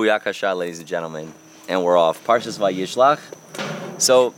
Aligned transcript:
Ladies 0.00 0.78
and 0.78 0.88
gentlemen, 0.88 1.34
and 1.68 1.84
we're 1.84 1.96
off. 1.96 2.24
Parshas 2.24 2.58
Vayishlach. 2.58 3.20
So, 4.00 4.32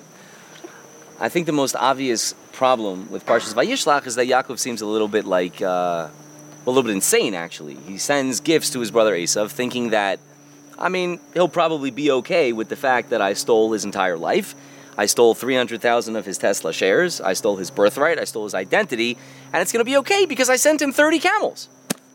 I 1.20 1.28
think 1.28 1.46
the 1.46 1.52
most 1.52 1.76
obvious 1.76 2.34
problem 2.52 3.08
with 3.12 3.24
Parshas 3.24 3.54
Vayishlach 3.54 4.08
is 4.08 4.16
that 4.16 4.26
Yaakov 4.26 4.58
seems 4.58 4.80
a 4.80 4.86
little 4.86 5.06
bit 5.06 5.24
like, 5.24 5.62
uh, 5.62 6.08
a 6.08 6.10
little 6.66 6.82
bit 6.82 6.92
insane 6.92 7.34
actually. 7.34 7.76
He 7.86 7.96
sends 7.96 8.40
gifts 8.40 8.70
to 8.70 8.80
his 8.80 8.90
brother 8.90 9.14
Esav, 9.14 9.50
thinking 9.50 9.90
that, 9.90 10.18
I 10.78 10.88
mean, 10.88 11.20
he'll 11.32 11.48
probably 11.48 11.92
be 11.92 12.10
okay 12.10 12.52
with 12.52 12.68
the 12.68 12.76
fact 12.76 13.10
that 13.10 13.22
I 13.22 13.34
stole 13.34 13.70
his 13.70 13.84
entire 13.84 14.18
life. 14.18 14.56
I 14.98 15.06
stole 15.06 15.34
300,000 15.34 16.16
of 16.16 16.26
his 16.26 16.38
Tesla 16.38 16.72
shares. 16.72 17.20
I 17.20 17.34
stole 17.34 17.56
his 17.56 17.70
birthright. 17.70 18.18
I 18.18 18.24
stole 18.24 18.44
his 18.44 18.54
identity. 18.54 19.16
And 19.52 19.62
it's 19.62 19.70
going 19.70 19.80
to 19.80 19.90
be 19.90 19.96
okay 19.98 20.26
because 20.26 20.50
I 20.50 20.56
sent 20.56 20.82
him 20.82 20.92
30 20.92 21.20
camels. 21.20 21.68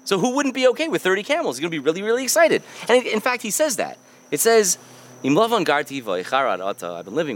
So 0.07 0.17
who 0.17 0.35
wouldn't 0.35 0.55
be 0.55 0.69
okay 0.69 0.87
with 0.87 1.01
30 1.01 1.23
camels? 1.23 1.57
He's 1.57 1.61
going 1.61 1.69
to 1.69 1.75
be 1.75 1.83
really, 1.83 2.01
really 2.01 2.23
excited. 2.23 2.63
And 2.87 3.05
in 3.05 3.19
fact, 3.19 3.43
he 3.43 3.51
says 3.51 3.75
that. 3.75 3.97
It 4.31 4.39
says, 4.39 4.77
I've 5.18 5.21
been 5.21 5.36
living 5.36 5.65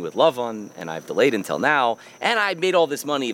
with 0.02 0.14
Lavan, 0.14 0.70
and 0.78 0.90
I've 0.90 1.06
delayed 1.06 1.34
until 1.34 1.60
now, 1.60 1.98
and 2.22 2.40
I've 2.40 2.60
made 2.60 2.74
all 2.74 2.88
this 2.88 3.04
money. 3.04 3.34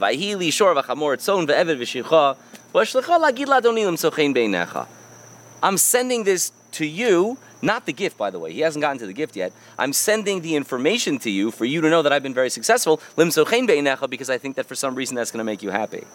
I'm 5.64 5.78
sending 5.78 6.24
this 6.24 6.52
to 6.72 6.86
you, 6.86 7.38
not 7.62 7.86
the 7.86 7.94
gift, 7.94 8.18
by 8.18 8.32
the 8.32 8.40
way. 8.40 8.52
He 8.54 8.62
hasn't 8.62 8.82
gotten 8.82 8.98
to 8.98 9.06
the 9.06 9.14
gift 9.14 9.36
yet. 9.36 9.54
I'm 9.78 9.94
sending 9.94 10.42
the 10.42 10.56
information 10.56 11.20
to 11.20 11.30
you 11.30 11.52
for 11.52 11.66
you 11.66 11.82
to 11.82 11.92
know 11.92 12.02
that 12.02 12.12
I've 12.12 12.24
been 12.24 12.34
very 12.34 12.50
successful, 12.50 13.00
because 13.16 13.38
I 13.38 14.38
think 14.40 14.56
that 14.56 14.66
for 14.66 14.74
some 14.74 14.96
reason 14.96 15.16
that's 15.16 15.30
going 15.30 15.42
to 15.42 15.44
make 15.44 15.62
you 15.62 15.70
happy 15.70 16.06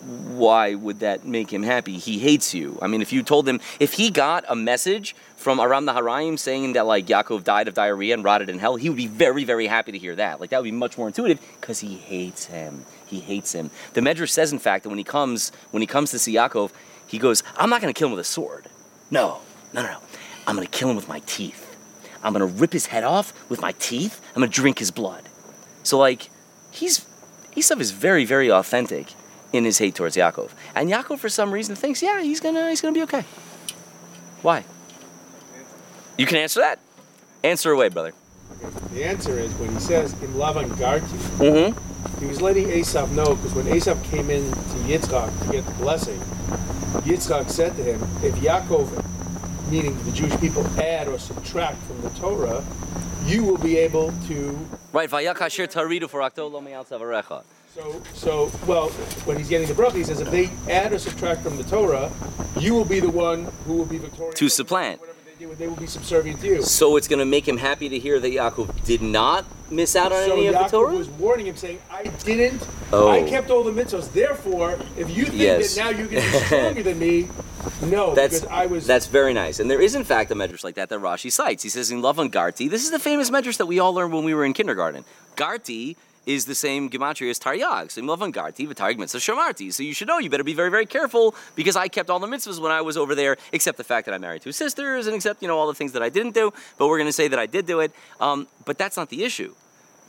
why 0.00 0.74
would 0.74 1.00
that 1.00 1.26
make 1.26 1.52
him 1.52 1.62
happy? 1.62 1.98
He 1.98 2.18
hates 2.18 2.54
you. 2.54 2.78
I 2.80 2.86
mean, 2.86 3.02
if 3.02 3.12
you 3.12 3.22
told 3.22 3.48
him, 3.48 3.60
if 3.80 3.94
he 3.94 4.10
got 4.10 4.44
a 4.48 4.54
message 4.54 5.16
from 5.36 5.58
Aram 5.58 5.86
Naharaim 5.86 6.38
saying 6.38 6.74
that 6.74 6.86
like 6.86 7.06
Yaakov 7.06 7.44
died 7.44 7.68
of 7.68 7.74
diarrhea 7.74 8.14
and 8.14 8.22
rotted 8.22 8.48
in 8.48 8.58
hell, 8.58 8.76
he 8.76 8.88
would 8.88 8.96
be 8.96 9.06
very, 9.06 9.44
very 9.44 9.66
happy 9.66 9.92
to 9.92 9.98
hear 9.98 10.14
that. 10.16 10.40
Like 10.40 10.50
that 10.50 10.58
would 10.58 10.64
be 10.64 10.72
much 10.72 10.96
more 10.96 11.08
intuitive 11.08 11.40
because 11.60 11.80
he 11.80 11.96
hates 11.96 12.46
him. 12.46 12.84
He 13.06 13.20
hates 13.20 13.52
him. 13.52 13.70
The 13.94 14.00
Medrash 14.00 14.30
says, 14.30 14.52
in 14.52 14.58
fact, 14.58 14.84
that 14.84 14.90
when 14.90 14.98
he 14.98 15.04
comes, 15.04 15.50
when 15.72 15.80
he 15.80 15.86
comes 15.86 16.10
to 16.12 16.18
see 16.18 16.34
Yaakov, 16.34 16.70
he 17.06 17.18
goes, 17.18 17.42
"I'm 17.56 17.70
not 17.70 17.80
going 17.80 17.92
to 17.92 17.98
kill 17.98 18.08
him 18.08 18.12
with 18.14 18.20
a 18.20 18.28
sword. 18.28 18.66
No, 19.10 19.40
no, 19.72 19.82
no, 19.82 19.88
no. 19.88 19.98
I'm 20.46 20.54
going 20.54 20.66
to 20.66 20.78
kill 20.78 20.90
him 20.90 20.96
with 20.96 21.08
my 21.08 21.20
teeth. 21.20 21.64
I'm 22.22 22.32
going 22.32 22.48
to 22.48 22.58
rip 22.60 22.72
his 22.72 22.86
head 22.86 23.04
off 23.04 23.32
with 23.50 23.60
my 23.60 23.72
teeth. 23.72 24.20
I'm 24.34 24.40
going 24.40 24.50
to 24.50 24.54
drink 24.54 24.78
his 24.78 24.90
blood." 24.90 25.28
So 25.82 25.98
like, 25.98 26.30
he's 26.70 27.04
Esav 27.56 27.80
is 27.80 27.90
very, 27.90 28.24
very 28.24 28.50
authentic 28.50 29.14
in 29.52 29.64
his 29.64 29.78
hate 29.78 29.94
towards 29.94 30.16
Yaakov. 30.16 30.50
And 30.74 30.90
Yaakov, 30.90 31.18
for 31.18 31.28
some 31.28 31.50
reason, 31.52 31.74
thinks, 31.74 32.02
yeah, 32.02 32.20
he's 32.20 32.40
gonna 32.40 32.68
he's 32.70 32.80
gonna 32.80 32.94
be 32.94 33.02
okay. 33.02 33.24
Why? 34.42 34.64
You 36.16 36.26
can 36.26 36.36
answer 36.38 36.60
that. 36.60 36.78
Answer 37.44 37.70
away, 37.72 37.88
brother. 37.88 38.12
The 38.92 39.04
answer 39.04 39.38
is 39.38 39.52
when 39.54 39.72
he 39.72 39.80
says 39.80 40.12
in 40.22 40.28
Lavan 40.34 40.68
Garti, 40.70 41.06
Mm-hmm. 41.38 42.20
he 42.20 42.26
was 42.26 42.40
letting 42.42 42.66
Esav 42.66 43.10
know 43.12 43.36
because 43.36 43.54
when 43.54 43.66
Esav 43.66 44.02
came 44.10 44.28
in 44.30 44.50
to 44.50 44.78
Yitzchak 44.88 45.46
to 45.46 45.52
get 45.52 45.64
the 45.64 45.72
blessing, 45.74 46.18
Yitzchak 47.04 47.48
said 47.50 47.76
to 47.76 47.82
him, 47.84 48.02
if 48.24 48.34
Yaakov, 48.36 49.70
meaning 49.70 49.96
the 50.04 50.10
Jewish 50.12 50.36
people, 50.40 50.66
add 50.80 51.06
or 51.06 51.18
subtract 51.18 51.78
from 51.84 52.00
the 52.02 52.10
Torah, 52.10 52.64
you 53.26 53.44
will 53.44 53.58
be 53.58 53.76
able 53.76 54.12
to. 54.26 54.58
Right. 54.92 55.08
Vayakashir 57.76 57.76
taridu 57.76 57.76
for 57.76 57.82
lo 57.84 58.00
avarecha. 58.00 58.04
So, 58.14 58.48
so 58.50 58.66
well, 58.66 58.88
when 59.26 59.36
he's 59.36 59.48
getting 59.48 59.68
the 59.68 59.74
bracha, 59.74 59.94
he 59.94 60.04
says 60.04 60.20
if 60.20 60.30
they 60.30 60.50
add 60.70 60.92
or 60.92 60.98
subtract 60.98 61.42
from 61.42 61.56
the 61.56 61.64
Torah, 61.64 62.10
you 62.58 62.74
will 62.74 62.84
be 62.84 63.00
the 63.00 63.10
one 63.10 63.44
who 63.66 63.74
will 63.74 63.86
be 63.86 63.98
victorious. 63.98 64.38
To 64.38 64.48
supplant. 64.48 65.00
Whatever 65.00 65.18
they 65.26 65.44
do, 65.46 65.54
they 65.54 65.68
will 65.68 65.76
be 65.76 65.86
subservient 65.86 66.40
to 66.40 66.46
you. 66.46 66.62
So 66.62 66.96
it's 66.96 67.08
going 67.08 67.20
to 67.20 67.24
make 67.24 67.46
him 67.46 67.58
happy 67.58 67.88
to 67.88 67.98
hear 67.98 68.18
that 68.20 68.28
Yaakov 68.32 68.84
did 68.84 69.02
not 69.02 69.44
miss 69.70 69.94
out 69.94 70.12
on 70.12 70.24
so 70.26 70.32
any 70.32 70.46
of 70.48 70.54
Yaakov 70.54 70.64
the 70.64 70.68
Torah. 70.70 70.94
was 70.96 71.08
warning 71.10 71.46
him, 71.46 71.56
saying, 71.56 71.78
"I 71.90 72.04
didn't. 72.04 72.66
Oh. 72.92 73.08
I 73.08 73.22
kept 73.28 73.50
all 73.50 73.62
the 73.62 73.70
mitzvahs. 73.72 74.12
Therefore, 74.12 74.78
if 74.96 75.10
you 75.14 75.24
think 75.26 75.36
Yes. 75.40 75.74
that 75.74 75.84
now 75.84 75.90
you 75.90 76.06
can 76.08 76.20
be 76.20 76.38
stronger 76.38 76.82
than 76.82 76.98
me, 76.98 77.28
no, 77.86 78.14
That's 78.20 78.40
because 78.40 78.50
I 78.50 78.66
was." 78.66 78.86
that's 78.86 79.06
very 79.06 79.34
nice, 79.34 79.60
and 79.60 79.70
there 79.70 79.80
is 79.80 79.94
in 79.94 80.04
fact 80.04 80.30
a 80.30 80.34
medrash 80.34 80.64
like 80.64 80.74
that 80.76 80.88
that 80.88 81.00
Rashi 81.00 81.30
cites. 81.30 81.62
He 81.62 81.68
says 81.68 81.90
in 81.90 82.00
Lavan 82.00 82.30
Garti. 82.30 82.68
This 82.68 82.84
is 82.84 82.90
the 82.90 82.98
famous 82.98 83.30
medrash 83.30 83.58
that 83.58 83.66
we 83.66 83.78
all 83.78 83.92
learned 83.92 84.12
when 84.14 84.24
we 84.24 84.32
were 84.34 84.44
in 84.44 84.54
kindergarten. 84.54 85.04
Garti 85.36 85.96
is 86.28 86.44
the 86.44 86.54
same 86.54 86.90
gematria 86.90 87.30
as 87.30 87.40
Taryag. 87.40 87.90
So 87.90 88.02
Lavan 88.02 88.32
Garti, 88.32 88.68
v'Taryag 88.68 88.98
mitzvah 88.98 89.18
shamarti. 89.18 89.72
So 89.72 89.82
you 89.82 89.94
should 89.94 90.08
know 90.08 90.18
you 90.18 90.28
better 90.28 90.44
be 90.44 90.52
very 90.52 90.70
very 90.70 90.84
careful 90.84 91.34
because 91.56 91.74
I 91.74 91.88
kept 91.88 92.10
all 92.10 92.18
the 92.18 92.26
mitzvahs 92.26 92.60
when 92.60 92.70
I 92.70 92.82
was 92.82 92.98
over 92.98 93.14
there, 93.14 93.38
except 93.50 93.78
the 93.78 93.84
fact 93.84 94.04
that 94.04 94.14
I 94.14 94.18
married 94.18 94.42
two 94.42 94.52
sisters 94.52 95.06
and 95.06 95.16
except 95.16 95.40
you 95.40 95.48
know 95.48 95.58
all 95.58 95.66
the 95.66 95.74
things 95.74 95.92
that 95.92 96.02
I 96.02 96.10
didn't 96.10 96.34
do. 96.34 96.52
But 96.76 96.88
we're 96.88 96.98
going 96.98 97.08
to 97.08 97.14
say 97.14 97.28
that 97.28 97.38
I 97.38 97.46
did 97.46 97.64
do 97.66 97.80
it. 97.80 97.92
Um, 98.20 98.46
but 98.66 98.76
that's 98.76 98.96
not 98.96 99.08
the 99.08 99.24
issue. 99.24 99.54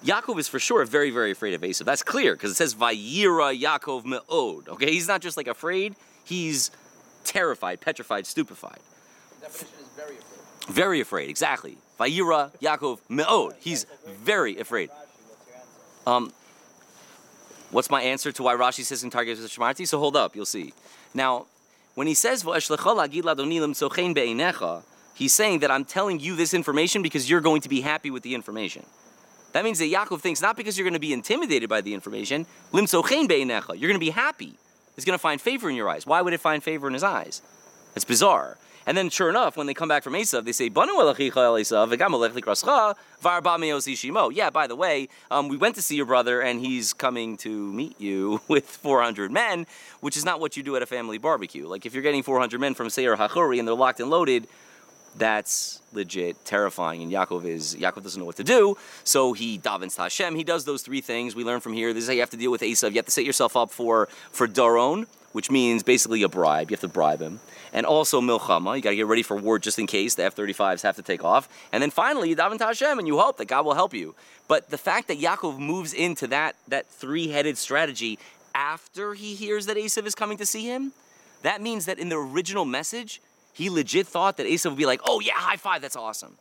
Yaakov 0.03 0.40
is 0.40 0.47
for 0.47 0.59
sure 0.59 0.84
very, 0.85 1.09
very 1.09 1.31
afraid 1.31 1.53
of 1.53 1.62
Esav. 1.62 1.85
That's 1.85 2.03
clear 2.03 2.34
because 2.34 2.52
it 2.52 2.56
says 2.56 2.75
Vayira 2.75 3.58
Yaakov 3.58 4.06
me'od. 4.06 4.68
Okay, 4.69 4.91
he's 4.91 5.08
not 5.08 5.22
just 5.22 5.38
like 5.38 5.47
afraid; 5.47 5.96
he's 6.25 6.72
terrified, 7.24 7.79
petrified, 7.79 8.25
stupefied. 8.25 8.79
The 9.40 9.46
definition 9.46 9.79
is 9.81 9.90
very 9.96 10.18
afraid. 10.18 10.75
Very 10.75 11.00
afraid, 11.00 11.29
exactly. 11.29 11.78
Vayira 11.97 12.52
Yaakov 12.59 13.00
me'od. 13.09 13.56
He's 13.59 13.85
very 14.06 14.58
afraid. 14.58 14.90
Rashi, 14.90 15.28
what's 15.28 15.47
your 15.47 15.56
answer? 15.58 15.79
Um, 16.05 16.31
what's 17.71 17.89
my 17.89 18.01
answer 18.01 18.31
to 18.31 18.43
why 18.43 18.55
Rashi 18.55 18.83
says 18.83 19.03
in 19.03 19.09
Targum 19.09 19.35
Shmarti? 19.35 19.87
So 19.87 19.99
hold 19.99 20.15
up, 20.15 20.35
you'll 20.35 20.45
see. 20.45 20.73
Now, 21.13 21.45
when 21.95 22.07
he 22.07 22.13
says 22.13 22.45
he's 25.15 25.33
saying 25.33 25.59
that 25.59 25.71
I'm 25.71 25.85
telling 25.85 26.19
you 26.19 26.35
this 26.35 26.53
information 26.53 27.01
because 27.01 27.29
you're 27.29 27.41
going 27.41 27.61
to 27.61 27.69
be 27.69 27.81
happy 27.81 28.09
with 28.09 28.23
the 28.23 28.35
information. 28.35 28.85
That 29.51 29.63
means 29.63 29.79
that 29.79 29.91
Yaakov 29.91 30.21
thinks 30.21 30.41
not 30.41 30.55
because 30.55 30.77
you're 30.77 30.85
going 30.85 30.93
to 30.93 30.99
be 30.99 31.11
intimidated 31.11 31.69
by 31.69 31.81
the 31.81 31.93
information. 31.93 32.45
You're 32.71 32.87
going 32.87 33.25
to 33.27 33.99
be 33.99 34.09
happy. 34.11 34.53
It's 34.95 35.05
going 35.05 35.17
to 35.17 35.21
find 35.21 35.41
favor 35.41 35.69
in 35.69 35.75
your 35.75 35.89
eyes. 35.89 36.05
Why 36.05 36.21
would 36.21 36.33
it 36.33 36.39
find 36.39 36.63
favor 36.63 36.87
in 36.87 36.93
his 36.93 37.03
eyes? 37.03 37.41
It's 37.95 38.05
bizarre. 38.05 38.57
And 38.89 38.97
then, 38.97 39.11
sure 39.11 39.29
enough, 39.29 39.55
when 39.55 39.67
they 39.67 39.75
come 39.75 39.88
back 39.88 40.01
from 40.01 40.13
Esav, 40.13 40.45
they 40.45 40.51
say, 40.51 40.67
"Banu 40.67 40.94
v'gam 40.94 41.13
elech 41.13 42.31
likrascha, 42.31 42.95
v'arba 43.22 43.59
me'os 43.59 43.85
ishimo." 43.85 44.31
Yeah, 44.33 44.50
by 44.50 44.66
the 44.66 44.75
way, 44.75 45.09
um, 45.29 45.47
we 45.47 45.57
went 45.57 45.75
to 45.75 45.83
see 45.83 45.95
your 45.95 46.07
brother, 46.07 46.41
and 46.41 46.59
he's 46.59 46.91
coming 46.91 47.38
to 47.38 47.51
meet 47.72 48.01
you 48.01 48.41
with 48.47 48.66
400 48.66 49.31
men, 49.31 49.67
which 49.99 50.17
is 50.17 50.25
not 50.25 50.39
what 50.39 50.57
you 50.57 50.63
do 50.63 50.75
at 50.75 50.81
a 50.81 50.88
family 50.88 51.19
barbecue. 51.19 51.67
Like 51.67 51.85
if 51.85 51.94
you're 51.94 52.01
getting 52.01 52.23
400 52.23 52.59
men 52.59 52.73
from 52.73 52.89
Seir 52.89 53.16
Hachuri 53.16 53.59
and 53.59 53.67
they're 53.67 53.75
locked 53.75 53.99
and 53.99 54.09
loaded, 54.09 54.47
that's 55.16 55.83
legit 55.94 56.44
terrifying. 56.44 57.03
And 57.03 57.11
Yaakov 57.11 57.45
is 57.45 57.75
Yaakov 57.75 58.01
doesn't 58.01 58.19
know 58.19 58.25
what 58.25 58.38
to 58.38 58.44
do, 58.44 58.75
so 59.03 59.33
he 59.33 59.59
davens 59.59 59.97
to 59.97 60.01
Hashem. 60.01 60.33
He 60.33 60.44
does 60.44 60.66
those 60.66 60.81
three 60.81 61.01
things 61.01 61.35
we 61.35 61.44
learn 61.44 61.59
from 61.59 61.73
here. 61.73 61.94
This 61.94 62.05
is 62.05 62.07
how 62.07 62.13
you 62.13 62.22
have 62.22 62.31
to 62.31 62.38
deal 62.38 62.49
with 62.49 62.61
Esav. 62.61 62.89
You 62.89 62.95
have 62.95 63.05
to 63.05 63.11
set 63.11 63.25
yourself 63.25 63.55
up 63.55 63.69
for 63.69 64.07
for 64.31 64.47
doron, 64.47 65.05
which 65.33 65.51
means 65.51 65.83
basically 65.83 66.23
a 66.23 66.28
bribe. 66.28 66.72
You 66.72 66.73
have 66.73 66.81
to 66.81 66.88
bribe 66.88 67.19
him, 67.19 67.39
and 67.74 67.85
also 67.85 68.22
milchama. 68.22 68.75
You 68.75 68.81
got 68.81 68.91
to 68.91 68.96
get 68.96 69.07
ready 69.07 69.24
for 69.24 69.38
war 69.38 69.59
just 69.59 69.80
in 69.80 69.88
case 69.88 70.16
the 70.16 70.24
F-35s 70.25 70.81
have 70.84 70.96
to 70.96 71.02
take 71.02 71.24
off. 71.24 71.50
And 71.72 71.81
then 71.81 71.91
finally, 71.91 72.30
you 72.30 72.35
daven 72.35 72.57
to 72.59 72.66
Hashem, 72.66 73.00
and 73.00 73.07
you 73.07 73.19
hope 73.19 73.38
that 73.38 73.47
God 73.47 73.66
will 73.66 73.74
help 73.74 73.94
you. 73.94 74.16
But 74.47 74.69
the 74.69 74.78
fact 74.78 75.07
that 75.07 75.19
Yaakov 75.19 75.59
moves 75.59 75.94
into 75.94 76.28
that 76.28 76.56
that 76.68 76.88
three-headed 76.88 77.58
strategy 77.58 78.19
after 78.56 79.13
he 79.13 79.35
hears 79.35 79.66
that 79.68 79.78
Esav 79.78 80.06
is 80.06 80.16
coming 80.16 80.38
to 80.38 80.46
see 80.46 80.66
him, 80.66 80.91
that 81.44 81.62
means 81.62 81.85
that 81.85 82.00
in 82.00 82.09
the 82.09 82.18
original 82.18 82.66
message, 82.66 83.22
he 83.53 83.69
legit 83.69 84.08
thought 84.08 84.38
that 84.38 84.47
Esav 84.47 84.72
would 84.72 84.78
be 84.78 84.85
like, 84.85 85.02
"Oh 85.06 85.19
yeah, 85.19 85.34
high 85.34 85.58
five, 85.58 85.81
that's 85.81 85.96
awesome." 85.96 86.38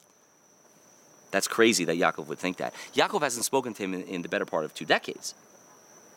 That's 1.30 1.46
crazy 1.46 1.84
that 1.84 1.98
Yaakov 1.98 2.26
would 2.28 2.38
think 2.38 2.56
that. 2.56 2.72
Yaakov 2.94 3.20
hasn't 3.22 3.44
spoken 3.44 3.74
to 3.74 3.82
him 3.82 3.92
in, 3.94 4.02
in 4.04 4.22
the 4.22 4.28
better 4.28 4.46
part 4.46 4.64
of 4.64 4.74
two 4.74 4.86
decades. 4.86 5.34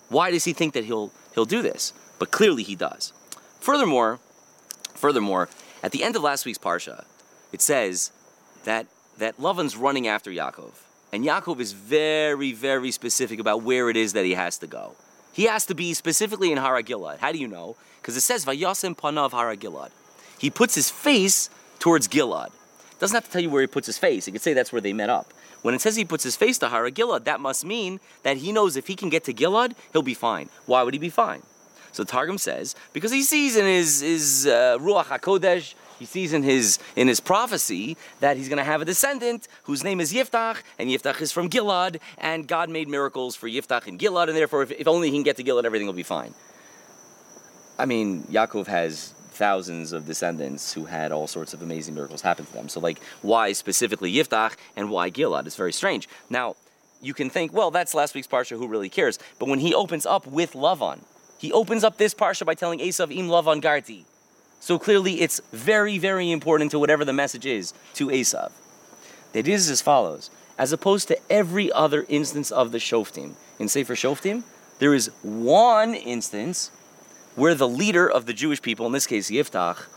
Why 0.08 0.32
does 0.32 0.46
he 0.46 0.54
think 0.54 0.74
that 0.74 0.86
he'll 0.86 1.12
he'll 1.34 1.46
do 1.46 1.62
this? 1.62 1.94
But 2.20 2.32
clearly 2.32 2.64
he 2.64 2.76
does. 2.76 3.14
Furthermore, 3.60 4.20
furthermore, 4.96 5.50
at 5.84 5.92
the 5.92 6.04
end 6.04 6.16
of 6.16 6.24
last 6.24 6.46
week's 6.46 6.58
parsha, 6.58 7.06
it 7.52 7.62
says 7.62 8.12
that 8.64 8.88
that 9.18 9.38
Lavan's 9.38 9.76
running 9.76 10.08
after 10.08 10.32
Yaakov, 10.32 10.72
and 11.12 11.26
Yaakov 11.26 11.60
is 11.60 11.74
very, 11.74 12.54
very 12.54 12.92
specific 12.92 13.40
about 13.40 13.62
where 13.62 13.90
it 13.90 13.98
is 13.98 14.14
that 14.14 14.26
he 14.26 14.34
has 14.34 14.58
to 14.60 14.68
go. 14.68 14.96
He 15.34 15.44
has 15.44 15.66
to 15.68 15.76
be 15.76 15.94
specifically 15.94 16.52
in 16.52 16.58
Haragilad. 16.58 17.20
How 17.20 17.32
do 17.32 17.38
you 17.38 17.48
know? 17.48 17.76
Because 18.02 18.18
it 18.18 18.22
says 18.22 18.46
Vayasem 18.46 18.96
Panav 18.96 19.32
Haragilad. 19.32 19.92
He 20.38 20.50
puts 20.50 20.76
his 20.76 20.90
face 20.90 21.50
towards 21.80 22.08
Gilad. 22.08 22.52
Doesn't 23.00 23.16
have 23.16 23.26
to 23.26 23.32
tell 23.32 23.42
you 23.42 23.50
where 23.50 23.62
he 23.62 23.68
puts 23.68 23.88
his 23.88 23.98
face. 23.98 24.26
He 24.26 24.32
could 24.32 24.42
say 24.42 24.54
that's 24.54 24.72
where 24.72 24.82
they 24.82 24.94
met 24.94 25.10
up. 25.10 25.34
When 25.62 25.76
it 25.76 25.82
says 25.82 25.96
he 25.96 26.06
puts 26.06 26.24
his 26.24 26.36
face 26.36 26.58
to 26.60 26.68
Haragilad, 26.68 27.26
that 27.26 27.40
must 27.40 27.66
mean 27.66 28.00
that 28.24 28.38
he 28.38 28.52
knows 28.52 28.76
if 28.76 28.88
he 28.88 28.96
can 28.96 29.10
get 29.10 29.24
to 29.26 29.34
Gilad, 29.34 29.74
he'll 29.94 30.02
be 30.02 30.14
fine. 30.14 30.50
Why 30.66 30.84
would 30.84 30.94
he 30.94 31.00
be 31.00 31.10
fine? 31.10 31.44
So 31.92 32.04
Targum 32.04 32.38
says 32.38 32.76
because 32.94 33.12
he 33.12 33.24
sees 33.24 33.56
in 33.56 33.66
his 33.66 34.02
his 34.02 34.48
uh, 34.48 34.78
ruach 34.80 35.06
hakodesh, 35.06 35.76
he 36.00 36.06
sees 36.06 36.34
in 36.34 36.44
his 36.44 36.80
in 36.96 37.08
his 37.08 37.20
prophecy 37.20 37.98
that 38.22 38.38
he's 38.38 38.50
going 38.50 38.58
to 38.58 38.64
have 38.64 38.82
a 38.82 38.86
descendant 38.86 39.48
whose 39.64 39.84
name 39.84 40.00
is 40.00 40.12
Yiftach, 40.14 40.64
and 40.80 40.90
Yiftach 40.90 41.22
is 41.22 41.32
from 41.32 41.50
Gilad, 41.50 42.00
and 42.18 42.48
God 42.48 42.70
made 42.70 42.88
miracles 42.88 43.36
for 43.36 43.48
Yiftach 43.48 43.88
and 43.88 44.00
Gilad, 44.00 44.28
and 44.28 44.36
therefore, 44.36 44.64
if, 44.64 44.72
if 44.72 44.88
only 44.88 45.10
he 45.10 45.18
can 45.18 45.24
get 45.24 45.38
to 45.38 45.44
Gilad, 45.44 45.66
everything 45.66 45.88
will 45.88 45.94
be 45.94 46.04
fine. 46.04 46.34
I 47.78 47.86
mean, 47.86 48.24
Yaakov 48.24 48.68
has 48.68 49.14
thousands 49.32 49.92
of 49.92 50.06
descendants 50.06 50.74
who 50.74 50.86
had 50.86 51.12
all 51.12 51.28
sorts 51.28 51.54
of 51.54 51.62
amazing 51.62 51.96
miracles 51.96 52.22
happen 52.22 52.46
to 52.46 52.54
them. 52.54 52.70
So, 52.70 52.80
like, 52.80 53.00
why 53.22 53.54
specifically 53.54 54.14
Yiftach 54.14 54.56
and 54.76 54.90
why 54.90 55.10
Gilad? 55.10 55.46
It's 55.48 55.56
very 55.56 55.74
strange. 55.74 56.08
Now, 56.30 56.56
you 57.02 57.14
can 57.14 57.30
think, 57.30 57.52
well, 57.54 57.72
that's 57.72 57.94
last 57.94 58.14
week's 58.14 58.28
parsha. 58.28 58.58
Who 58.58 58.68
really 58.68 58.90
cares? 58.90 59.18
But 59.40 59.50
when 59.50 59.60
he 59.60 59.74
opens 59.74 60.06
up 60.06 60.28
with 60.28 60.54
Lavan, 60.54 61.02
he 61.42 61.52
opens 61.52 61.84
up 61.84 61.98
this 61.98 62.14
parsha 62.14 62.46
by 62.46 62.54
telling 62.54 62.78
Esav 62.78 63.12
im 63.12 63.28
Lavan 63.28 63.60
Garti. 63.60 64.06
So 64.60 64.78
clearly, 64.78 65.22
it's 65.22 65.42
very, 65.52 65.98
very 65.98 66.30
important 66.30 66.70
to 66.70 66.78
whatever 66.78 67.04
the 67.04 67.14
message 67.14 67.48
is 67.48 67.74
to 67.96 68.08
Esav. 68.10 68.52
It 69.34 69.48
is 69.48 69.68
as 69.68 69.82
follows: 69.82 70.30
as 70.60 70.72
opposed 70.72 71.08
to 71.08 71.18
every 71.32 71.72
other 71.72 72.06
instance 72.08 72.52
of 72.52 72.72
the 72.72 72.78
Shoftim 72.78 73.34
in 73.58 73.68
Sefer 73.68 73.96
Shoftim, 73.96 74.44
there 74.78 74.94
is 74.94 75.10
one 75.24 75.96
instance 75.96 76.70
where 77.36 77.56
the 77.56 77.68
leader 77.68 78.08
of 78.08 78.28
the 78.28 78.34
Jewish 78.34 78.62
people, 78.62 78.86
in 78.86 78.92
this 78.92 79.08
case 79.08 79.32
Yiftach, 79.32 79.88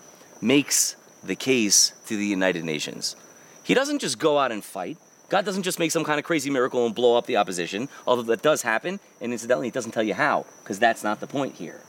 makes 0.41 0.97
the 1.23 1.37
case 1.37 1.93
to 2.07 2.17
the 2.17 2.25
United 2.25 2.65
Nations. 2.65 3.17
He 3.63 3.75
doesn't 3.75 3.99
just 3.99 4.19
go 4.19 4.39
out 4.39 4.51
and 4.51 4.65
fight. 4.65 4.97
God 5.29 5.45
doesn't 5.45 5.63
just 5.63 5.79
make 5.79 5.91
some 5.91 6.05
kind 6.05 6.19
of 6.19 6.25
crazy 6.25 6.51
miracle 6.51 6.85
and 6.87 6.95
blow 6.95 7.17
up 7.17 7.27
the 7.27 7.37
opposition, 7.37 7.89
although 8.07 8.23
that 8.23 8.43
does 8.43 8.63
happen, 8.63 9.01
and 9.21 9.33
incidentally, 9.33 9.69
it 9.69 9.75
doesn't 9.75 9.93
tell 9.93 10.03
you 10.03 10.15
how, 10.15 10.45
because 10.63 10.79
that's 10.79 11.03
not 11.03 11.21
the 11.21 11.27
point 11.27 11.55
here. 11.55 11.81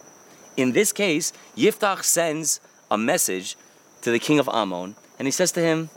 In 0.57 0.71
this 0.71 0.93
case, 0.93 1.33
Yiftach 1.57 2.03
sends 2.03 2.61
a 2.89 2.97
message 2.97 3.57
to 4.01 4.11
the 4.11 4.19
king 4.19 4.39
of 4.39 4.47
Ammon, 4.47 4.95
and 5.19 5.27
he 5.27 5.31
says 5.31 5.51
to 5.53 5.61
him, 5.61 5.89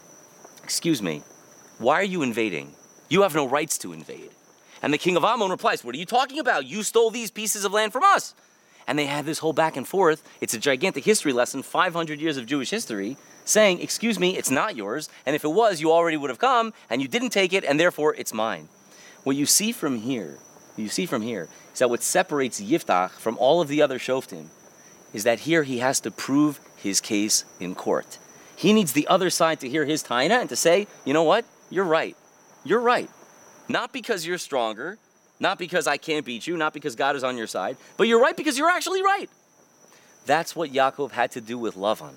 Excuse 0.64 1.00
me, 1.00 1.23
why 1.79 1.94
are 1.94 2.05
you 2.05 2.23
invading? 2.23 2.75
You 3.08 3.23
have 3.23 3.35
no 3.35 3.49
rights 3.49 3.79
to 3.79 3.93
invade. 3.93 4.31
And 4.82 4.93
the 4.93 4.99
king 4.99 5.17
of 5.17 5.25
Ammon 5.25 5.50
replies, 5.50 5.85
What 5.85 5.94
are 5.94 5.99
you 5.99 6.06
talking 6.06 6.38
about? 6.38 6.67
You 6.67 6.82
stole 6.82 7.11
these 7.11 7.31
pieces 7.31 7.64
of 7.64 7.73
land 7.73 7.93
from 7.93 8.02
us. 8.05 8.35
And 8.88 8.99
they 8.99 9.06
have 9.06 9.26
this 9.26 9.38
whole 9.38 9.52
back 9.52 9.76
and 9.76 9.87
forth. 9.87 10.26
It's 10.40 10.55
a 10.55 10.58
gigantic 10.58 11.05
history 11.05 11.32
lesson, 11.32 11.62
500 11.62 12.20
years 12.20 12.37
of 12.37 12.46
Jewish 12.46 12.70
history, 12.70 13.17
saying, 13.44 13.81
Excuse 13.81 14.19
me, 14.19 14.37
it's 14.37 14.50
not 14.50 14.75
yours. 14.75 15.08
And 15.26 15.37
if 15.37 15.44
it 15.44 15.52
was, 15.52 15.81
you 15.81 15.93
already 15.93 16.17
would 16.17 16.31
have 16.31 16.40
come, 16.40 16.73
and 16.90 17.00
you 17.00 17.06
didn't 17.06 17.31
take 17.31 17.52
it, 17.52 17.64
and 17.64 17.79
therefore 17.79 18.14
it's 18.17 18.35
mine. 18.35 18.69
What 19.23 19.37
you 19.37 19.46
see 19.46 19.70
from 19.70 19.99
here, 19.99 20.38
you 20.76 20.88
see 20.88 21.06
from 21.06 21.23
here, 21.23 21.49
is 21.73 21.79
that 21.79 21.90
what 21.90 22.02
separates 22.02 22.61
Yiftach 22.61 23.11
from 23.11 23.37
all 23.38 23.61
of 23.61 23.69
the 23.69 23.82
other 23.82 23.99
Shoftim 23.99 24.46
is 25.12 25.25
that 25.25 25.40
here 25.40 25.62
he 25.62 25.79
has 25.79 26.00
to 26.00 26.11
prove 26.11 26.61
his 26.76 27.00
case 27.00 27.44
in 27.61 27.75
court. 27.75 28.19
He 28.56 28.73
needs 28.73 28.93
the 28.93 29.06
other 29.06 29.31
side 29.31 29.61
to 29.61 29.69
hear 29.69 29.85
his 29.85 30.02
taina 30.02 30.40
and 30.40 30.49
to 30.49 30.56
say, 30.56 30.87
you 31.05 31.12
know 31.12 31.23
what? 31.23 31.44
You're 31.70 31.85
right. 31.85 32.17
You're 32.64 32.81
right. 32.81 33.08
Not 33.69 33.93
because 33.93 34.26
you're 34.26 34.38
stronger, 34.38 34.99
not 35.40 35.58
because 35.58 35.87
I 35.87 35.96
can't 35.96 36.25
beat 36.25 36.46
you, 36.46 36.56
not 36.56 36.73
because 36.73 36.96
God 36.96 37.17
is 37.17 37.25
on 37.25 37.37
your 37.37 37.46
side, 37.46 37.76
but 37.96 38.08
you're 38.08 38.20
right 38.20 38.37
because 38.37 38.58
you're 38.58 38.70
actually 38.70 39.02
right. 39.02 39.29
That's 40.26 40.55
what 40.55 40.73
Yaakov 40.73 41.12
had 41.12 41.31
to 41.32 41.40
do 41.40 41.58
with 41.58 41.75
Lavan. 41.75 42.14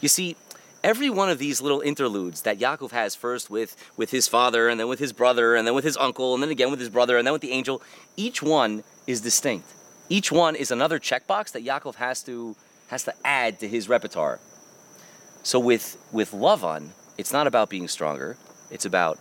You 0.00 0.08
see, 0.08 0.36
every 0.82 1.10
one 1.10 1.28
of 1.28 1.38
these 1.38 1.60
little 1.60 1.80
interludes 1.80 2.42
that 2.42 2.58
Yaakov 2.58 2.92
has 2.92 3.14
first 3.14 3.50
with, 3.50 3.76
with 3.96 4.10
his 4.10 4.28
father, 4.28 4.68
and 4.68 4.80
then 4.80 4.88
with 4.88 4.98
his 4.98 5.12
brother, 5.12 5.54
and 5.54 5.66
then 5.66 5.74
with 5.74 5.84
his 5.84 5.96
uncle, 5.96 6.34
and 6.34 6.42
then 6.42 6.50
again 6.50 6.70
with 6.70 6.80
his 6.80 6.88
brother, 6.88 7.18
and 7.18 7.26
then 7.26 7.32
with 7.32 7.42
the 7.42 7.52
angel, 7.52 7.82
each 8.16 8.42
one 8.42 8.82
is 9.06 9.20
distinct. 9.20 9.68
Each 10.08 10.32
one 10.32 10.56
is 10.56 10.70
another 10.70 10.98
checkbox 10.98 11.52
that 11.52 11.64
Yaakov 11.64 11.96
has 11.96 12.22
to, 12.24 12.56
has 12.88 13.04
to 13.04 13.14
add 13.24 13.60
to 13.60 13.68
his 13.68 13.88
repertoire. 13.88 14.40
So 15.42 15.58
with, 15.58 15.96
with 16.12 16.32
Lavan, 16.32 16.90
it's 17.18 17.32
not 17.32 17.46
about 17.46 17.68
being 17.68 17.88
stronger, 17.88 18.36
it's 18.70 18.84
about 18.84 19.18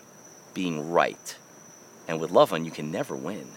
being 0.53 0.91
right. 0.91 1.35
And 2.09 2.19
with 2.19 2.31
Lavan, 2.31 2.65
you 2.65 2.71
can 2.71 2.91
never 2.91 3.15
win. 3.15 3.47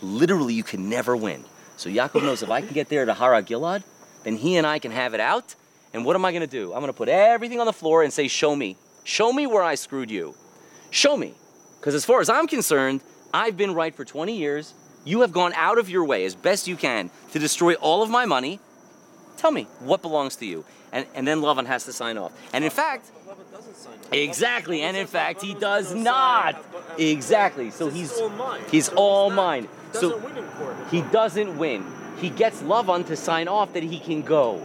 Literally, 0.00 0.54
you 0.54 0.62
can 0.62 0.88
never 0.88 1.16
win. 1.16 1.44
So 1.76 1.90
Yaakov 1.90 2.22
knows 2.22 2.40
if 2.40 2.50
I 2.50 2.60
can 2.60 2.72
get 2.72 2.88
there 2.88 3.04
to 3.04 3.12
Hara 3.12 3.42
Gilad, 3.42 3.82
then 4.22 4.36
he 4.36 4.56
and 4.56 4.64
I 4.64 4.78
can 4.78 4.92
have 4.92 5.12
it 5.12 5.18
out. 5.18 5.56
And 5.92 6.04
what 6.04 6.14
am 6.14 6.24
I 6.24 6.30
going 6.30 6.42
to 6.42 6.46
do? 6.46 6.72
I'm 6.72 6.78
going 6.78 6.92
to 6.92 6.96
put 6.96 7.08
everything 7.08 7.58
on 7.58 7.66
the 7.66 7.72
floor 7.72 8.04
and 8.04 8.12
say, 8.12 8.28
Show 8.28 8.54
me. 8.54 8.76
Show 9.02 9.32
me 9.32 9.48
where 9.48 9.64
I 9.64 9.74
screwed 9.74 10.08
you. 10.08 10.36
Show 10.90 11.16
me. 11.16 11.34
Because 11.80 11.96
as 11.96 12.04
far 12.04 12.20
as 12.20 12.28
I'm 12.28 12.46
concerned, 12.46 13.00
I've 13.34 13.56
been 13.56 13.74
right 13.74 13.94
for 13.94 14.04
20 14.04 14.36
years. 14.36 14.72
You 15.04 15.22
have 15.22 15.32
gone 15.32 15.52
out 15.54 15.78
of 15.78 15.90
your 15.90 16.04
way 16.04 16.24
as 16.24 16.36
best 16.36 16.68
you 16.68 16.76
can 16.76 17.10
to 17.32 17.40
destroy 17.40 17.74
all 17.74 18.04
of 18.04 18.10
my 18.10 18.24
money. 18.24 18.60
Tell 19.36 19.50
me 19.50 19.64
what 19.80 20.00
belongs 20.00 20.36
to 20.36 20.46
you. 20.46 20.64
And, 20.92 21.06
and 21.16 21.26
then 21.26 21.40
Lavan 21.40 21.66
has 21.66 21.84
to 21.86 21.92
sign 21.92 22.18
off. 22.18 22.32
And 22.52 22.64
in 22.64 22.70
fact, 22.70 23.10
Exactly, 24.12 24.82
and 24.82 24.96
in 24.96 25.06
fact, 25.06 25.42
he 25.42 25.54
does 25.54 25.94
not. 25.94 26.62
Exactly. 26.98 27.70
So 27.70 27.88
he's 27.88 28.12
all 28.12 28.28
mine. 28.30 28.62
he's 28.70 28.88
all 28.90 29.30
mine. 29.30 29.68
So 29.92 30.16
win 30.18 30.36
in 30.36 30.44
court. 30.44 30.76
he 30.90 31.02
doesn't 31.02 31.58
win. 31.58 31.84
He 32.18 32.30
gets 32.30 32.62
Lavan 32.62 33.06
to 33.06 33.16
sign 33.16 33.48
off 33.48 33.72
that 33.74 33.82
he 33.82 33.98
can 33.98 34.22
go, 34.22 34.60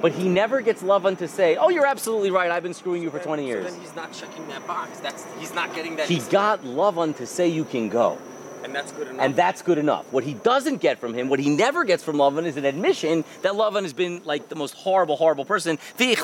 but 0.00 0.12
he 0.12 0.28
never 0.28 0.60
gets 0.60 0.82
Lavan 0.82 1.16
to 1.18 1.28
say, 1.28 1.56
"Oh, 1.56 1.68
you're 1.68 1.86
absolutely 1.86 2.30
right. 2.30 2.50
I've 2.50 2.62
been 2.62 2.74
screwing 2.74 3.02
you 3.02 3.10
for 3.10 3.18
20 3.18 3.46
years." 3.46 3.66
So 3.66 3.72
then 3.72 3.80
he's 3.80 3.96
not 3.96 4.12
checking 4.12 4.46
that 4.48 4.66
box. 4.66 5.00
That's 5.00 5.24
he's 5.38 5.54
not 5.54 5.74
getting 5.74 5.96
that. 5.96 6.08
He 6.08 6.18
got 6.30 6.62
Lavan 6.62 7.16
to 7.16 7.26
say 7.26 7.48
you 7.48 7.64
can 7.64 7.88
go. 7.88 8.18
And 8.64 8.74
that's 8.74 8.92
good 8.92 9.08
enough. 9.08 9.24
And 9.24 9.36
that's 9.36 9.62
good 9.62 9.78
enough. 9.78 10.12
What 10.12 10.24
he 10.24 10.34
doesn't 10.34 10.78
get 10.78 10.98
from 10.98 11.14
him, 11.14 11.28
what 11.28 11.38
he 11.38 11.50
never 11.50 11.84
gets 11.84 12.02
from 12.02 12.16
Lavan, 12.16 12.46
is 12.46 12.56
an 12.56 12.64
admission 12.64 13.24
that 13.42 13.52
Lavan 13.52 13.82
has 13.82 13.92
been 13.92 14.22
like 14.24 14.48
the 14.48 14.56
most 14.56 14.74
horrible, 14.74 15.16
horrible 15.16 15.44
person. 15.44 15.78
You 15.98 16.16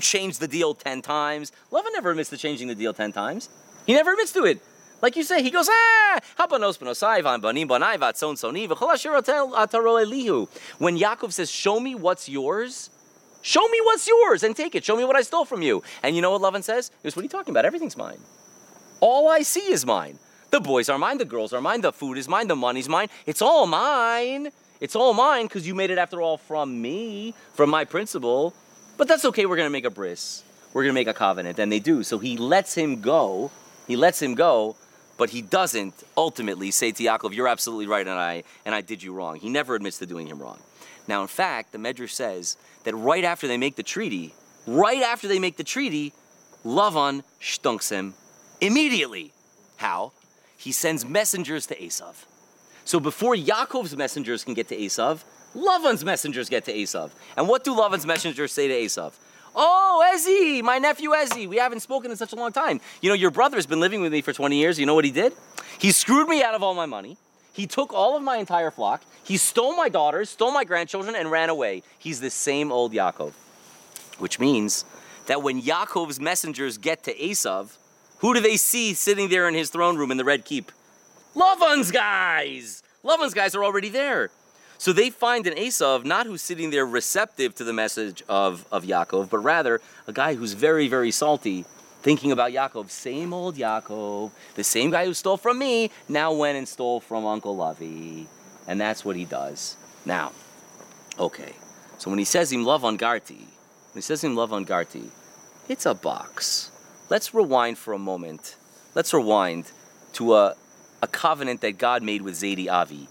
changed 0.00 0.40
the 0.40 0.48
deal 0.48 0.74
ten 0.74 1.02
times. 1.02 1.52
Lavan 1.72 1.92
never 1.94 2.10
admits 2.10 2.30
to 2.30 2.36
changing 2.36 2.68
the 2.68 2.74
deal 2.74 2.92
ten 2.92 3.12
times. 3.12 3.48
He 3.86 3.94
never 3.94 4.12
admits 4.12 4.32
to 4.32 4.44
it. 4.44 4.60
Like 5.00 5.16
you 5.16 5.24
say, 5.24 5.42
he 5.42 5.50
goes, 5.50 5.68
ah. 5.68 6.20
When 6.38 6.46
Yaakov 10.98 11.32
says, 11.32 11.50
show 11.50 11.80
me 11.80 11.94
what's 11.96 12.28
yours, 12.28 12.90
show 13.40 13.66
me 13.66 13.80
what's 13.82 14.06
yours 14.06 14.44
and 14.44 14.54
take 14.54 14.76
it. 14.76 14.84
Show 14.84 14.96
me 14.96 15.04
what 15.04 15.16
I 15.16 15.22
stole 15.22 15.44
from 15.44 15.62
you. 15.62 15.82
And 16.04 16.14
you 16.14 16.22
know 16.22 16.30
what 16.30 16.42
Lavan 16.42 16.62
says? 16.62 16.92
He 17.02 17.08
goes, 17.08 17.16
what 17.16 17.22
are 17.22 17.24
you 17.24 17.30
talking 17.30 17.50
about? 17.52 17.64
Everything's 17.64 17.96
mine. 17.96 18.20
All 19.00 19.28
I 19.28 19.42
see 19.42 19.72
is 19.72 19.84
mine. 19.84 20.20
The 20.52 20.60
boys 20.60 20.90
are 20.90 20.98
mine, 20.98 21.16
the 21.16 21.24
girls 21.24 21.54
are 21.54 21.62
mine, 21.62 21.80
the 21.80 21.94
food 21.94 22.18
is 22.18 22.28
mine, 22.28 22.46
the 22.46 22.54
money's 22.54 22.86
mine. 22.86 23.08
It's 23.24 23.40
all 23.40 23.66
mine. 23.66 24.50
It's 24.82 24.94
all 24.94 25.14
mine 25.14 25.46
because 25.46 25.66
you 25.66 25.74
made 25.74 25.90
it 25.90 25.96
after 25.96 26.20
all 26.20 26.36
from 26.36 26.82
me, 26.82 27.32
from 27.54 27.70
my 27.70 27.86
principle. 27.86 28.52
But 28.98 29.08
that's 29.08 29.24
okay, 29.24 29.46
we're 29.46 29.56
gonna 29.56 29.70
make 29.70 29.86
a 29.86 29.90
bris. 29.90 30.44
We're 30.74 30.82
gonna 30.82 30.92
make 30.92 31.08
a 31.08 31.14
covenant. 31.14 31.58
And 31.58 31.72
they 31.72 31.78
do. 31.78 32.02
So 32.02 32.18
he 32.18 32.36
lets 32.36 32.74
him 32.74 33.00
go. 33.00 33.50
He 33.88 33.96
lets 33.96 34.20
him 34.20 34.34
go, 34.34 34.76
but 35.16 35.30
he 35.30 35.40
doesn't 35.40 35.94
ultimately 36.18 36.70
say 36.70 36.92
to 36.92 37.02
Yaakov, 37.02 37.32
You're 37.32 37.48
absolutely 37.48 37.86
right, 37.86 38.06
and 38.06 38.18
I 38.18 38.44
and 38.66 38.74
I 38.74 38.82
did 38.82 39.02
you 39.02 39.14
wrong. 39.14 39.36
He 39.36 39.48
never 39.48 39.74
admits 39.74 40.00
to 40.00 40.06
doing 40.06 40.26
him 40.26 40.38
wrong. 40.38 40.58
Now, 41.08 41.22
in 41.22 41.28
fact, 41.28 41.72
the 41.72 41.78
Medrash 41.78 42.10
says 42.10 42.58
that 42.84 42.94
right 42.94 43.24
after 43.24 43.48
they 43.48 43.56
make 43.56 43.76
the 43.76 43.82
treaty, 43.82 44.34
right 44.66 45.02
after 45.02 45.28
they 45.28 45.38
make 45.38 45.56
the 45.56 45.64
treaty, 45.64 46.12
Lavan 46.62 47.22
stunks 47.40 47.88
him 47.88 48.12
immediately. 48.60 49.32
How? 49.78 50.12
He 50.62 50.70
sends 50.70 51.04
messengers 51.04 51.66
to 51.66 51.76
Esav. 51.76 52.14
So 52.84 53.00
before 53.00 53.34
Yaakov's 53.34 53.96
messengers 53.96 54.44
can 54.44 54.54
get 54.54 54.68
to 54.68 54.76
Esav, 54.76 55.24
Lavan's 55.56 56.04
messengers 56.04 56.48
get 56.48 56.64
to 56.66 56.72
Esav. 56.72 57.10
And 57.36 57.48
what 57.48 57.64
do 57.64 57.74
Lavan's 57.74 58.06
messengers 58.06 58.52
say 58.52 58.68
to 58.68 58.74
Esav? 58.74 59.12
Oh, 59.56 60.08
Ezzy, 60.14 60.62
my 60.62 60.78
nephew 60.78 61.10
Ezzy. 61.10 61.48
We 61.48 61.56
haven't 61.56 61.80
spoken 61.80 62.12
in 62.12 62.16
such 62.16 62.32
a 62.32 62.36
long 62.36 62.52
time. 62.52 62.80
You 63.00 63.08
know, 63.08 63.16
your 63.16 63.32
brother 63.32 63.56
has 63.56 63.66
been 63.66 63.80
living 63.80 64.02
with 64.02 64.12
me 64.12 64.20
for 64.20 64.32
20 64.32 64.56
years. 64.56 64.78
You 64.78 64.86
know 64.86 64.94
what 64.94 65.04
he 65.04 65.10
did? 65.10 65.32
He 65.80 65.90
screwed 65.90 66.28
me 66.28 66.44
out 66.44 66.54
of 66.54 66.62
all 66.62 66.74
my 66.74 66.86
money. 66.86 67.16
He 67.52 67.66
took 67.66 67.92
all 67.92 68.16
of 68.16 68.22
my 68.22 68.36
entire 68.36 68.70
flock. 68.70 69.02
He 69.24 69.38
stole 69.38 69.74
my 69.74 69.88
daughters, 69.88 70.30
stole 70.30 70.52
my 70.52 70.62
grandchildren, 70.62 71.16
and 71.16 71.28
ran 71.28 71.50
away. 71.50 71.82
He's 71.98 72.20
the 72.20 72.30
same 72.30 72.70
old 72.70 72.92
Yaakov. 72.92 73.32
Which 74.18 74.38
means 74.38 74.84
that 75.26 75.42
when 75.42 75.60
Yaakov's 75.60 76.20
messengers 76.20 76.78
get 76.78 77.02
to 77.02 77.14
Esav, 77.14 77.78
who 78.22 78.34
do 78.34 78.40
they 78.40 78.56
see 78.56 78.94
sitting 78.94 79.28
there 79.28 79.48
in 79.48 79.54
his 79.54 79.68
throne 79.68 79.96
room 79.96 80.12
in 80.12 80.16
the 80.16 80.24
Red 80.24 80.44
Keep? 80.44 80.70
Lavan's 81.34 81.90
guys! 81.90 82.82
Lavan's 83.04 83.34
guys 83.34 83.56
are 83.56 83.64
already 83.64 83.88
there. 83.88 84.30
So 84.78 84.92
they 84.92 85.10
find 85.10 85.44
an 85.48 85.54
Esav 85.54 86.04
not 86.04 86.26
who's 86.26 86.40
sitting 86.40 86.70
there 86.70 86.86
receptive 86.86 87.54
to 87.56 87.64
the 87.64 87.72
message 87.72 88.22
of, 88.28 88.64
of 88.70 88.84
Yaakov, 88.84 89.28
but 89.28 89.38
rather 89.38 89.80
a 90.06 90.12
guy 90.12 90.34
who's 90.34 90.52
very, 90.52 90.86
very 90.86 91.10
salty, 91.10 91.64
thinking 92.00 92.30
about 92.30 92.52
Yaakov. 92.52 92.90
Same 92.90 93.32
old 93.32 93.56
Yaakov, 93.56 94.30
the 94.54 94.64
same 94.64 94.90
guy 94.90 95.04
who 95.04 95.14
stole 95.14 95.36
from 95.36 95.58
me, 95.58 95.90
now 96.08 96.32
went 96.32 96.56
and 96.56 96.68
stole 96.68 97.00
from 97.00 97.26
Uncle 97.26 97.56
Lavi. 97.56 98.26
And 98.68 98.80
that's 98.80 99.04
what 99.04 99.16
he 99.16 99.24
does. 99.24 99.76
Now, 100.06 100.30
okay. 101.18 101.54
So 101.98 102.08
when 102.08 102.20
he 102.20 102.24
says 102.24 102.52
him 102.52 102.64
Lavan 102.64 102.98
Garti, 102.98 103.38
when 103.38 103.96
he 103.96 104.00
says 104.00 104.22
him 104.22 104.36
Lavan 104.36 104.64
Garti, 104.64 105.10
it's 105.68 105.86
a 105.86 105.94
box. 105.94 106.71
Let's 107.12 107.34
rewind 107.34 107.76
for 107.76 107.92
a 107.92 107.98
moment. 107.98 108.56
Let's 108.94 109.12
rewind 109.12 109.70
to 110.14 110.34
a, 110.34 110.56
a 111.02 111.06
covenant 111.06 111.60
that 111.60 111.76
God 111.76 112.02
made 112.02 112.22
with 112.22 112.32
Zaidi 112.32 112.72
Avi 112.72 113.06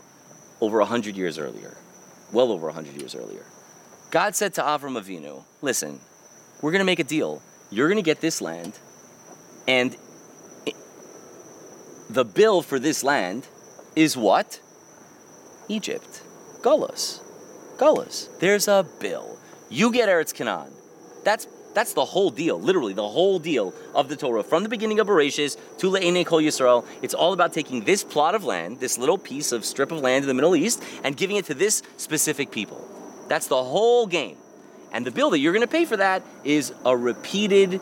over 0.59 0.79
a 0.79 0.85
hundred 0.85 1.15
years 1.15 1.37
earlier, 1.37 1.77
well 2.33 2.51
over 2.51 2.67
a 2.67 2.73
hundred 2.73 2.95
years 2.95 3.13
earlier. 3.13 3.45
God 4.09 4.35
said 4.35 4.55
to 4.55 4.61
Avram 4.63 4.99
Avinu, 4.99 5.43
"Listen, 5.61 5.99
we're 6.63 6.71
going 6.71 6.79
to 6.79 6.83
make 6.83 6.97
a 6.97 7.03
deal. 7.03 7.43
You're 7.69 7.89
going 7.89 8.03
to 8.03 8.09
get 8.11 8.21
this 8.21 8.41
land, 8.41 8.79
and 9.67 9.95
the 12.09 12.25
bill 12.25 12.63
for 12.63 12.79
this 12.79 13.03
land 13.03 13.47
is 13.95 14.17
what? 14.17 14.59
Egypt, 15.67 16.23
Gullus, 16.63 17.21
Gullus. 17.77 18.29
There's 18.39 18.67
a 18.67 18.83
bill. 18.99 19.37
You 19.69 19.91
get 19.91 20.09
Eretz 20.09 20.33
Canaan. 20.33 20.71
That's 21.23 21.45
that's 21.73 21.93
the 21.93 22.05
whole 22.05 22.29
deal, 22.29 22.59
literally 22.59 22.93
the 22.93 23.07
whole 23.07 23.39
deal 23.39 23.73
of 23.95 24.09
the 24.09 24.15
Torah 24.15 24.43
from 24.43 24.63
the 24.63 24.69
beginning 24.69 24.99
of 24.99 25.07
Bereshis 25.07 25.57
to 25.77 25.89
Le'enei 25.89 26.25
Kol 26.25 26.41
Yisrael. 26.41 26.85
It's 27.01 27.13
all 27.13 27.33
about 27.33 27.53
taking 27.53 27.83
this 27.83 28.03
plot 28.03 28.35
of 28.35 28.43
land, 28.43 28.79
this 28.79 28.97
little 28.97 29.17
piece 29.17 29.51
of 29.51 29.65
strip 29.65 29.91
of 29.91 29.99
land 29.99 30.23
in 30.23 30.27
the 30.27 30.33
Middle 30.33 30.55
East, 30.55 30.83
and 31.03 31.15
giving 31.15 31.35
it 31.35 31.45
to 31.45 31.53
this 31.53 31.81
specific 31.97 32.51
people. 32.51 32.85
That's 33.27 33.47
the 33.47 33.63
whole 33.63 34.07
game. 34.07 34.37
And 34.91 35.05
the 35.05 35.11
bill 35.11 35.29
that 35.29 35.39
you're 35.39 35.53
going 35.53 35.65
to 35.65 35.71
pay 35.71 35.85
for 35.85 35.97
that 35.97 36.23
is 36.43 36.73
a 36.85 36.95
repeated, 36.95 37.79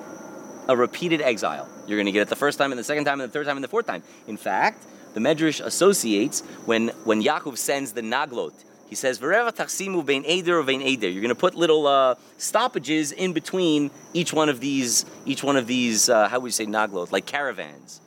a 0.67 0.77
repeated 0.77 1.22
exile. 1.22 1.67
You're 1.88 1.98
going 1.98 2.05
to 2.05 2.12
get 2.12 2.22
it 2.22 2.27
the 2.27 2.36
first 2.36 2.60
time, 2.60 2.72
and 2.72 2.77
the 2.77 2.84
second 2.84 3.05
time, 3.05 3.19
and 3.19 3.29
the 3.29 3.34
third 3.34 3.48
time, 3.48 3.58
and 3.58 3.63
the 3.63 3.69
fourth 3.69 3.88
time. 3.88 4.03
In 4.27 4.38
fact, 4.38 4.86
the 5.15 5.19
Medrash 5.19 5.60
associates 5.63 6.41
when 6.65 6.89
when 7.03 7.24
Yaakov 7.24 7.58
sends 7.58 7.93
the 7.93 8.01
naglot. 8.01 8.53
He 8.89 8.96
says, 8.96 9.19
"V'reva 9.19 9.55
tachsimu 9.55 10.03
vein 10.03 10.25
eder." 10.25 10.62
You're 11.08 11.22
going 11.22 11.29
to 11.29 11.36
put 11.36 11.53
little 11.53 11.86
uh, 11.86 12.15
stoppages 12.38 13.12
in 13.12 13.34
between 13.34 13.91
each 14.13 14.34
one 14.34 14.50
of 14.50 14.60
these, 14.60 15.05
each 15.25 15.43
one 15.43 15.58
of 15.58 15.67
these. 15.67 16.10
Uh, 16.10 16.27
how 16.27 16.39
would 16.39 16.48
you 16.48 16.51
say 16.51 16.65
naglot? 16.65 17.12
Like 17.12 17.27
caravans, 17.27 18.01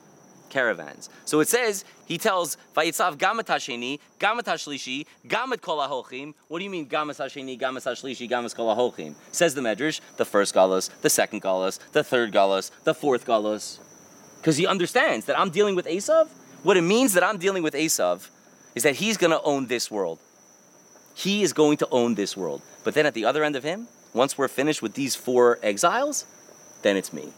caravans. 0.49 1.07
So 1.23 1.39
it 1.39 1.47
says 1.47 1.85
he 2.05 2.17
tells 2.17 2.57
Vayitzav 2.75 3.15
gamat 3.15 3.45
hasheni, 3.45 3.99
gamat 4.19 4.43
hashlishi, 4.43 5.05
gamat 5.25 5.61
kol. 5.61 5.77
What 6.49 6.59
do 6.59 6.65
you 6.65 6.69
mean 6.69 6.87
gamat 6.87 7.15
hasheni, 7.15 7.57
gamat 7.57 7.83
hashlishi, 7.83 8.29
gamat 8.29 8.53
kol? 8.53 9.15
Says 9.31 9.55
the 9.55 9.61
Medrash, 9.61 10.01
the 10.17 10.25
first 10.25 10.53
galus, 10.53 10.89
the 11.01 11.09
second 11.09 11.41
galus, 11.41 11.79
the 11.93 12.03
third 12.03 12.33
galus, 12.33 12.71
the 12.83 12.93
fourth 12.93 13.25
galus, 13.25 13.79
because 14.37 14.57
he 14.57 14.67
understands 14.67 15.27
that 15.27 15.39
I'm 15.39 15.49
dealing 15.49 15.75
with 15.75 15.85
Esav. 15.85 16.27
What 16.63 16.75
it 16.75 16.81
means 16.81 17.13
that 17.13 17.23
I'm 17.23 17.37
dealing 17.37 17.63
with 17.63 17.73
Esav 17.73 18.29
is 18.75 18.83
that 18.83 18.95
he's 18.95 19.15
going 19.15 19.31
to 19.31 19.41
own 19.43 19.67
this 19.67 19.89
world. 19.89 20.19
He 21.13 21.43
is 21.43 21.53
going 21.53 21.77
to 21.77 21.87
own 21.91 22.15
this 22.15 22.35
world. 22.35 22.61
But 22.83 22.93
then 22.93 23.05
at 23.05 23.13
the 23.13 23.25
other 23.25 23.43
end 23.43 23.55
of 23.55 23.63
him, 23.63 23.87
once 24.13 24.37
we're 24.37 24.47
finished 24.47 24.81
with 24.81 24.93
these 24.93 25.15
four 25.15 25.59
exiles, 25.61 26.25
then 26.81 26.97
it's 26.97 27.13
me. 27.13 27.29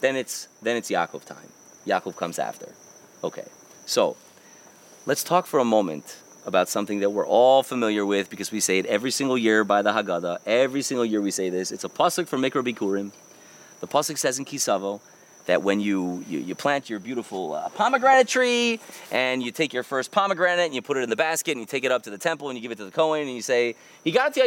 Then 0.00 0.16
it's 0.16 0.48
then 0.62 0.76
it's 0.76 0.90
Yaakov 0.90 1.24
time. 1.24 1.48
Yaakov 1.86 2.16
comes 2.16 2.38
after. 2.38 2.72
Okay. 3.24 3.46
So, 3.86 4.16
let's 5.06 5.22
talk 5.22 5.46
for 5.46 5.60
a 5.60 5.64
moment 5.64 6.18
about 6.44 6.68
something 6.68 7.00
that 7.00 7.10
we're 7.10 7.26
all 7.26 7.62
familiar 7.62 8.06
with 8.06 8.30
because 8.30 8.52
we 8.52 8.60
say 8.60 8.78
it 8.78 8.86
every 8.86 9.10
single 9.10 9.36
year 9.36 9.64
by 9.64 9.82
the 9.82 9.92
Haggadah. 9.92 10.38
Every 10.46 10.82
single 10.82 11.04
year 11.04 11.20
we 11.20 11.30
say 11.30 11.50
this. 11.50 11.72
It's 11.72 11.84
a 11.84 11.88
pasuk 11.88 12.28
from 12.28 12.42
Mikra 12.42 12.64
Bikurim. 12.64 13.12
The 13.80 13.88
pasuk 13.88 14.18
says 14.18 14.38
in 14.38 14.44
Kisavo 14.44 15.00
that 15.46 15.62
when 15.62 15.80
you, 15.80 16.24
you, 16.28 16.40
you 16.40 16.54
plant 16.54 16.90
your 16.90 16.98
beautiful 16.98 17.54
uh, 17.54 17.68
pomegranate 17.70 18.28
tree 18.28 18.80
and 19.10 19.42
you 19.42 19.50
take 19.50 19.72
your 19.72 19.82
first 19.82 20.10
pomegranate 20.10 20.66
and 20.66 20.74
you 20.74 20.82
put 20.82 20.96
it 20.96 21.00
in 21.00 21.10
the 21.10 21.16
basket 21.16 21.52
and 21.52 21.60
you 21.60 21.66
take 21.66 21.84
it 21.84 21.92
up 21.92 22.02
to 22.02 22.10
the 22.10 22.18
temple 22.18 22.48
and 22.48 22.58
you 22.58 22.62
give 22.62 22.72
it 22.72 22.78
to 22.78 22.84
the 22.84 22.90
Kohen 22.90 23.22
and 23.22 23.30
you 23.30 23.42
say, 23.42 23.76
etc., 24.04 24.44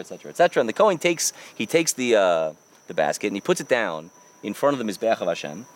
etc., 0.00 0.30
etc. 0.30 0.60
And 0.60 0.68
the 0.68 0.72
Kohen 0.72 0.98
takes, 0.98 1.32
he 1.54 1.66
takes 1.66 1.92
the, 1.92 2.16
uh, 2.16 2.52
the 2.88 2.94
basket 2.94 3.28
and 3.28 3.36
he 3.36 3.40
puts 3.40 3.60
it 3.60 3.68
down 3.68 4.10
in 4.42 4.54
front 4.54 4.78
of 4.78 4.84
the 4.84 4.92
Mizbeach 4.92 5.20
of 5.20 5.28
Hashem. 5.28 5.66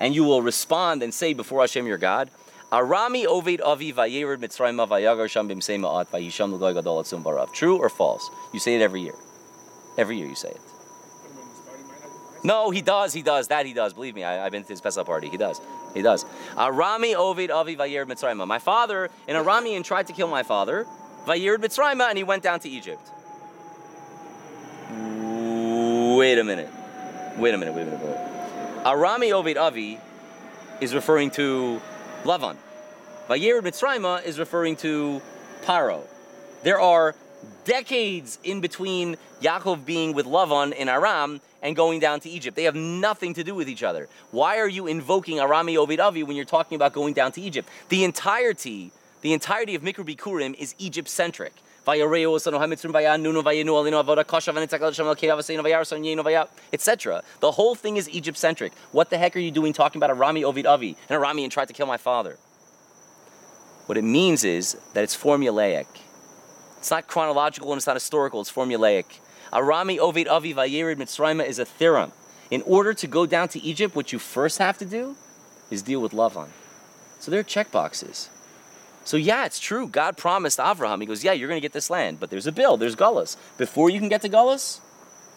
And 0.00 0.14
you 0.14 0.24
will 0.24 0.42
respond 0.42 1.02
and 1.02 1.14
say 1.14 1.32
before 1.32 1.60
Hashem 1.62 1.86
your 1.86 1.98
God, 1.98 2.30
Arami 2.70 3.24
Ovid 3.24 3.62
Avi 3.62 3.92
Vayered 3.92 4.38
Mitzrayim 4.38 4.86
Vayagar 4.86 5.30
Sham 5.30 5.48
Bimsei 5.48 5.78
Ma'at 5.78 6.08
Vayisham 6.08 6.58
Gadol 6.58 7.02
Barav. 7.02 7.54
True 7.54 7.78
or 7.78 7.88
false? 7.88 8.28
You 8.52 8.60
say 8.60 8.74
it 8.74 8.82
every 8.82 9.00
year. 9.00 9.14
Every 9.98 10.16
year 10.16 10.28
you 10.28 10.36
say 10.36 10.50
it. 10.50 10.60
No, 12.44 12.70
he 12.70 12.80
does. 12.80 13.12
He 13.12 13.22
does. 13.22 13.48
That 13.48 13.66
he 13.66 13.74
does. 13.74 13.92
Believe 13.92 14.14
me, 14.14 14.22
I, 14.22 14.44
have 14.44 14.52
been 14.52 14.62
to 14.62 14.68
his 14.68 14.80
Pesach 14.80 15.04
party. 15.04 15.28
He 15.28 15.36
does. 15.36 15.60
He 15.92 16.02
does. 16.02 16.24
Uh, 16.56 16.70
Arami 16.70 17.14
Ovid 17.14 17.50
Avi 17.50 17.76
Vayered 17.76 18.06
Mitzrayim. 18.06 18.46
My 18.46 18.60
father, 18.60 19.10
an 19.26 19.34
Aramian, 19.34 19.82
tried 19.82 20.06
to 20.06 20.12
kill 20.12 20.28
my 20.28 20.44
father, 20.44 20.86
Vayered 21.26 21.58
Mitzrayim, 21.58 22.00
and 22.00 22.16
he 22.16 22.22
went 22.22 22.44
down 22.44 22.60
to 22.60 22.68
Egypt. 22.68 23.10
Wait 24.90 26.38
a 26.38 26.44
minute. 26.44 26.70
Wait 27.36 27.54
a 27.54 27.58
minute. 27.58 27.74
Wait 27.74 27.82
a 27.82 27.86
minute. 27.86 28.00
Wait. 28.00 28.84
Arami 28.84 29.32
uh, 29.32 29.38
Ovid 29.38 29.56
Avi 29.56 29.98
is 30.80 30.94
referring 30.94 31.30
to 31.32 31.82
Lavan. 32.22 32.56
Vayered 33.28 33.62
Mitzrayim 33.62 34.24
is 34.24 34.38
referring 34.38 34.76
to 34.76 35.20
Paro. 35.62 36.02
There 36.62 36.80
are 36.80 37.16
decades 37.64 38.38
in 38.44 38.60
between 38.60 39.16
Yaakov 39.42 39.84
being 39.84 40.14
with 40.14 40.26
Lavan 40.26 40.72
in 40.72 40.88
Aram 40.88 41.40
and 41.62 41.76
going 41.76 42.00
down 42.00 42.20
to 42.20 42.30
Egypt. 42.30 42.56
They 42.56 42.64
have 42.64 42.74
nothing 42.74 43.34
to 43.34 43.44
do 43.44 43.54
with 43.54 43.68
each 43.68 43.82
other. 43.82 44.08
Why 44.30 44.58
are 44.58 44.68
you 44.68 44.86
invoking 44.86 45.36
Arami 45.38 45.76
Ovid 45.76 46.00
Avi 46.00 46.22
when 46.22 46.36
you're 46.36 46.44
talking 46.44 46.76
about 46.76 46.92
going 46.92 47.14
down 47.14 47.32
to 47.32 47.40
Egypt? 47.40 47.68
The 47.88 48.04
entirety, 48.04 48.92
the 49.22 49.32
entirety 49.32 49.74
of 49.74 49.82
Mikra 49.82 50.04
Bikurim 50.04 50.54
is 50.54 50.74
Egypt 50.78 51.08
centric. 51.08 51.52
Etc. 56.72 57.22
The 57.40 57.50
whole 57.50 57.74
thing 57.74 57.96
is 57.96 58.10
Egypt 58.10 58.36
centric. 58.36 58.72
What 58.92 59.08
the 59.08 59.16
heck 59.16 59.34
are 59.36 59.38
you 59.38 59.50
doing 59.50 59.72
talking 59.72 59.98
about 60.02 60.14
Arami 60.14 60.42
Ovid 60.42 60.66
Avi 60.66 60.96
and 61.08 61.22
Arami 61.22 61.44
and 61.44 61.52
tried 61.52 61.68
to 61.68 61.72
kill 61.72 61.86
my 61.86 61.96
father? 61.96 62.36
What 63.86 63.96
it 63.96 64.04
means 64.04 64.44
is 64.44 64.76
that 64.92 65.02
it's 65.02 65.16
formulaic. 65.16 65.86
It's 66.88 66.90
not 66.90 67.06
chronological 67.06 67.70
and 67.70 67.78
it's 67.78 67.86
not 67.86 67.96
historical, 67.96 68.40
it's 68.40 68.50
formulaic. 68.50 69.20
Arami 69.52 69.98
Ovid 69.98 70.26
Avi 70.26 70.54
Vayerid 70.54 70.96
Mitzrayim 70.96 71.46
is 71.46 71.58
a 71.58 71.66
theorem. 71.66 72.12
In 72.50 72.62
order 72.62 72.94
to 72.94 73.06
go 73.06 73.26
down 73.26 73.48
to 73.48 73.60
Egypt, 73.60 73.94
what 73.94 74.10
you 74.10 74.18
first 74.18 74.56
have 74.56 74.78
to 74.78 74.86
do 74.86 75.14
is 75.70 75.82
deal 75.82 76.00
with 76.00 76.12
Lavan. 76.12 76.48
So 77.18 77.30
there 77.30 77.40
are 77.40 77.42
check 77.42 77.70
boxes. 77.70 78.30
So 79.04 79.18
yeah, 79.18 79.44
it's 79.44 79.60
true. 79.60 79.86
God 79.86 80.16
promised 80.16 80.58
Avraham. 80.58 81.02
He 81.02 81.06
goes, 81.06 81.22
yeah, 81.22 81.32
you're 81.32 81.46
going 81.46 81.60
to 81.60 81.62
get 81.62 81.74
this 81.74 81.90
land, 81.90 82.20
but 82.20 82.30
there's 82.30 82.46
a 82.46 82.52
bill. 82.52 82.78
There's 82.78 82.96
Gullus. 82.96 83.36
Before 83.58 83.90
you 83.90 83.98
can 83.98 84.08
get 84.08 84.22
to 84.22 84.30
Gullus, 84.30 84.80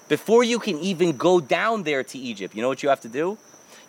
before 0.08 0.46
you 0.46 0.58
can 0.58 0.80
even 0.80 1.18
go 1.18 1.42
down 1.42 1.84
there 1.84 2.02
to 2.02 2.18
Egypt, 2.18 2.56
you 2.56 2.62
know 2.62 2.70
what 2.70 2.82
you 2.82 2.88
have 2.88 3.02
to 3.02 3.10
do? 3.10 3.38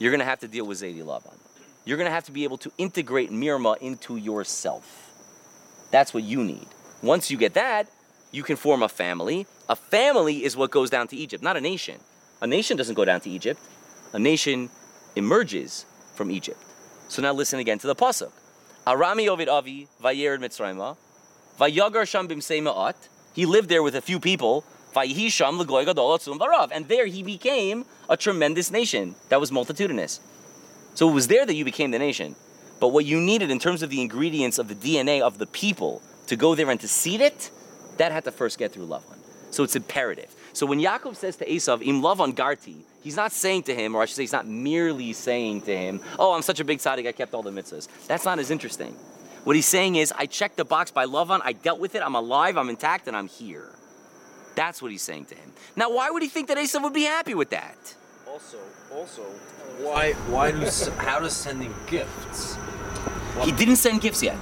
You're 0.01 0.11
going 0.11 0.19
to 0.19 0.25
have 0.25 0.41
to 0.41 0.49
deal 0.49 0.67
with 0.67 0.79
Zaidi 0.81 1.05
Lavan. 1.05 1.39
You're 1.85 1.97
going 1.97 2.09
to 2.09 2.13
have 2.13 2.25
to 2.25 2.33
be 2.33 2.43
able 2.43 2.59
to 2.59 2.73
integrate 2.77 3.31
Mirma 3.31 3.79
into 3.79 4.17
yourself. 4.17 5.13
That's 5.93 6.13
what 6.13 6.25
you 6.25 6.43
need. 6.43 6.67
Once 7.03 7.31
you 7.31 7.37
get 7.37 7.55
that, 7.55 7.89
you 8.31 8.43
can 8.43 8.57
form 8.57 8.83
a 8.83 8.89
family. 8.89 9.47
A 9.69 9.77
family 9.77 10.45
is 10.45 10.57
what 10.57 10.71
goes 10.71 10.89
down 10.89 11.09
to 11.09 11.17
Egypt, 11.17 11.43
not 11.43 11.57
a 11.57 11.61
nation. 11.61 11.99
A 12.41 12.47
nation 12.47 12.77
doesn't 12.77 12.95
go 12.95 13.05
down 13.05 13.21
to 13.21 13.31
Egypt. 13.31 13.61
A 14.13 14.19
nation 14.19 14.71
emerges 15.17 15.85
from 16.15 16.31
Egypt. 16.31 16.59
So 17.09 17.23
now 17.23 17.33
listen 17.33 17.59
again 17.59 17.79
to 17.79 17.87
the 17.87 17.95
pasuk. 17.95 18.31
Arami 18.87 19.29
Ovid 19.29 19.49
Avi 19.49 19.89
Vayered 20.03 20.39
Mitzrayma 20.39 20.97
Vayagar 21.59 22.07
Sham 22.07 22.29
Ma'at. 22.29 22.95
He 23.35 23.47
lived 23.47 23.69
there 23.69 23.83
with 23.83 23.95
a 23.95 24.01
few 24.01 24.19
people. 24.19 24.65
Vayihi 24.95 25.31
Sham 25.31 25.59
L'goy 25.59 25.85
Gadol 25.85 26.19
Barav. 26.19 26.71
And 26.73 26.89
there 26.89 27.07
he 27.07 27.23
became 27.23 27.85
a 28.09 28.17
tremendous 28.17 28.71
nation 28.71 29.15
that 29.29 29.41
was 29.41 29.53
multitudinous. 29.53 30.21
So 30.95 31.09
it 31.09 31.13
was 31.13 31.29
there 31.29 31.47
that 31.47 31.55
you 31.55 31.65
became 31.65 31.91
the 31.91 31.99
nation. 31.99 32.37
But 32.81 32.89
what 32.89 33.05
you 33.05 33.21
needed 33.21 33.51
in 33.51 33.59
terms 33.59 33.83
of 33.83 33.91
the 33.91 34.01
ingredients 34.01 34.59
of 34.59 34.69
the 34.69 34.75
DNA 34.75 35.21
of 35.21 35.39
the 35.39 35.47
people 35.47 36.03
to 36.27 36.37
go 36.37 36.55
there 36.55 36.71
and 36.71 36.81
to 36.81 36.89
seed 36.89 37.21
it, 37.21 37.51
that 37.99 38.13
had 38.13 38.25
to 38.25 38.33
first 38.33 38.59
get 38.59 38.73
through 38.73 38.87
Lavan. 38.87 39.19
So 39.51 39.65
it's 39.65 39.77
imperative. 39.77 40.35
So 40.55 40.67
when 40.67 40.81
Yaakov 40.81 41.17
says 41.17 41.37
to 41.37 41.47
Esav, 41.47 41.87
Im 41.87 42.03
Lavan 42.03 42.35
Garti, 42.35 42.77
he's 43.03 43.17
not 43.17 43.33
saying 43.33 43.65
to 43.65 43.75
him, 43.75 43.95
or 43.95 44.03
I 44.03 44.07
should 44.07 44.17
say, 44.17 44.23
he's 44.23 44.33
not 44.33 44.47
merely 44.47 45.13
saying 45.13 45.63
to 45.63 45.77
him, 45.77 46.01
Oh, 46.19 46.33
I'm 46.33 46.43
such 46.43 46.61
a 46.61 46.65
big 46.65 46.79
tzaddik, 46.79 47.07
I 47.07 47.13
kept 47.13 47.35
all 47.35 47.43
the 47.43 47.51
mitzvahs. 47.51 47.89
That's 48.07 48.25
not 48.25 48.39
as 48.39 48.51
interesting. 48.51 48.95
What 49.45 49.57
he's 49.57 49.67
saying 49.67 49.97
is, 49.97 50.13
I 50.17 50.27
checked 50.27 50.57
the 50.57 50.65
box 50.65 50.91
by 50.91 51.07
Lavan, 51.07 51.41
I 51.43 51.53
dealt 51.53 51.81
with 51.81 51.95
it, 51.95 52.03
I'm 52.03 52.15
alive, 52.15 52.57
I'm 52.57 52.69
intact, 52.69 53.09
and 53.09 53.17
I'm 53.17 53.29
here. 53.29 53.71
That's 54.55 54.81
what 54.81 54.91
he's 54.91 55.03
saying 55.03 55.27
to 55.27 55.35
him. 55.35 55.53
Now, 55.77 55.91
why 55.91 56.11
would 56.11 56.23
he 56.23 56.29
think 56.29 56.49
that 56.49 56.59
Esav 56.59 56.83
would 56.83 56.93
be 56.93 57.05
happy 57.05 57.35
with 57.35 57.51
that? 57.51 57.95
Also, 58.29 58.59
also, 58.95 59.23
why, 59.81 60.13
why 60.29 60.53
do, 60.53 60.59
how 60.99 61.19
does 61.21 61.35
sending 61.35 61.75
gifts? 61.87 62.57
He 63.43 63.53
didn't 63.53 63.77
send 63.77 64.01
gifts 64.01 64.23
yet. 64.23 64.39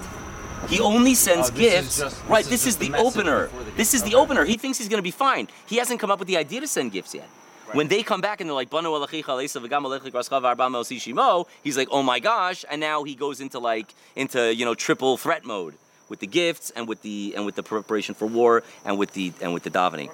He 0.68 0.80
only 0.80 1.14
sends 1.14 1.50
Oh, 1.50 1.54
gifts. 1.54 1.98
just- 1.98 2.16
right, 2.28 2.44
this 2.44 2.50
this 2.50 2.60
is 2.62 2.66
is 2.74 2.76
the 2.76 2.90
the 2.90 2.98
opener. 2.98 3.48
the 3.48 3.64
This 3.76 3.92
gift. 3.92 3.94
is 3.94 4.02
the 4.10 4.14
opener. 4.16 4.44
He 4.44 4.56
thinks 4.56 4.78
he's 4.78 4.88
going 4.88 4.98
to 4.98 5.02
be 5.02 5.10
fine. 5.10 5.48
He 5.66 5.76
hasn't 5.76 6.00
come 6.00 6.10
up 6.10 6.18
with 6.18 6.28
the 6.28 6.36
idea 6.36 6.60
to 6.60 6.68
send 6.68 6.92
gifts 6.92 7.14
yet. 7.14 7.28
When 7.72 7.86
they 7.88 8.02
come 8.02 8.20
back 8.20 8.40
and 8.40 8.48
they're 8.50 8.54
like, 8.54 8.68
"Banu 8.68 8.88
alachicha 8.90 9.32
leisa 9.38 9.64
v'gam 9.64 9.84
alechik 9.86 10.10
raschav 10.12 10.42
arba 10.44 10.68
mel 10.68 10.84
shimo," 10.84 11.46
he's 11.62 11.76
like, 11.76 11.88
"Oh 11.90 12.02
my 12.02 12.18
gosh!" 12.18 12.64
And 12.70 12.80
now 12.80 13.04
he 13.04 13.14
goes 13.14 13.40
into 13.40 13.58
like 13.60 13.94
into 14.16 14.52
you 14.54 14.64
know 14.64 14.74
triple 14.74 15.16
threat 15.16 15.44
mode 15.44 15.74
with 16.08 16.18
the 16.18 16.26
gifts 16.26 16.70
and 16.74 16.88
with 16.88 17.02
the 17.02 17.32
and 17.36 17.46
with 17.46 17.54
the 17.54 17.62
preparation 17.62 18.14
for 18.14 18.26
war 18.26 18.64
and 18.84 18.98
with 18.98 19.12
the 19.12 19.32
and 19.40 19.54
with 19.54 19.62
the 19.62 19.70
davening. 19.70 20.10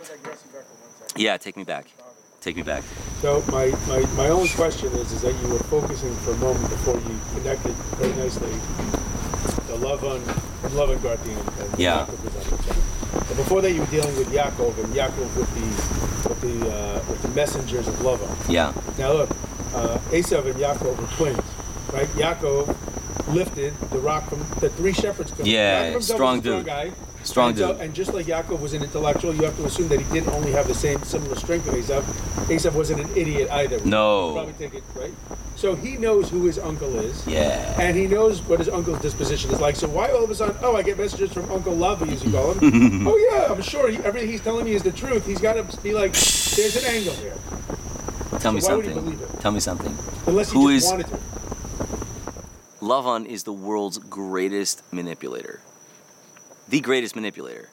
Yeah, 1.17 1.39
take 1.39 1.57
me 1.57 1.65
back. 1.65 1.87
Take 2.43 2.57
me 2.57 2.63
back. 2.63 2.85
So 3.23 3.43
my, 3.51 3.73
my, 3.89 4.01
my 4.15 4.29
only 4.29 4.51
question 4.51 4.93
is 4.93 5.11
is 5.13 5.23
that 5.23 5.35
you 5.43 5.49
were 5.49 5.59
focusing 5.61 6.15
for 6.17 6.33
a 6.33 6.37
moment 6.37 6.69
before 6.69 6.95
you 6.97 7.19
connected 7.35 7.73
very 7.99 8.13
nicely 8.23 8.53
Lavan 9.79 10.23
love 10.75 10.91
on 10.91 10.97
Garti 10.99 11.31
and, 11.31 11.71
and 11.71 11.79
Yeah. 11.79 12.07
Yaakov 12.07 12.25
was 12.25 12.37
on 12.37 12.59
each 12.61 12.69
other. 12.71 12.81
But 13.29 13.37
before 13.37 13.61
that 13.63 13.73
you 13.73 13.81
were 13.81 13.87
dealing 13.87 14.17
with 14.17 14.29
Yaakov 14.33 14.77
and 14.85 14.95
Yaakov 14.95 15.37
with 15.37 15.51
the 15.55 16.29
with 16.29 16.41
the 16.41 16.71
uh, 16.71 17.03
with 17.09 17.23
the 17.23 17.29
messengers 17.29 17.87
of 17.89 17.95
Lavan. 17.97 18.29
Yeah. 18.49 18.73
Now 18.99 19.13
look, 19.13 19.31
uh, 19.75 19.99
Esav 20.11 20.47
and 20.47 20.55
Yaakov 20.57 20.97
were 21.01 21.17
twins, 21.17 21.45
right? 21.93 22.09
Yaakov 22.17 22.75
lifted 23.35 23.75
the 23.91 23.99
rock 23.99 24.29
from 24.29 24.41
the 24.61 24.69
three 24.71 24.93
shepherds. 24.93 25.31
come. 25.33 25.47
Yeah, 25.47 25.99
strong 26.01 26.39
a 26.39 26.43
dude. 26.43 26.67
guy. 26.67 26.93
Strong 27.27 27.49
and 27.51 27.57
dude. 27.59 27.81
and 27.81 27.95
just 27.95 28.15
like 28.15 28.27
Yaakov 28.27 28.61
was 28.61 28.73
an 28.73 28.83
intellectual, 28.83 29.35
you 29.35 29.43
have 29.45 29.57
to 29.57 29.65
assume 29.65 29.89
that 29.89 30.01
he 30.01 30.13
didn't 30.13 30.33
only 30.33 30.53
have 30.53 30.67
the 30.69 30.75
same 30.75 31.03
similar 31.03 31.37
strength 31.37 31.67
of 31.69 31.75
Esav. 31.75 32.03
Esav 32.47 32.73
wasn't 32.75 33.01
an 33.01 33.11
idiot 33.17 33.51
either. 33.51 33.81
No. 33.85 34.35
Probably 34.35 34.53
take 34.55 34.75
it 34.75 34.85
right. 34.95 35.13
So 35.57 35.75
he 35.75 35.97
knows 35.97 36.29
who 36.31 36.45
his 36.45 36.59
uncle 36.59 36.99
is. 36.99 37.27
Yeah. 37.27 37.81
And 37.81 37.97
he 37.97 38.07
knows 38.07 38.43
what 38.43 38.59
his 38.59 38.69
uncle's 38.69 39.01
disposition 39.01 39.51
is 39.51 39.59
like. 39.61 39.75
So 39.75 39.89
why 39.89 40.11
all 40.11 40.23
of 40.23 40.31
a 40.31 40.35
sudden, 40.35 40.57
oh, 40.63 40.77
I 40.77 40.83
get 40.83 40.99
messages 40.99 41.33
from 41.33 41.51
Uncle 41.51 41.75
Lovey, 41.75 42.13
as 42.13 42.23
you 42.23 42.31
call 42.31 42.53
him. 42.53 43.07
oh 43.09 43.17
yeah, 43.33 43.53
I'm 43.53 43.63
sure 43.63 43.89
he, 43.91 43.97
everything 43.99 44.31
he's 44.31 44.43
telling 44.43 44.65
me 44.67 44.73
is 44.75 44.83
the 44.83 44.93
truth. 44.93 45.27
He's 45.27 45.41
got 45.41 45.55
to 45.55 45.81
be 45.83 45.95
like, 45.95 46.13
there's 46.13 46.77
an 46.77 46.85
angle 46.95 47.15
here, 47.15 47.35
Tell 48.39 48.53
me 48.53 48.61
So 48.61 48.81
he 48.81 48.89
something. 48.93 49.19
Tell 49.41 49.51
me 49.53 49.61
something. 49.61 49.97
unless 50.27 50.53
he 50.53 50.59
Who 50.59 50.71
just 50.73 50.85
is- 50.87 50.91
wanted 50.93 51.07
to. 51.09 51.19
Lavan 52.83 53.27
is 53.27 53.45
the 53.45 53.53
world's 53.53 53.99
greatest 53.99 54.83
manipulator. 54.93 55.61
The 56.69 56.81
greatest 56.81 57.15
manipulator. 57.15 57.69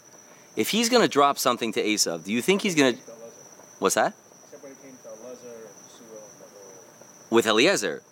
If 0.56 0.70
he's 0.70 0.90
going 0.90 1.02
to 1.02 1.08
drop 1.08 1.40
something 1.40 1.74
to 1.74 1.84
Esav, 1.84 2.24
do 2.24 2.32
you 2.32 2.42
think 2.42 2.62
he's 2.62 2.76
going 2.76 2.96
to. 2.96 3.02
What's 3.80 3.96
that? 3.96 4.14
With 7.30 7.48
Eliezer. 7.48 8.04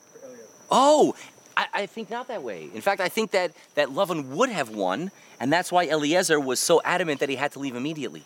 Oh, 0.71 1.13
I, 1.55 1.67
I 1.73 1.85
think 1.85 2.09
not 2.09 2.27
that 2.29 2.41
way. 2.41 2.69
In 2.73 2.81
fact, 2.81 3.01
I 3.01 3.09
think 3.09 3.31
that, 3.31 3.51
that 3.75 3.89
Lavan 3.89 4.29
would 4.29 4.49
have 4.49 4.69
won, 4.69 5.11
and 5.39 5.53
that's 5.53 5.71
why 5.71 5.85
Eliezer 5.85 6.39
was 6.39 6.59
so 6.59 6.81
adamant 6.83 7.19
that 7.19 7.29
he 7.29 7.35
had 7.35 7.51
to 7.51 7.59
leave 7.59 7.75
immediately. 7.75 8.23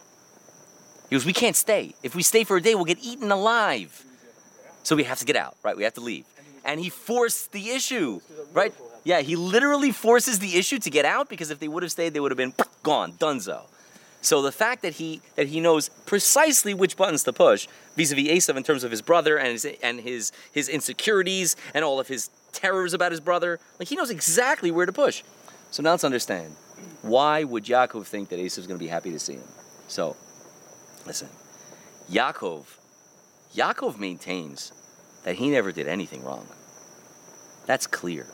He 1.10 1.16
goes, 1.16 1.26
We 1.26 1.34
can't 1.34 1.56
stay. 1.56 1.96
If 2.04 2.16
we 2.16 2.24
stay 2.24 2.44
for 2.44 2.58
a 2.58 2.62
day, 2.62 2.76
we'll 2.76 2.86
get 2.86 3.00
eaten 3.04 3.32
alive. 3.32 4.04
So 4.84 4.96
we 4.96 5.04
have 5.04 5.20
to 5.20 5.26
get 5.26 5.36
out, 5.36 5.56
right? 5.64 5.76
We 5.76 5.84
have 5.84 5.96
to 5.96 6.02
leave. 6.02 6.26
And 6.64 6.80
he 6.80 6.90
forced 6.90 7.52
the 7.52 7.72
issue, 7.72 8.22
right? 8.54 8.74
Yeah, 9.06 9.22
he 9.22 9.36
literally 9.36 9.92
forces 9.92 10.40
the 10.40 10.58
issue 10.58 10.80
to 10.80 10.90
get 10.90 11.06
out 11.06 11.30
because 11.30 11.52
if 11.52 11.60
they 11.60 11.68
would 11.68 11.84
have 11.84 11.92
stayed, 11.92 12.14
they 12.14 12.20
would 12.20 12.32
have 12.32 12.38
been 12.38 12.56
gone, 12.84 13.14
dunzo. 13.14 13.62
So 14.22 14.42
the 14.42 14.52
fact 14.52 14.82
that 14.82 14.94
he 14.94 15.22
that 15.36 15.48
he 15.48 15.60
knows 15.60 15.90
precisely 16.08 16.74
which 16.74 16.98
buttons 16.98 17.24
to 17.24 17.32
push 17.32 17.68
vis-a-vis 17.96 18.28
Esav 18.28 18.58
in 18.58 18.64
terms 18.64 18.84
of 18.84 18.90
his 18.90 19.04
brother 19.04 19.38
and 19.38 19.50
his 19.50 19.66
and 19.84 20.02
his 20.02 20.32
his 20.52 20.68
insecurities 20.68 21.56
and 21.76 21.86
all 21.86 22.00
of 22.00 22.08
his 22.08 22.32
terrors 22.52 22.96
about 22.96 23.12
his 23.12 23.22
brother, 23.22 23.60
like 23.78 23.88
he 23.88 23.96
knows 23.96 24.10
exactly 24.10 24.72
where 24.72 24.88
to 24.88 24.92
push. 24.92 25.22
So 25.70 25.84
now 25.84 25.92
let's 25.92 26.04
understand 26.04 26.56
why 27.04 27.44
would 27.44 27.66
Yaakov 27.66 28.08
think 28.08 28.30
that 28.30 28.40
Esav's 28.40 28.66
going 28.66 28.80
to 28.80 28.84
be 28.84 28.90
happy 28.90 29.12
to 29.12 29.20
see 29.20 29.34
him? 29.34 29.48
So, 29.88 30.16
listen, 31.06 31.30
Yaakov, 32.10 32.66
Yaakov 33.54 34.00
maintains 34.00 34.72
that 35.24 35.36
he 35.36 35.52
never 35.52 35.72
did 35.72 35.88
anything 35.88 36.24
wrong. 36.24 36.48
That's 37.68 37.86
clear. 37.86 38.26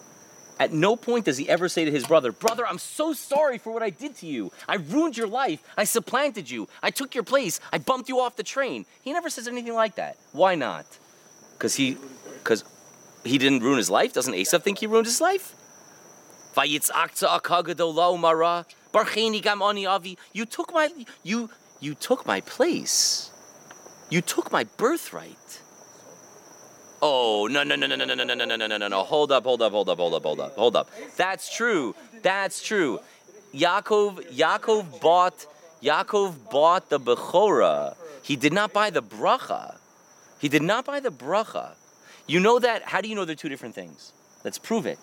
At 0.61 0.71
no 0.71 0.95
point 0.95 1.25
does 1.25 1.37
he 1.37 1.49
ever 1.49 1.67
say 1.67 1.85
to 1.85 1.89
his 1.89 2.05
brother, 2.05 2.31
Brother, 2.31 2.67
I'm 2.67 2.77
so 2.77 3.13
sorry 3.13 3.57
for 3.57 3.73
what 3.73 3.81
I 3.81 3.89
did 3.89 4.15
to 4.17 4.27
you. 4.27 4.51
I 4.69 4.75
ruined 4.75 5.17
your 5.17 5.25
life. 5.25 5.63
I 5.75 5.85
supplanted 5.85 6.51
you. 6.51 6.67
I 6.83 6.91
took 6.91 7.15
your 7.15 7.23
place. 7.23 7.59
I 7.73 7.79
bumped 7.79 8.09
you 8.09 8.19
off 8.19 8.35
the 8.35 8.43
train. 8.43 8.85
He 9.01 9.11
never 9.11 9.31
says 9.31 9.47
anything 9.47 9.73
like 9.73 9.95
that. 9.95 10.17
Why 10.33 10.53
not? 10.53 10.85
Because 11.53 11.73
he, 11.73 11.97
because 12.43 12.63
he 13.23 13.39
didn't 13.39 13.63
ruin 13.63 13.77
his 13.77 13.89
life? 13.89 14.13
Doesn't 14.13 14.35
Esav 14.35 14.61
think 14.61 14.77
he 14.77 14.85
ruined 14.85 15.07
his 15.07 15.19
life? 15.19 15.55
You 16.55 16.79
took 20.45 20.73
my, 20.75 20.89
you, 21.23 21.49
you 21.79 21.95
took 21.95 22.27
my 22.27 22.41
place. 22.41 23.31
You 24.11 24.21
took 24.21 24.51
my 24.51 24.65
birthright. 24.77 25.60
Oh 27.01 27.47
no 27.49 27.63
no 27.63 27.75
no 27.75 27.87
no 27.87 27.95
no 27.95 28.05
no 28.05 28.13
no 28.13 28.23
no 28.23 28.45
no 28.45 28.55
no 28.55 28.67
no 28.67 28.77
no 28.77 28.87
no! 28.87 29.03
Hold 29.03 29.31
up! 29.31 29.43
Hold 29.43 29.61
up! 29.63 29.71
Hold 29.71 29.89
up! 29.89 29.97
Hold 29.97 30.13
up! 30.13 30.23
Hold 30.23 30.39
up! 30.39 30.55
Hold 30.55 30.75
up! 30.75 30.89
That's 31.17 31.53
true. 31.53 31.95
That's 32.21 32.61
true. 32.61 32.99
Yaakov 33.55 34.31
Yaakov 34.31 35.01
bought 35.01 35.47
Yaakov 35.81 36.51
bought 36.51 36.89
the 36.89 36.99
bechora. 36.99 37.95
He 38.21 38.35
did 38.35 38.53
not 38.53 38.71
buy 38.71 38.91
the 38.91 39.01
bracha. 39.01 39.77
He 40.39 40.47
did 40.47 40.61
not 40.61 40.85
buy 40.85 40.99
the 40.99 41.11
bracha. 41.11 41.71
You 42.27 42.39
know 42.39 42.59
that? 42.59 42.83
How 42.83 43.01
do 43.01 43.09
you 43.09 43.15
know 43.15 43.25
they're 43.25 43.35
two 43.35 43.49
different 43.49 43.73
things? 43.73 44.13
Let's 44.43 44.59
prove 44.59 44.85
it. 44.85 44.99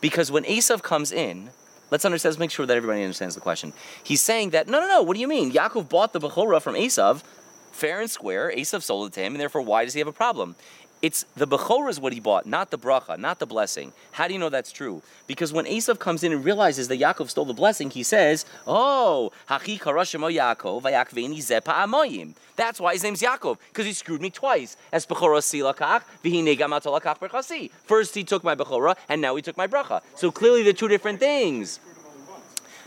Because 0.00 0.32
when 0.32 0.44
Esav 0.44 0.82
comes 0.82 1.12
in, 1.12 1.50
let's 1.90 2.06
understand. 2.06 2.32
Let's 2.32 2.40
make 2.40 2.50
sure 2.50 2.64
that 2.64 2.76
everybody 2.76 3.02
understands 3.02 3.34
the 3.34 3.42
question. 3.42 3.74
He's 4.02 4.22
saying 4.22 4.50
that 4.50 4.66
no 4.66 4.80
no 4.80 4.88
no. 4.88 5.02
What 5.02 5.14
do 5.14 5.20
you 5.20 5.28
mean? 5.28 5.52
Yaakov 5.52 5.90
bought 5.90 6.14
the 6.14 6.20
bechora 6.20 6.62
from 6.62 6.74
Esav, 6.74 7.22
fair 7.72 8.00
and 8.00 8.10
square. 8.10 8.50
Esav 8.56 8.82
sold 8.82 9.08
it 9.08 9.12
to 9.14 9.20
him, 9.20 9.34
and 9.34 9.40
therefore, 9.40 9.60
why 9.60 9.84
does 9.84 9.92
he 9.92 10.00
have 10.00 10.08
a 10.08 10.12
problem? 10.12 10.56
It's 11.04 11.26
the 11.36 11.46
Bechorah 11.46 11.90
is 11.90 12.00
what 12.00 12.14
he 12.14 12.20
bought, 12.20 12.46
not 12.46 12.70
the 12.70 12.78
bracha, 12.78 13.18
not 13.18 13.38
the 13.38 13.44
blessing. 13.44 13.92
How 14.12 14.26
do 14.26 14.32
you 14.32 14.40
know 14.40 14.48
that's 14.48 14.72
true? 14.72 15.02
Because 15.26 15.52
when 15.52 15.66
Esav 15.66 15.98
comes 15.98 16.24
in 16.24 16.32
and 16.32 16.42
realizes 16.42 16.88
that 16.88 16.98
Yaakov 16.98 17.28
stole 17.28 17.44
the 17.44 17.52
blessing, 17.52 17.90
he 17.90 18.02
says, 18.02 18.46
Oh, 18.66 19.30
Hachi 19.50 19.78
Yaakov, 19.78 20.80
Vayakveni 20.80 21.40
Zepa 21.40 21.74
Amoyim. 21.84 22.32
That's 22.56 22.80
why 22.80 22.94
his 22.94 23.02
name's 23.02 23.20
Yaakov, 23.20 23.58
because 23.68 23.84
he 23.84 23.92
screwed 23.92 24.22
me 24.22 24.30
twice. 24.30 24.78
As 24.92 25.04
Bechorah 25.04 25.42
Silakach, 25.42 26.04
Vihine 26.24 26.56
Berchasi. 26.56 27.70
First 27.84 28.14
he 28.14 28.24
took 28.24 28.42
my 28.42 28.54
Bechorah, 28.54 28.96
and 29.10 29.20
now 29.20 29.36
he 29.36 29.42
took 29.42 29.58
my 29.58 29.66
bracha. 29.66 30.00
So 30.14 30.32
clearly 30.32 30.62
they're 30.62 30.72
two 30.72 30.88
different 30.88 31.20
things. 31.20 31.80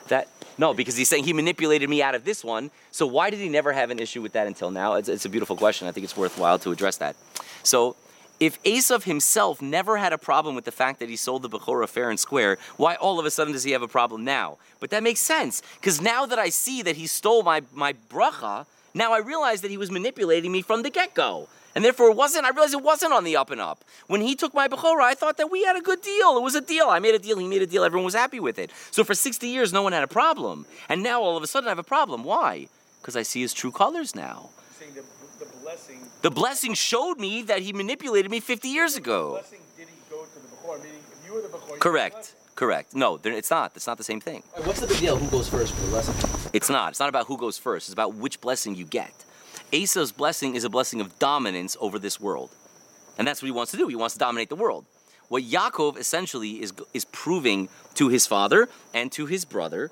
That 0.07 0.27
no, 0.57 0.73
because 0.73 0.97
he's 0.97 1.07
saying 1.07 1.25
he 1.25 1.33
manipulated 1.33 1.87
me 1.87 2.01
out 2.01 2.15
of 2.15 2.23
this 2.23 2.43
one. 2.43 2.71
So 2.89 3.05
why 3.05 3.29
did 3.29 3.37
he 3.37 3.47
never 3.47 3.73
have 3.73 3.91
an 3.91 3.99
issue 3.99 4.23
with 4.23 4.31
that 4.33 4.47
until 4.47 4.71
now? 4.71 4.93
It's, 4.93 5.07
it's 5.07 5.25
a 5.25 5.29
beautiful 5.29 5.55
question. 5.55 5.87
I 5.87 5.91
think 5.91 6.03
it's 6.03 6.17
worthwhile 6.17 6.57
to 6.59 6.71
address 6.71 6.97
that. 6.97 7.15
So 7.61 7.95
if 8.39 8.61
Esav 8.63 9.03
himself 9.03 9.61
never 9.61 9.97
had 9.97 10.13
a 10.13 10.17
problem 10.17 10.55
with 10.55 10.65
the 10.65 10.71
fact 10.71 10.99
that 10.99 11.09
he 11.09 11.15
sold 11.15 11.41
the 11.41 11.49
Bechorah 11.49 11.89
fair 11.89 12.09
and 12.09 12.19
square, 12.19 12.57
why 12.77 12.95
all 12.95 13.19
of 13.19 13.25
a 13.25 13.31
sudden 13.31 13.53
does 13.53 13.63
he 13.63 13.71
have 13.71 13.81
a 13.81 13.87
problem 13.87 14.23
now? 14.23 14.57
But 14.79 14.91
that 14.91 15.03
makes 15.03 15.19
sense, 15.19 15.63
because 15.79 16.01
now 16.01 16.25
that 16.25 16.37
I 16.37 16.49
see 16.49 16.81
that 16.83 16.97
he 16.97 17.07
stole 17.07 17.43
my, 17.43 17.63
my 17.73 17.93
bracha, 18.09 18.65
now 18.93 19.13
I 19.13 19.19
realize 19.19 19.61
that 19.61 19.71
he 19.71 19.77
was 19.77 19.91
manipulating 19.91 20.51
me 20.51 20.61
from 20.61 20.83
the 20.83 20.89
get-go. 20.89 21.47
And 21.75 21.85
therefore 21.85 22.09
it 22.09 22.17
wasn't, 22.17 22.45
I 22.45 22.49
realized 22.49 22.73
it 22.73 22.81
wasn't 22.81 23.13
on 23.13 23.23
the 23.23 23.37
up 23.37 23.51
and 23.51 23.61
up. 23.61 23.83
When 24.07 24.21
he 24.21 24.33
took 24.33 24.53
my 24.53 24.67
Bechorah, 24.67 25.03
I 25.03 25.13
thought 25.13 25.37
that 25.37 25.51
we 25.51 25.63
had 25.63 25.75
a 25.75 25.81
good 25.81 26.01
deal. 26.01 26.35
It 26.35 26.41
was 26.41 26.55
a 26.55 26.61
deal. 26.61 26.87
I 26.87 26.97
made 26.97 27.13
a 27.13 27.19
deal, 27.19 27.37
he 27.37 27.47
made 27.47 27.61
a 27.61 27.67
deal, 27.67 27.83
everyone 27.83 28.05
was 28.05 28.15
happy 28.15 28.39
with 28.39 28.57
it. 28.57 28.71
So 28.89 29.03
for 29.03 29.13
60 29.13 29.47
years, 29.47 29.71
no 29.71 29.83
one 29.83 29.93
had 29.93 30.01
a 30.01 30.07
problem. 30.07 30.65
And 30.89 31.03
now 31.03 31.21
all 31.21 31.37
of 31.37 31.43
a 31.43 31.47
sudden 31.47 31.67
I 31.67 31.71
have 31.71 31.77
a 31.77 31.83
problem. 31.83 32.23
Why? 32.23 32.67
Because 32.99 33.15
I 33.15 33.21
see 33.21 33.41
his 33.41 33.53
true 33.53 33.71
colors 33.71 34.15
now. 34.15 34.49
Saying 35.75 35.99
the, 35.99 36.05
the 36.05 36.09
blessing, 36.09 36.21
The 36.21 36.31
blessing 36.31 36.73
showed 36.73 37.19
me 37.19 37.41
that 37.43 37.61
he 37.61 37.73
manipulated 37.73 38.31
me 38.31 38.39
50 38.39 38.69
years 38.69 38.95
ago. 38.95 39.31
blessing 39.31 39.59
did 39.77 39.87
he 39.87 39.95
go 40.09 40.23
to 40.23 40.39
the 40.39 40.47
Bechor? 40.47 40.83
Meaning, 40.83 40.99
if 41.11 41.27
you 41.27 41.33
were 41.33 41.41
the 41.41 41.49
Bechor, 41.49 41.79
Correct. 41.79 42.35
Correct. 42.55 42.95
No, 42.95 43.19
it's 43.23 43.51
not. 43.51 43.73
It's 43.75 43.85
not 43.85 43.97
the 43.97 44.03
same 44.03 44.19
thing. 44.19 44.41
What's 44.63 44.79
the 44.79 44.87
big 44.87 44.97
deal? 44.97 45.17
Who 45.17 45.29
goes 45.29 45.47
first 45.47 45.75
for 45.75 45.81
the 45.81 45.91
lesson? 45.91 46.49
It's 46.53 46.69
not. 46.69 46.89
It's 46.89 46.99
not 46.99 47.09
about 47.09 47.27
who 47.27 47.37
goes 47.37 47.57
first. 47.57 47.87
It's 47.87 47.93
about 47.93 48.15
which 48.15 48.41
blessing 48.41 48.73
you 48.73 48.85
get. 48.85 49.13
Esau's 49.71 50.11
blessing 50.11 50.55
is 50.55 50.63
a 50.63 50.69
blessing 50.69 50.99
of 51.01 51.19
dominance 51.19 51.77
over 51.79 51.99
this 51.99 52.19
world. 52.19 52.49
And 53.17 53.27
that's 53.27 53.41
what 53.41 53.47
he 53.47 53.51
wants 53.51 53.71
to 53.71 53.77
do. 53.77 53.87
He 53.87 53.95
wants 53.95 54.13
to 54.13 54.19
dominate 54.19 54.49
the 54.49 54.55
world. 54.55 54.85
What 55.27 55.43
Yaakov 55.43 55.97
essentially 55.97 56.61
is, 56.61 56.73
is 56.93 57.05
proving 57.05 57.69
to 57.95 58.07
his 58.07 58.25
father 58.25 58.69
and 58.93 59.11
to 59.11 59.25
his 59.25 59.43
brother 59.45 59.91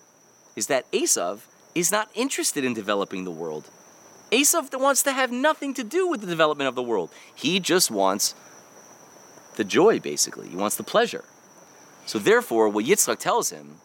is 0.55 0.67
that 0.67 0.89
Esav 0.91 1.41
is 1.75 1.91
not 1.91 2.09
interested 2.15 2.63
in 2.63 2.73
developing 2.73 3.25
the 3.25 3.31
world. 3.31 3.69
Esav 4.31 4.77
wants 4.79 5.03
to 5.03 5.11
have 5.11 5.31
nothing 5.31 5.73
to 5.75 5.83
do 5.83 6.07
with 6.07 6.21
the 6.21 6.27
development 6.27 6.67
of 6.67 6.75
the 6.75 6.83
world. 6.83 7.09
He 7.33 7.59
just 7.59 7.91
wants 7.91 8.35
the 9.55 9.63
joy, 9.63 9.99
basically. 9.99 10.49
He 10.49 10.55
wants 10.55 10.75
the 10.75 10.83
pleasure. 10.83 11.23
So 12.05 12.19
therefore, 12.19 12.69
what 12.69 12.85
Yitzchak 12.85 13.19
tells 13.19 13.49
him, 13.49 13.75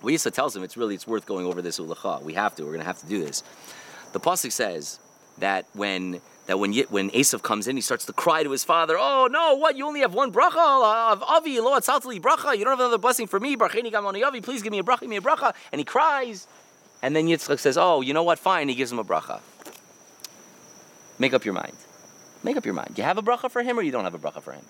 what 0.00 0.12
Yitzchak 0.12 0.32
tells 0.32 0.56
him, 0.56 0.62
it's 0.62 0.76
really 0.76 0.94
it's 0.94 1.06
worth 1.06 1.26
going 1.26 1.46
over 1.46 1.62
this 1.62 1.78
ulacha. 1.78 2.22
We 2.22 2.34
have 2.34 2.54
to. 2.56 2.62
We're 2.62 2.70
going 2.70 2.80
to 2.80 2.86
have 2.86 3.00
to 3.00 3.06
do 3.06 3.24
this. 3.24 3.42
The 4.12 4.20
pasuk 4.20 4.50
says 4.50 4.98
that 5.38 5.66
when 5.72 6.20
that 6.46 6.58
when 6.58 6.72
when 6.88 7.10
Esav 7.10 7.42
comes 7.42 7.68
in, 7.68 7.76
he 7.76 7.82
starts 7.82 8.06
to 8.06 8.12
cry 8.12 8.42
to 8.42 8.50
his 8.50 8.64
father. 8.64 8.96
Oh 8.98 9.28
no! 9.30 9.54
What? 9.54 9.76
You 9.76 9.86
only 9.86 10.00
have 10.00 10.14
one 10.14 10.32
bracha 10.32 11.12
of 11.12 11.22
Avi 11.22 11.60
lo 11.60 11.78
atzaltali 11.78 12.20
bracha. 12.20 12.56
You 12.56 12.64
don't 12.64 12.72
have 12.72 12.80
another 12.80 12.98
blessing 12.98 13.28
for 13.28 13.38
me. 13.38 13.56
Bracheni 13.56 13.92
gamoni 13.92 14.24
Avi. 14.24 14.40
Please 14.40 14.62
give 14.62 14.72
me 14.72 14.80
a 14.80 14.82
bracha. 14.82 15.00
Give 15.00 15.10
me 15.10 15.16
a 15.16 15.20
bracha. 15.20 15.54
And 15.70 15.78
he 15.78 15.84
cries. 15.84 16.48
And 17.02 17.14
then 17.14 17.26
Yitzchak 17.26 17.60
says, 17.60 17.78
"Oh, 17.78 18.00
you 18.00 18.12
know 18.12 18.24
what? 18.24 18.38
Fine." 18.38 18.68
He 18.68 18.74
gives 18.74 18.90
him 18.90 18.98
a 18.98 19.04
bracha. 19.04 19.40
Make 21.20 21.34
up 21.34 21.44
your 21.44 21.52
mind. 21.52 21.76
Make 22.42 22.56
up 22.56 22.64
your 22.64 22.72
mind. 22.72 22.94
You 22.96 23.04
have 23.04 23.18
a 23.18 23.22
bracha 23.22 23.50
for 23.50 23.62
him, 23.62 23.78
or 23.78 23.82
you 23.82 23.92
don't 23.92 24.04
have 24.04 24.14
a 24.14 24.18
bracha 24.18 24.42
for 24.42 24.52
him. 24.52 24.64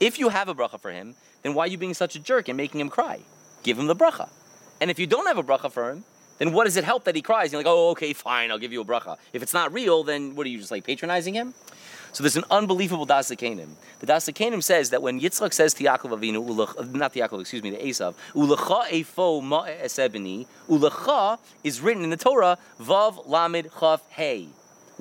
If 0.00 0.18
you 0.18 0.30
have 0.30 0.48
a 0.48 0.54
bracha 0.54 0.80
for 0.80 0.90
him, 0.90 1.14
then 1.42 1.54
why 1.54 1.64
are 1.64 1.68
you 1.68 1.78
being 1.78 1.94
such 1.94 2.16
a 2.16 2.18
jerk 2.18 2.48
and 2.48 2.56
making 2.56 2.80
him 2.80 2.88
cry? 2.88 3.20
Give 3.62 3.78
him 3.78 3.86
the 3.86 3.94
bracha. 3.94 4.28
And 4.80 4.90
if 4.90 4.98
you 4.98 5.06
don't 5.06 5.28
have 5.28 5.38
a 5.38 5.44
bracha 5.44 5.70
for 5.70 5.90
him, 5.90 6.04
then 6.38 6.52
what 6.52 6.64
does 6.64 6.76
it 6.76 6.82
help 6.82 7.04
that 7.04 7.14
he 7.14 7.22
cries? 7.22 7.52
You're 7.52 7.60
like, 7.60 7.68
oh, 7.68 7.90
okay, 7.90 8.12
fine, 8.14 8.50
I'll 8.50 8.58
give 8.58 8.72
you 8.72 8.80
a 8.80 8.84
bracha. 8.84 9.16
If 9.32 9.44
it's 9.44 9.54
not 9.54 9.72
real, 9.72 10.02
then 10.02 10.34
what 10.34 10.44
are 10.44 10.50
you 10.50 10.58
just 10.58 10.72
like 10.72 10.82
patronizing 10.82 11.34
him? 11.34 11.54
So 12.10 12.24
there's 12.24 12.36
an 12.36 12.44
unbelievable 12.50 13.06
Das 13.06 13.30
Kanim. 13.30 13.68
The 14.00 14.06
Das 14.06 14.26
Kanim 14.26 14.60
says 14.60 14.90
that 14.90 15.02
when 15.02 15.20
Yitzchak 15.20 15.52
says 15.52 15.72
to 15.74 15.84
Yaakov 15.84 16.18
Avinu, 16.18 16.44
ulach, 16.44 16.76
uh, 16.76 16.98
not 16.98 17.12
to 17.12 17.20
Yaakov, 17.20 17.42
excuse 17.42 17.62
me, 17.62 17.70
to 17.70 17.80
Esav, 17.80 18.14
Ulacha 18.34 18.88
efo 18.88 19.40
ma 19.40 19.66
esebeni, 19.66 20.48
Ulacha 20.68 21.38
is 21.62 21.80
written 21.80 22.02
in 22.02 22.10
the 22.10 22.16
Torah, 22.16 22.58
Vav 22.80 23.28
Lamed 23.28 23.68
Chaf 23.78 24.02
Hey. 24.10 24.48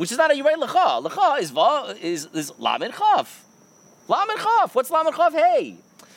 Which 0.01 0.11
is 0.11 0.17
not 0.17 0.35
you 0.35 0.43
write 0.43 0.57
Lacha. 0.57 1.05
Lacha 1.05 1.39
is 1.39 1.51
Vav, 1.51 1.95
is, 2.01 2.27
is 2.33 2.51
Lamed 2.57 2.91
Chaf. 2.91 3.45
Lamed 4.07 4.39
Chaf. 4.39 4.73
What's 4.73 4.89
Lamed 4.89 5.15
Chaf 5.15 5.31
Hey? 5.31 5.75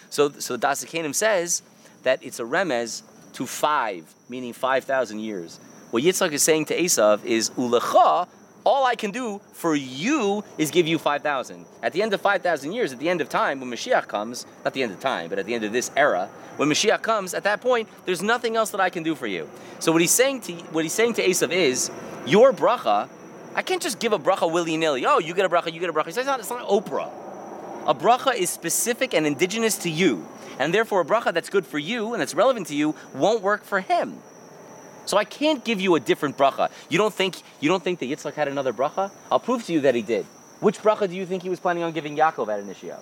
So, 0.08 0.30
so 0.30 0.56
Dasikanim 0.56 1.14
says 1.14 1.60
that 2.02 2.24
it's 2.24 2.40
a 2.40 2.44
remez 2.44 3.02
to 3.34 3.44
five, 3.44 4.10
meaning 4.30 4.54
5,000 4.54 5.18
years. 5.18 5.60
What 5.90 6.02
Yitzchak 6.02 6.32
is 6.32 6.42
saying 6.42 6.64
to 6.66 6.80
Esav 6.80 7.26
is, 7.26 7.50
Ulecha, 7.50 8.26
all 8.64 8.86
I 8.86 8.94
can 8.94 9.10
do 9.10 9.42
for 9.52 9.74
you 9.74 10.42
is 10.56 10.70
give 10.70 10.86
you 10.88 10.98
5,000. 10.98 11.66
At 11.82 11.92
the 11.92 12.00
end 12.00 12.14
of 12.14 12.22
5,000 12.22 12.72
years, 12.72 12.94
at 12.94 12.98
the 12.98 13.10
end 13.10 13.20
of 13.20 13.28
time, 13.28 13.60
when 13.60 13.68
Mashiach 13.70 14.08
comes, 14.08 14.46
not 14.64 14.72
the 14.72 14.82
end 14.82 14.92
of 14.92 15.00
time, 15.00 15.28
but 15.28 15.38
at 15.38 15.44
the 15.44 15.52
end 15.52 15.62
of 15.62 15.72
this 15.72 15.90
era, 15.94 16.30
when 16.56 16.70
Mashiach 16.70 17.02
comes, 17.02 17.34
at 17.34 17.44
that 17.44 17.60
point, 17.60 17.86
there's 18.06 18.22
nothing 18.22 18.56
else 18.56 18.70
that 18.70 18.80
I 18.80 18.88
can 18.88 19.02
do 19.02 19.14
for 19.14 19.26
you. 19.26 19.46
So 19.78 19.92
what 19.92 20.00
he's 20.00 20.10
saying 20.10 20.40
to 20.42 20.54
what 20.72 20.84
he's 20.84 20.94
saying 20.94 21.12
to 21.14 21.22
Esav 21.22 21.52
is, 21.52 21.90
your 22.24 22.54
bracha, 22.54 23.10
I 23.54 23.62
can't 23.62 23.80
just 23.80 24.00
give 24.00 24.12
a 24.12 24.18
bracha 24.18 24.50
willy 24.50 24.76
nilly. 24.76 25.06
Oh, 25.06 25.18
you 25.18 25.32
get 25.34 25.44
a 25.44 25.48
bracha, 25.48 25.72
you 25.72 25.80
get 25.80 25.90
a 25.90 25.92
bracha. 25.92 26.08
It's 26.08 26.16
not, 26.16 26.40
it's 26.40 26.50
not 26.50 26.68
Oprah. 26.68 27.10
A 27.86 27.94
bracha 27.94 28.34
is 28.34 28.50
specific 28.50 29.14
and 29.14 29.26
indigenous 29.26 29.76
to 29.78 29.90
you, 29.90 30.26
and 30.58 30.72
therefore 30.74 31.02
a 31.02 31.04
bracha 31.04 31.32
that's 31.32 31.50
good 31.50 31.66
for 31.66 31.78
you 31.78 32.14
and 32.14 32.20
that's 32.20 32.34
relevant 32.34 32.66
to 32.68 32.74
you 32.74 32.94
won't 33.14 33.42
work 33.42 33.62
for 33.62 33.80
him. 33.80 34.18
So 35.06 35.18
I 35.18 35.24
can't 35.24 35.64
give 35.64 35.80
you 35.80 35.94
a 35.94 36.00
different 36.00 36.36
bracha. 36.38 36.70
You 36.88 36.98
don't 36.98 37.12
think 37.12 37.36
you 37.60 37.68
don't 37.68 37.82
think 37.82 37.98
that 38.00 38.06
Yitzchak 38.06 38.34
had 38.34 38.48
another 38.48 38.72
bracha? 38.72 39.12
I'll 39.30 39.38
prove 39.38 39.64
to 39.66 39.72
you 39.72 39.82
that 39.82 39.94
he 39.94 40.02
did. 40.02 40.24
Which 40.60 40.78
bracha 40.78 41.08
do 41.08 41.14
you 41.14 41.26
think 41.26 41.42
he 41.42 41.50
was 41.50 41.60
planning 41.60 41.82
on 41.82 41.92
giving 41.92 42.16
Yaakov 42.16 42.48
at 42.48 42.60
Initio? 42.60 42.98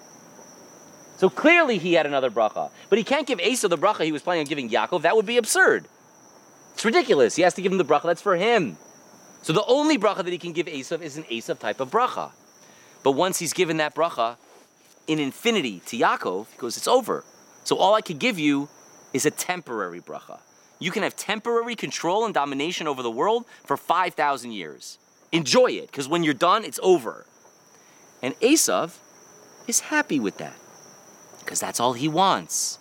So 1.17 1.31
clearly 1.31 1.79
he 1.79 1.93
had 1.95 2.05
another 2.05 2.31
bracha, 2.31 2.71
but 2.89 2.99
he 2.99 3.05
can't 3.05 3.27
give 3.27 3.41
Asa 3.41 3.69
the 3.69 3.79
bracha 3.79 4.05
he 4.05 4.11
was 4.11 4.23
planning 4.23 4.41
on 4.41 4.47
giving 4.47 4.69
Yaakov. 4.69 5.03
That 5.03 5.15
would 5.15 5.27
be 5.27 5.37
absurd. 5.37 5.87
It's 6.75 6.85
ridiculous. 6.85 7.37
He 7.37 7.43
has 7.43 7.55
to 7.55 7.63
give 7.63 7.71
him 7.71 7.79
the 7.79 7.85
bracha 7.85 8.05
that's 8.05 8.23
for 8.23 8.35
him. 8.37 8.77
So 9.43 9.53
the 9.53 9.65
only 9.67 9.99
bracha 9.99 10.25
that 10.25 10.29
he 10.29 10.39
can 10.39 10.53
give 10.53 10.67
Esav 10.67 11.03
is 11.03 11.17
an 11.17 11.25
Esav 11.25 11.59
type 11.59 11.81
of 11.81 11.91
bracha. 11.91 12.31
But 13.03 13.13
once 13.13 13.39
he's 13.41 13.53
given 13.53 13.79
that 13.79 13.95
bracha 13.95 14.37
in 15.09 15.19
infinity 15.19 15.83
to 15.87 15.99
Yaakov, 15.99 16.47
he 16.53 16.59
goes, 16.59 16.77
it's 16.77 16.89
over. 16.89 17.25
So 17.65 17.77
all 17.77 17.95
I 17.95 18.01
could 18.01 18.21
give 18.21 18.39
you 18.39 18.69
is 19.13 19.27
a 19.27 19.31
temporary 19.31 20.01
bracha. 20.01 20.39
You 20.79 20.91
can 20.91 21.03
have 21.03 21.17
temporary 21.17 21.75
control 21.75 22.25
and 22.25 22.33
domination 22.33 22.87
over 22.87 23.03
the 23.03 23.11
world 23.11 23.45
for 23.65 23.77
5,000 23.77 24.53
years. 24.53 24.99
Enjoy 25.33 25.71
it, 25.71 25.87
because 25.87 26.09
when 26.09 26.23
you're 26.23 26.35
done, 26.35 26.65
it's 26.65 26.81
over. 26.83 27.27
And 28.23 28.39
Esav 28.41 28.99
is 29.67 29.81
happy 29.81 30.21
with 30.21 30.39
that, 30.39 30.57
because 31.41 31.61
that's 31.61 31.81
all 31.81 31.95
he 31.95 32.09
wants. 32.09 32.79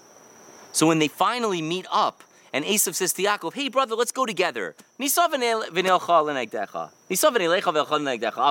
So 0.72 0.88
when 0.88 1.00
they 1.00 1.08
finally 1.08 1.62
meet 1.62 1.86
up, 1.92 2.24
and 2.54 2.66
Esav 2.66 2.96
says 2.96 3.14
to 3.14 3.24
Yaakov, 3.24 3.54
hey 3.54 3.70
brother, 3.70 3.96
let's 3.96 4.12
go 4.12 4.26
together. 4.26 4.76
I'll 5.00 5.30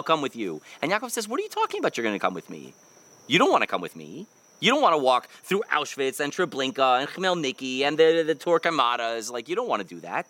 come 0.03 0.23
with 0.23 0.37
you. 0.37 0.63
And 0.81 0.93
Yaakov 0.93 1.11
says, 1.11 1.29
what 1.29 1.41
are 1.41 1.43
you 1.43 1.49
talking 1.49 1.81
about 1.81 1.97
you're 1.97 2.05
going 2.05 2.15
to 2.15 2.21
come 2.21 2.35
with 2.35 2.49
me? 2.49 2.75
You 3.27 3.39
don't 3.39 3.51
want 3.51 3.63
to 3.63 3.67
come 3.67 3.81
with 3.81 3.97
me. 3.97 4.27
You 4.61 4.71
don't 4.71 4.83
want 4.83 4.95
to 4.95 4.99
walk 4.99 5.29
through 5.43 5.63
Auschwitz 5.73 6.21
and 6.21 6.33
Treblinka 6.33 7.01
and 7.01 7.09
Khmelniki 7.09 7.81
and 7.81 7.97
the, 7.97 8.23
the 8.27 8.35
Torquemadas. 8.35 9.31
Like, 9.31 9.49
you 9.49 9.57
don't 9.57 9.69
want 9.69 9.81
to 9.81 9.89
do 9.89 10.01
that. 10.01 10.27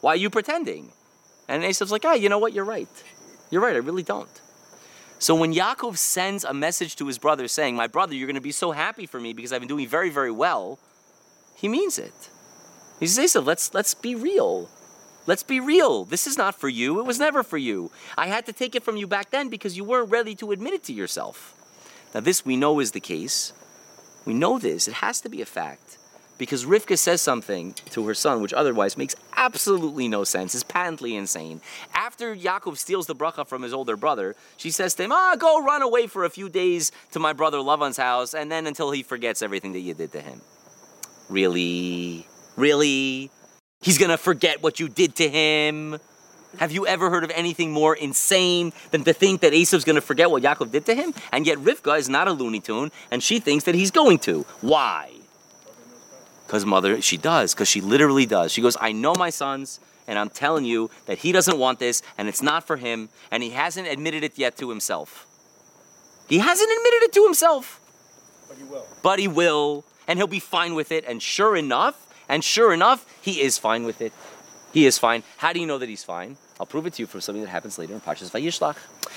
Why 0.00 0.12
are 0.12 0.16
you 0.16 0.30
pretending? 0.30 0.92
And 1.48 1.64
Esav's 1.64 1.90
like, 1.90 2.04
ah, 2.04 2.14
you 2.14 2.28
know 2.28 2.38
what? 2.38 2.52
You're 2.52 2.64
right. 2.64 2.88
You're 3.50 3.60
right. 3.60 3.74
I 3.74 3.78
really 3.78 4.04
don't. 4.04 4.40
So 5.18 5.34
when 5.34 5.52
Yaakov 5.52 5.96
sends 5.96 6.44
a 6.44 6.54
message 6.54 6.94
to 6.96 7.06
his 7.06 7.18
brother 7.18 7.48
saying, 7.48 7.74
my 7.74 7.88
brother, 7.88 8.14
you're 8.14 8.28
going 8.28 8.36
to 8.36 8.40
be 8.40 8.52
so 8.52 8.70
happy 8.70 9.06
for 9.06 9.20
me 9.20 9.32
because 9.32 9.52
I've 9.52 9.60
been 9.60 9.68
doing 9.68 9.88
very, 9.88 10.10
very 10.10 10.30
well, 10.30 10.78
he 11.56 11.68
means 11.68 11.98
it. 11.98 12.30
He 13.00 13.06
says, 13.06 13.34
let's, 13.34 13.72
let's 13.72 13.94
be 13.94 14.14
real. 14.14 14.68
Let's 15.26 15.42
be 15.42 15.58
real. 15.58 16.04
This 16.04 16.26
is 16.26 16.36
not 16.36 16.54
for 16.54 16.68
you. 16.68 17.00
It 17.00 17.06
was 17.06 17.18
never 17.18 17.42
for 17.42 17.58
you. 17.58 17.90
I 18.16 18.26
had 18.26 18.46
to 18.46 18.52
take 18.52 18.74
it 18.74 18.82
from 18.82 18.96
you 18.96 19.06
back 19.06 19.30
then 19.30 19.48
because 19.48 19.76
you 19.76 19.84
weren't 19.84 20.10
ready 20.10 20.34
to 20.36 20.52
admit 20.52 20.74
it 20.74 20.84
to 20.84 20.92
yourself. 20.92 21.54
Now, 22.14 22.20
this 22.20 22.44
we 22.44 22.56
know 22.56 22.78
is 22.80 22.92
the 22.92 23.00
case. 23.00 23.52
We 24.26 24.34
know 24.34 24.58
this. 24.58 24.86
It 24.86 24.94
has 24.94 25.20
to 25.22 25.28
be 25.28 25.40
a 25.40 25.46
fact. 25.46 25.98
Because 26.36 26.64
Rivka 26.64 26.98
says 26.98 27.20
something 27.20 27.74
to 27.90 28.06
her 28.06 28.14
son, 28.14 28.40
which 28.40 28.54
otherwise 28.54 28.96
makes 28.96 29.14
absolutely 29.36 30.08
no 30.08 30.24
sense, 30.24 30.54
is 30.54 30.64
patently 30.64 31.14
insane. 31.14 31.60
After 31.94 32.34
Yaakov 32.34 32.78
steals 32.78 33.06
the 33.06 33.14
bracha 33.14 33.46
from 33.46 33.60
his 33.60 33.74
older 33.74 33.94
brother, 33.94 34.34
she 34.56 34.70
says 34.70 34.94
to 34.94 35.04
him, 35.04 35.12
Ah, 35.12 35.36
go 35.38 35.62
run 35.62 35.82
away 35.82 36.06
for 36.06 36.24
a 36.24 36.30
few 36.30 36.48
days 36.48 36.92
to 37.12 37.18
my 37.18 37.34
brother 37.34 37.58
Lavan's 37.58 37.98
house, 37.98 38.32
and 38.32 38.50
then 38.50 38.66
until 38.66 38.90
he 38.90 39.02
forgets 39.02 39.42
everything 39.42 39.72
that 39.72 39.80
you 39.80 39.92
did 39.92 40.12
to 40.12 40.20
him. 40.20 40.40
Really? 41.28 42.26
Really? 42.56 43.30
He's 43.80 43.98
gonna 43.98 44.18
forget 44.18 44.62
what 44.62 44.80
you 44.80 44.88
did 44.88 45.16
to 45.16 45.28
him? 45.28 45.98
Have 46.58 46.72
you 46.72 46.86
ever 46.86 47.10
heard 47.10 47.24
of 47.24 47.30
anything 47.30 47.70
more 47.70 47.94
insane 47.94 48.72
than 48.90 49.04
to 49.04 49.12
think 49.12 49.40
that 49.42 49.52
Esav's 49.52 49.84
going 49.84 49.94
to 49.94 50.02
forget 50.02 50.30
what 50.30 50.42
Yaakov 50.42 50.72
did 50.72 50.84
to 50.86 50.94
him? 50.94 51.14
And 51.32 51.46
yet 51.46 51.58
Rivka 51.58 51.96
is 51.96 52.08
not 52.08 52.26
a 52.26 52.32
Looney 52.32 52.60
Tune, 52.60 52.90
and 53.10 53.22
she 53.22 53.38
thinks 53.38 53.64
that 53.64 53.74
he's 53.76 53.90
going 53.90 54.18
to. 54.20 54.42
Why? 54.60 55.12
Because 56.46 56.66
mother, 56.66 57.00
she 57.00 57.16
does, 57.16 57.54
because 57.54 57.68
she 57.68 57.80
literally 57.80 58.26
does. 58.26 58.50
She 58.50 58.60
goes, 58.60 58.76
I 58.80 58.90
know 58.90 59.14
my 59.14 59.30
sons, 59.30 59.78
and 60.08 60.18
I'm 60.18 60.28
telling 60.28 60.64
you 60.64 60.90
that 61.06 61.18
he 61.18 61.30
doesn't 61.30 61.56
want 61.56 61.78
this, 61.78 62.02
and 62.18 62.26
it's 62.28 62.42
not 62.42 62.66
for 62.66 62.76
him, 62.76 63.10
and 63.30 63.44
he 63.44 63.50
hasn't 63.50 63.86
admitted 63.86 64.24
it 64.24 64.36
yet 64.36 64.56
to 64.56 64.70
himself. 64.70 65.26
He 66.28 66.38
hasn't 66.38 66.68
admitted 66.68 67.04
it 67.04 67.12
to 67.12 67.24
himself. 67.24 67.80
But 68.48 68.58
he 68.58 68.64
will. 68.64 68.86
But 69.02 69.18
he 69.20 69.28
will, 69.28 69.84
and 70.08 70.18
he'll 70.18 70.26
be 70.26 70.40
fine 70.40 70.74
with 70.74 70.90
it, 70.90 71.04
and 71.06 71.22
sure 71.22 71.54
enough, 71.54 72.09
and 72.30 72.44
sure 72.44 72.72
enough, 72.72 73.04
he 73.20 73.42
is 73.42 73.58
fine 73.58 73.84
with 73.84 74.00
it. 74.00 74.12
He 74.72 74.86
is 74.86 74.98
fine. 74.98 75.24
How 75.38 75.52
do 75.52 75.60
you 75.60 75.66
know 75.66 75.78
that 75.78 75.88
he's 75.88 76.04
fine? 76.04 76.36
I'll 76.60 76.66
prove 76.66 76.86
it 76.86 76.94
to 76.94 77.02
you 77.02 77.06
from 77.06 77.20
something 77.20 77.42
that 77.42 77.50
happens 77.50 77.76
later 77.76 77.92
in 77.92 78.00
Parshas 78.00 78.30
Vayishlach. 78.30 78.76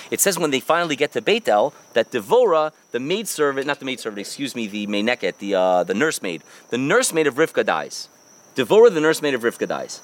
It 0.10 0.20
says 0.20 0.40
when 0.40 0.50
they 0.50 0.60
finally 0.60 0.96
get 0.96 1.12
to 1.12 1.22
Beitel 1.22 1.74
that 1.94 2.10
Devora, 2.10 2.72
the 2.92 3.00
maidservant, 3.00 3.68
not 3.68 3.80
the 3.80 3.86
maidservant, 3.86 4.20
excuse 4.20 4.56
me, 4.56 4.66
the 4.66 4.88
Meineket, 4.88 5.38
the, 5.38 5.54
uh, 5.54 5.84
the 5.84 5.94
nursemaid, 5.94 6.42
the 6.70 6.78
nursemaid 6.78 7.28
of 7.28 7.36
Rivka 7.36 7.64
dies. 7.64 8.10
Devora, 8.56 8.92
the 8.92 9.02
nursemaid 9.02 9.36
of 9.36 9.42
Rivka 9.42 9.68
dies. 9.68 10.02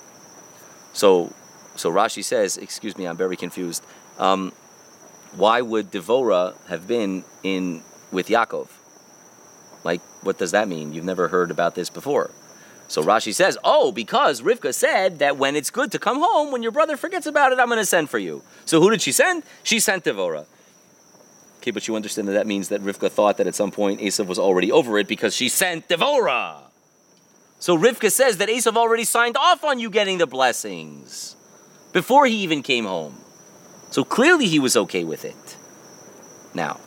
So, 0.94 1.34
so 1.76 1.92
Rashi 1.92 2.24
says, 2.24 2.58
excuse 2.58 2.98
me, 2.98 3.06
I'm 3.06 3.18
very 3.18 3.36
confused. 3.36 3.84
Um, 4.20 4.52
why 5.36 5.62
would 5.62 5.92
Devora 5.92 6.56
have 6.68 6.88
been 6.88 7.24
in 7.42 7.82
with 8.12 8.28
Yaakov? 8.28 8.68
Like, 9.84 10.02
what 10.22 10.38
does 10.38 10.52
that 10.52 10.68
mean? 10.68 10.94
You've 10.94 11.06
never 11.06 11.30
heard 11.30 11.52
about 11.52 11.74
this 11.76 11.90
before. 11.90 12.32
So 12.90 13.04
Rashi 13.04 13.36
says, 13.36 13.56
oh, 13.64 13.92
because 13.92 14.42
Rivka 14.42 14.74
said 14.74 15.20
that 15.20 15.38
when 15.38 15.56
it's 15.56 15.70
good 15.70 15.92
to 15.92 16.00
come 16.00 16.20
home, 16.20 16.52
when 16.52 16.64
your 16.64 16.72
brother 16.72 16.98
forgets 16.98 17.28
about 17.28 17.52
it, 17.52 17.60
I'm 17.60 17.68
going 17.68 17.78
to 17.78 17.86
send 17.86 18.10
for 18.10 18.18
you. 18.18 18.42
So 18.66 18.82
who 18.82 18.90
did 18.90 19.04
she 19.04 19.12
send? 19.12 19.44
She 19.62 19.80
sent 19.80 20.06
Devora. 20.06 20.48
Okay, 21.60 21.70
but 21.70 21.88
you 21.88 21.96
understand 21.96 22.28
that 22.28 22.32
that 22.32 22.48
means 22.48 22.70
that 22.70 22.82
Rivka 22.82 23.12
thought 23.12 23.38
that 23.38 23.46
at 23.46 23.54
some 23.54 23.70
point 23.70 24.02
Esav 24.02 24.26
was 24.26 24.40
already 24.40 24.72
over 24.72 24.98
it 24.98 25.08
because 25.08 25.36
she 25.36 25.50
sent 25.50 25.88
Devora. 25.88 26.64
So 27.60 27.78
Rivka 27.78 28.12
says 28.12 28.38
that 28.38 28.50
Esav 28.50 28.76
already 28.76 29.04
signed 29.04 29.38
off 29.38 29.64
on 29.64 29.80
you 29.80 29.92
getting 29.92 30.18
the 30.18 30.26
blessings 30.26 31.36
before 31.94 32.26
he 32.26 32.38
even 32.38 32.64
came 32.64 32.86
home. 32.86 33.18
So 33.92 34.04
clearly 34.04 34.48
he 34.48 34.58
was 34.58 34.76
okay 34.76 35.04
with 35.04 35.26
it. 35.26 35.58
Now, 36.56 36.80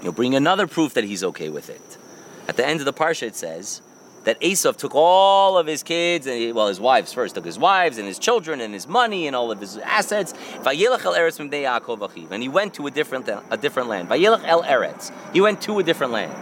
you'll 0.00 0.12
bring 0.12 0.34
another 0.34 0.66
proof 0.66 0.94
that 0.94 1.04
he's 1.04 1.22
okay 1.22 1.50
with 1.50 1.68
it. 1.68 1.98
At 2.48 2.56
the 2.56 2.66
end 2.66 2.80
of 2.80 2.86
the 2.86 2.94
parsha, 2.94 3.24
it 3.24 3.36
says 3.36 3.82
that 4.28 4.38
Esav 4.42 4.76
took 4.76 4.94
all 4.94 5.56
of 5.56 5.66
his 5.66 5.82
kids, 5.82 6.26
and 6.26 6.54
well, 6.54 6.68
his 6.68 6.78
wives 6.78 7.14
first, 7.14 7.34
took 7.34 7.46
his 7.46 7.58
wives 7.58 7.96
and 7.96 8.06
his 8.06 8.18
children 8.18 8.60
and 8.60 8.74
his 8.74 8.86
money 8.86 9.26
and 9.26 9.34
all 9.34 9.50
of 9.50 9.58
his 9.58 9.78
assets. 9.78 10.34
And 10.62 12.42
he 12.42 12.48
went 12.50 12.74
to 12.74 12.86
a 12.86 12.90
different 12.90 13.26
a 13.50 13.56
different 13.56 13.88
land. 13.88 14.12
He 15.32 15.40
went 15.40 15.62
to 15.62 15.78
a 15.78 15.82
different 15.82 16.12
land. 16.12 16.32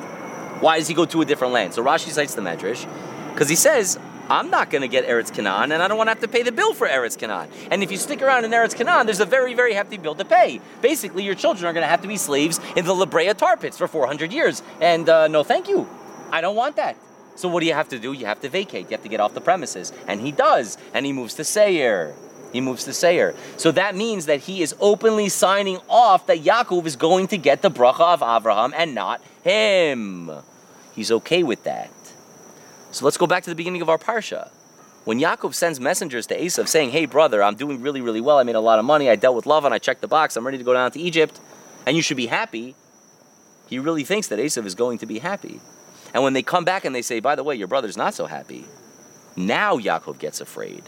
Why 0.61 0.79
does 0.79 0.89
he 0.89 0.95
go 0.95 1.05
to 1.05 1.21
a 1.21 1.25
different 1.25 1.53
land? 1.53 1.75
So 1.75 1.85
Rashi 1.85 2.11
cites 2.11 2.35
the 2.35 2.43
Medrash 2.43 2.85
because 3.33 3.49
he 3.49 3.57
says. 3.57 4.01
I'm 4.29 4.51
not 4.51 4.71
going 4.71 4.83
to 4.83 4.89
get 4.89 5.07
Eretz 5.07 5.33
Canaan, 5.33 5.71
and 5.71 5.81
I 5.81 5.87
don't 5.87 5.97
want 5.97 6.09
to 6.09 6.11
have 6.11 6.21
to 6.23 6.27
pay 6.27 6.43
the 6.43 6.51
bill 6.51 6.75
for 6.75 6.89
Eretz 6.89 7.17
Canaan. 7.17 7.49
And 7.71 7.85
if 7.85 7.93
you 7.93 7.97
stick 7.97 8.23
around 8.23 8.45
in 8.45 8.51
Eretz 8.51 8.75
Canaan, 8.75 9.07
there's 9.07 9.21
a 9.21 9.25
very, 9.25 9.55
very 9.55 9.73
hefty 9.73 9.99
bill 9.99 10.17
to 10.17 10.25
pay. 10.25 10.61
Basically, 10.83 11.23
your 11.23 11.37
children 11.37 11.65
are 11.65 11.73
going 11.73 11.85
to 11.85 11.89
have 11.89 12.03
to 12.03 12.09
be 12.09 12.17
slaves 12.17 12.59
in 12.75 12.85
the 12.85 12.93
La 12.93 13.07
Brea 13.07 13.33
tar 13.35 13.57
pits 13.57 13.79
for 13.79 13.87
400 13.87 14.33
years. 14.33 14.65
And 14.81 15.09
uh, 15.09 15.29
no, 15.29 15.45
thank 15.45 15.69
you. 15.69 15.89
I 16.33 16.41
don't 16.41 16.57
want 16.57 16.75
that. 16.75 16.97
So 17.37 17.49
what 17.49 17.61
do 17.61 17.67
you 17.67 17.75
have 17.75 17.89
to 17.91 17.99
do? 17.99 18.13
You 18.13 18.27
have 18.27 18.41
to 18.41 18.49
vacate. 18.49 18.87
You 18.87 18.93
have 18.93 19.03
to 19.03 19.09
get 19.09 19.21
off 19.21 19.35
the 19.35 19.41
premises. 19.41 19.93
And 20.09 20.21
he 20.21 20.33
does. 20.33 20.79
And 20.93 21.07
he 21.07 21.13
moves 21.13 21.35
to 21.35 21.45
Seir. 21.45 22.15
He 22.53 22.61
moves 22.61 22.85
to 22.85 22.93
Seir. 22.93 23.35
So 23.57 23.71
that 23.73 23.95
means 23.95 24.27
that 24.27 24.41
he 24.41 24.63
is 24.63 24.75
openly 24.81 25.29
signing 25.29 25.79
off 25.89 26.27
that 26.27 26.39
Yaakov 26.43 26.87
is 26.87 26.97
going 26.97 27.29
to 27.29 27.37
get 27.37 27.63
the 27.63 27.71
bracha 27.71 28.15
of 28.15 28.23
Abraham 28.23 28.73
and 28.75 28.95
not 28.95 29.21
him. 29.45 30.31
He's 30.95 31.13
okay 31.13 31.43
with 31.43 31.65
that. 31.65 31.91
So 32.91 33.05
let's 33.05 33.19
go 33.19 33.27
back 33.27 33.43
to 33.43 33.51
the 33.51 33.57
beginning 33.57 33.83
of 33.83 33.91
our 33.91 33.99
parsha. 33.99 34.51
When 35.05 35.21
Yaakov 35.21 35.55
sends 35.55 35.79
messengers 35.79 36.27
to 36.29 36.41
Esav 36.41 36.67
saying, 36.67 36.91
Hey 36.91 37.05
brother, 37.05 37.43
I'm 37.43 37.55
doing 37.55 37.83
really, 37.83 38.01
really 38.01 38.23
well. 38.23 38.39
I 38.39 38.43
made 38.43 38.57
a 38.57 38.61
lot 38.61 38.79
of 38.79 38.85
money. 38.85 39.11
I 39.11 39.17
dealt 39.17 39.37
with 39.37 39.45
Lavan. 39.45 39.73
I 39.73 39.79
checked 39.79 40.01
the 40.01 40.09
box. 40.09 40.37
I'm 40.37 40.45
ready 40.45 40.59
to 40.59 40.65
go 40.65 40.73
down 40.73 40.91
to 40.93 41.01
Egypt. 41.01 41.39
And 41.85 41.95
you 41.97 42.03
should 42.03 42.17
be 42.17 42.27
happy. 42.27 42.75
He 43.69 43.79
really 43.79 44.05
thinks 44.05 44.29
that 44.29 44.39
Esav 44.39 44.65
is 44.65 44.75
going 44.75 44.99
to 44.99 45.07
be 45.07 45.19
happy. 45.19 45.61
And 46.17 46.25
when 46.25 46.33
they 46.33 46.43
come 46.43 46.65
back 46.65 46.87
and 46.87 46.95
they 46.95 47.03
say, 47.03 47.21
by 47.21 47.35
the 47.35 47.45
way, 47.45 47.57
your 47.57 47.69
brother's 47.69 47.99
not 47.99 48.15
so 48.15 48.25
happy, 48.25 48.65
now 49.37 49.77
Yaakov 49.77 50.19
gets 50.19 50.41
afraid. 50.41 50.83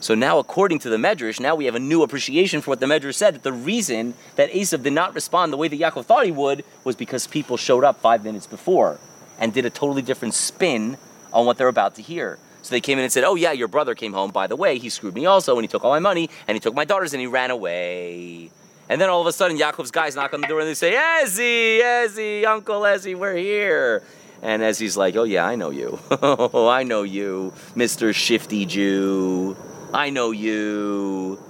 So 0.00 0.14
now, 0.14 0.38
according 0.38 0.78
to 0.78 0.88
the 0.88 0.96
Medrash, 0.96 1.38
now 1.38 1.54
we 1.54 1.66
have 1.66 1.74
a 1.74 1.78
new 1.78 2.02
appreciation 2.02 2.62
for 2.62 2.70
what 2.70 2.80
the 2.80 2.86
Medrash 2.86 3.16
said, 3.16 3.34
that 3.34 3.42
the 3.42 3.52
reason 3.52 4.14
that 4.36 4.50
Esav 4.52 4.82
did 4.82 4.94
not 4.94 5.14
respond 5.14 5.52
the 5.52 5.58
way 5.58 5.68
that 5.68 5.78
Yaakov 5.78 6.06
thought 6.06 6.24
he 6.24 6.32
would 6.32 6.64
was 6.84 6.96
because 6.96 7.26
people 7.26 7.58
showed 7.58 7.84
up 7.84 8.00
five 8.00 8.24
minutes 8.24 8.46
before. 8.46 8.98
and 9.38 9.52
did 9.52 9.66
a 9.66 9.70
totally 9.70 10.02
different 10.02 10.34
spin 10.34 10.96
on 11.32 11.46
what 11.46 11.58
they're 11.58 11.68
about 11.68 11.94
to 11.96 12.02
hear. 12.02 12.38
So 12.62 12.70
they 12.70 12.80
came 12.80 12.98
in 12.98 13.04
and 13.04 13.12
said, 13.12 13.24
"Oh 13.24 13.34
yeah, 13.34 13.52
your 13.52 13.68
brother 13.68 13.94
came 13.94 14.12
home. 14.12 14.30
By 14.30 14.46
the 14.46 14.56
way, 14.56 14.78
he 14.78 14.88
screwed 14.88 15.14
me 15.14 15.26
also, 15.26 15.54
and 15.54 15.62
he 15.62 15.68
took 15.68 15.84
all 15.84 15.90
my 15.90 15.98
money, 15.98 16.30
and 16.48 16.56
he 16.56 16.60
took 16.60 16.74
my 16.74 16.84
daughters, 16.84 17.12
and 17.12 17.20
he 17.20 17.26
ran 17.26 17.50
away." 17.50 18.50
And 18.88 19.00
then 19.00 19.08
all 19.08 19.20
of 19.20 19.26
a 19.26 19.32
sudden, 19.32 19.58
Yaakov's 19.58 19.90
guys 19.90 20.14
knock 20.14 20.32
on 20.32 20.40
the 20.40 20.46
door 20.46 20.60
and 20.60 20.68
they 20.68 20.74
say, 20.74 20.94
"Ezzy, 20.94 21.80
Ezzy, 21.80 22.44
Uncle 22.44 22.80
Ezzy, 22.82 23.14
we're 23.14 23.36
here." 23.36 24.02
And 24.46 24.62
as 24.62 24.78
he's 24.78 24.96
like, 24.96 25.16
"Oh 25.16 25.24
yeah, 25.24 25.44
I 25.44 25.56
know 25.56 25.70
you. 25.70 25.98
oh, 26.22 26.68
I 26.68 26.84
know 26.84 27.02
you, 27.02 27.52
Mister 27.74 28.12
Shifty 28.12 28.64
Jew. 28.64 29.56
I 29.92 30.10
know 30.10 30.30
you." 30.30 31.42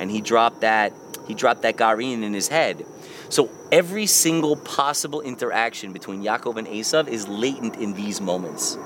And 0.00 0.10
he 0.10 0.20
dropped 0.20 0.62
that. 0.62 0.92
He 1.28 1.34
dropped 1.34 1.62
that 1.62 1.76
garin 1.76 2.24
in 2.24 2.34
his 2.34 2.48
head. 2.48 2.84
So 3.28 3.48
every 3.70 4.06
single 4.06 4.56
possible 4.56 5.20
interaction 5.20 5.92
between 5.92 6.24
Yaakov 6.24 6.56
and 6.56 6.66
Esav 6.66 7.06
is 7.06 7.28
latent 7.28 7.76
in 7.76 7.94
these 7.94 8.20
moments. 8.20 8.76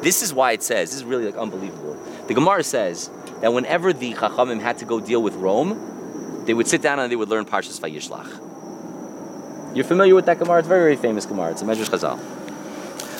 This 0.00 0.22
is 0.22 0.32
why 0.32 0.52
it 0.52 0.62
says, 0.62 0.90
this 0.90 0.98
is 0.98 1.04
really 1.04 1.24
like 1.26 1.36
unbelievable. 1.36 1.94
The 2.28 2.34
Gemara 2.34 2.62
says 2.62 3.10
that 3.40 3.52
whenever 3.52 3.92
the 3.92 4.14
Chachamim 4.14 4.60
had 4.60 4.78
to 4.78 4.84
go 4.84 5.00
deal 5.00 5.20
with 5.20 5.34
Rome, 5.34 6.44
they 6.46 6.54
would 6.54 6.68
sit 6.68 6.82
down 6.82 7.00
and 7.00 7.10
they 7.10 7.16
would 7.16 7.28
learn 7.28 7.46
Parshas 7.46 7.80
Vayishlach. 7.80 9.74
You're 9.74 9.84
familiar 9.84 10.14
with 10.14 10.26
that 10.26 10.38
Gemara? 10.38 10.60
It's 10.60 10.68
very, 10.68 10.82
very 10.82 10.96
famous 10.96 11.26
Gemara. 11.26 11.50
It's 11.50 11.62
a 11.62 11.64
Medrash 11.64 11.90
Chazal. 11.90 12.37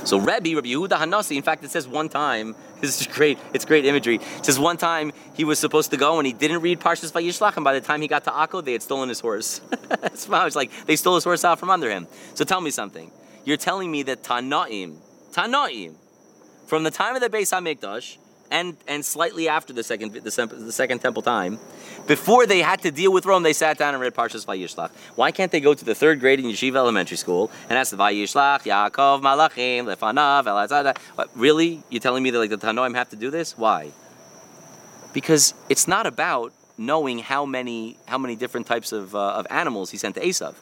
So 0.08 0.16
Rebbe, 0.16 0.56
Rabbi 0.56 0.68
Yehuda 0.68 0.92
Hanasi, 0.92 1.36
in 1.36 1.42
fact, 1.42 1.62
it 1.64 1.70
says 1.70 1.86
one 1.86 2.08
time, 2.08 2.56
this 2.80 2.98
is 2.98 3.06
great, 3.06 3.38
it's 3.52 3.66
great 3.66 3.84
imagery. 3.84 4.14
It 4.38 4.46
says 4.46 4.58
one 4.58 4.78
time 4.78 5.12
he 5.34 5.44
was 5.44 5.58
supposed 5.58 5.90
to 5.90 5.98
go 5.98 6.16
and 6.16 6.26
he 6.26 6.32
didn't 6.32 6.62
read 6.62 6.80
Parshas 6.80 7.12
Vayishlach, 7.12 7.56
and 7.56 7.62
by 7.62 7.74
the 7.74 7.82
time 7.82 8.00
he 8.00 8.08
got 8.08 8.24
to 8.24 8.30
Akko, 8.30 8.64
they 8.64 8.72
had 8.72 8.80
stolen 8.80 9.10
his 9.10 9.20
horse. 9.20 9.60
it's 10.02 10.26
like 10.56 10.70
they 10.86 10.96
stole 10.96 11.16
his 11.16 11.24
horse 11.24 11.44
out 11.44 11.58
from 11.58 11.68
under 11.68 11.90
him. 11.90 12.06
So 12.32 12.46
tell 12.46 12.62
me 12.62 12.70
something. 12.70 13.12
You're 13.44 13.58
telling 13.58 13.90
me 13.90 14.02
that 14.04 14.22
Tanaim, 14.22 14.96
Tanaim, 15.32 15.96
from 16.66 16.84
the 16.84 16.90
time 16.90 17.14
of 17.14 17.20
the 17.20 17.28
Beis 17.28 17.52
HaMikdash, 17.52 18.16
and 18.50 18.76
and 18.86 19.04
slightly 19.04 19.48
after 19.48 19.72
the 19.72 19.82
second 19.82 20.12
the, 20.12 20.20
the, 20.20 20.72
second 20.72 21.00
temple 21.00 21.22
time, 21.22 21.58
before 22.06 22.46
they 22.46 22.60
had 22.60 22.82
to 22.82 22.90
deal 22.90 23.12
with 23.12 23.26
Rome, 23.26 23.42
they 23.42 23.52
sat 23.52 23.78
down 23.78 23.94
and 23.94 24.00
read 24.00 24.14
Parshas 24.14 24.46
Vayishlach. 24.46 24.90
Why 25.16 25.30
can't 25.30 25.52
they 25.52 25.60
go 25.60 25.74
to 25.74 25.84
the 25.84 25.94
third 25.94 26.20
grade 26.20 26.40
in 26.40 26.46
Yeshiva 26.46 26.76
Elementary 26.76 27.16
School 27.16 27.50
and 27.68 27.78
ask 27.78 27.90
the 27.90 27.96
Vayishlach 27.96 28.62
Yaakov 28.62 29.22
Malachim 29.22 29.84
Lefanav 29.84 30.44
Elazada? 30.44 30.96
Really, 31.34 31.82
You're 31.90 32.00
telling 32.00 32.22
me 32.22 32.30
that 32.30 32.38
like 32.38 32.50
the 32.50 32.58
Tanoim 32.58 32.94
have 32.94 33.10
to 33.10 33.16
do 33.16 33.30
this? 33.30 33.56
Why? 33.56 33.92
Because 35.12 35.54
it's 35.68 35.88
not 35.88 36.06
about 36.06 36.52
knowing 36.76 37.18
how 37.18 37.44
many 37.44 37.96
how 38.06 38.18
many 38.18 38.36
different 38.36 38.66
types 38.66 38.92
of 38.92 39.14
uh, 39.14 39.32
of 39.32 39.46
animals 39.50 39.90
he 39.90 39.98
sent 39.98 40.14
to 40.14 40.20
Esav. 40.20 40.54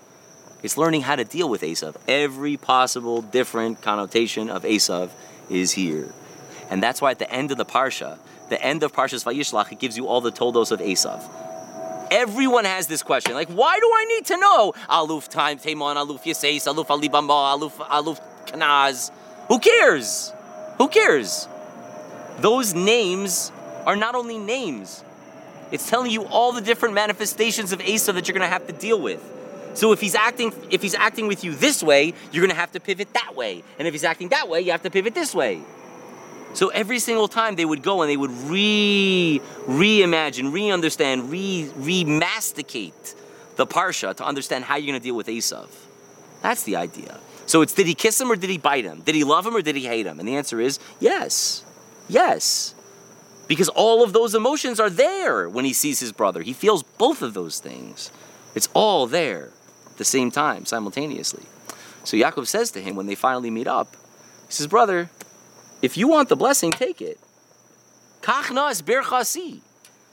It's 0.63 0.77
learning 0.77 1.03
how 1.03 1.17
to 1.17 1.25
deal 1.25 1.49
with 1.49 1.61
Esav. 1.61 1.97
Every 2.09 2.57
possible 2.57 3.23
different 3.23 3.83
connotation 3.83 4.49
of 4.49 4.63
Esav 4.65 5.11
is 5.51 5.73
here. 5.73 6.13
And 6.71 6.83
that's 6.83 7.01
why 7.01 7.11
at 7.13 7.19
the 7.19 7.31
end 7.31 7.51
of 7.51 7.59
the 7.59 7.65
Parsha, 7.65 8.19
the 8.49 8.63
end 8.63 8.83
of 8.83 8.93
Parshas 8.93 9.25
Vayishlach, 9.25 9.73
it 9.73 9.79
gives 9.79 9.97
you 9.97 10.07
all 10.07 10.21
the 10.21 10.31
toldos 10.31 10.71
of 10.71 10.81
Esav. 10.81 11.23
Everyone 12.11 12.65
has 12.65 12.87
this 12.87 13.03
question. 13.03 13.35
Like, 13.35 13.49
why 13.49 13.79
do 13.81 13.87
I 13.87 14.05
need 14.05 14.27
to 14.27 14.37
know? 14.37 14.73
Aluf 14.89 15.29
time, 15.29 15.59
Taimon, 15.59 15.97
Aluf 15.97 16.23
Yaseis, 16.23 16.63
Aluf 16.63 16.87
Alibamba, 16.87 17.59
Aluf, 17.59 17.73
Aluf 17.89 18.21
Kanaz. 18.47 19.11
Who 19.49 19.59
cares? 19.59 20.33
Who 20.79 20.89
cares? 20.89 21.49
Those 22.39 22.75
names 22.75 23.51
are 23.87 23.97
not 23.97 24.15
only 24.15 24.39
names, 24.39 25.03
it's 25.73 25.89
telling 25.89 26.11
you 26.11 26.25
all 26.27 26.53
the 26.53 26.61
different 26.61 26.95
manifestations 26.95 27.73
of 27.73 27.81
Esav 27.81 28.15
that 28.15 28.29
you're 28.29 28.37
going 28.37 28.49
to 28.49 28.53
have 28.53 28.67
to 28.67 28.73
deal 28.73 29.01
with. 29.01 29.33
So 29.75 29.93
if 29.93 30.01
he's 30.01 30.15
acting 30.15 30.53
if 30.71 30.81
he's 30.81 30.95
acting 30.95 31.27
with 31.27 31.45
you 31.45 31.55
this 31.55 31.83
way, 31.83 32.15
you're 32.33 32.43
going 32.43 32.55
to 32.55 32.61
have 32.61 32.73
to 32.73 32.81
pivot 32.81 33.13
that 33.13 33.35
way. 33.37 33.63
And 33.79 33.87
if 33.87 33.93
he's 33.93 34.05
acting 34.05 34.29
that 34.29 34.49
way, 34.49 34.61
you 34.61 34.71
have 34.71 34.83
to 34.83 34.91
pivot 34.91 35.15
this 35.15 35.35
way. 35.35 35.61
So 36.55 36.69
every 36.69 36.99
single 36.99 37.29
time 37.29 37.57
they 37.57 37.65
would 37.65 37.83
go 37.83 38.03
and 38.03 38.11
they 38.11 38.17
would 38.17 38.31
re 38.31 39.41
reimagine, 39.67 40.53
re-understand, 40.53 41.31
re 41.31 41.71
re-masticate 41.77 43.15
the 43.57 43.67
parsha 43.67 44.15
to 44.17 44.25
understand 44.25 44.65
how 44.65 44.77
you're 44.77 44.93
going 44.93 45.01
to 45.01 45.05
deal 45.05 45.17
with 45.17 45.27
Esav. 45.27 45.69
That's 46.43 46.63
the 46.63 46.77
idea. 46.77 47.19
So 47.47 47.63
it's 47.63 47.73
did 47.73 47.87
he 47.87 47.95
kiss 47.95 48.21
him 48.21 48.31
or 48.31 48.37
did 48.37 48.51
he 48.51 48.59
bite 48.59 48.85
him? 48.85 49.03
Did 49.03 49.15
he 49.15 49.25
love 49.25 49.47
him 49.47 49.55
or 49.55 49.63
did 49.63 49.77
he 49.77 49.87
hate 49.87 50.07
him? 50.07 50.19
And 50.19 50.29
the 50.29 50.37
answer 50.37 50.61
is 50.61 50.79
yes, 50.99 51.65
yes, 52.09 52.75
because 53.49 53.69
all 53.69 54.03
of 54.03 54.13
those 54.13 54.35
emotions 54.35 54.81
are 54.81 54.91
there 54.91 55.49
when 55.49 55.65
he 55.65 55.73
sees 55.73 56.01
his 56.01 56.13
brother. 56.13 56.43
He 56.43 56.53
feels 56.53 56.83
both 56.83 57.23
of 57.23 57.35
those 57.35 57.61
things. 57.61 58.11
It's 58.55 58.69
all 58.75 59.07
there 59.07 59.51
at 59.87 59.97
the 59.99 60.05
same 60.05 60.31
time, 60.31 60.65
simultaneously. 60.67 61.45
So 62.05 62.17
Yaakov 62.17 62.47
says 62.47 62.71
to 62.73 62.81
him 62.81 62.97
when 62.97 63.07
they 63.07 63.15
finally 63.15 63.51
meet 63.51 63.67
up, 63.67 63.95
he 64.47 64.53
says, 64.53 64.67
"Brother." 64.67 65.11
If 65.83 65.97
you 65.97 66.09
want 66.09 66.29
the 66.29 66.37
blessing, 66.37 66.71
take 66.71 67.01
it. 67.01 67.19
Kach 68.23 68.51
nas 68.53 68.83
berchasi. 68.83 69.61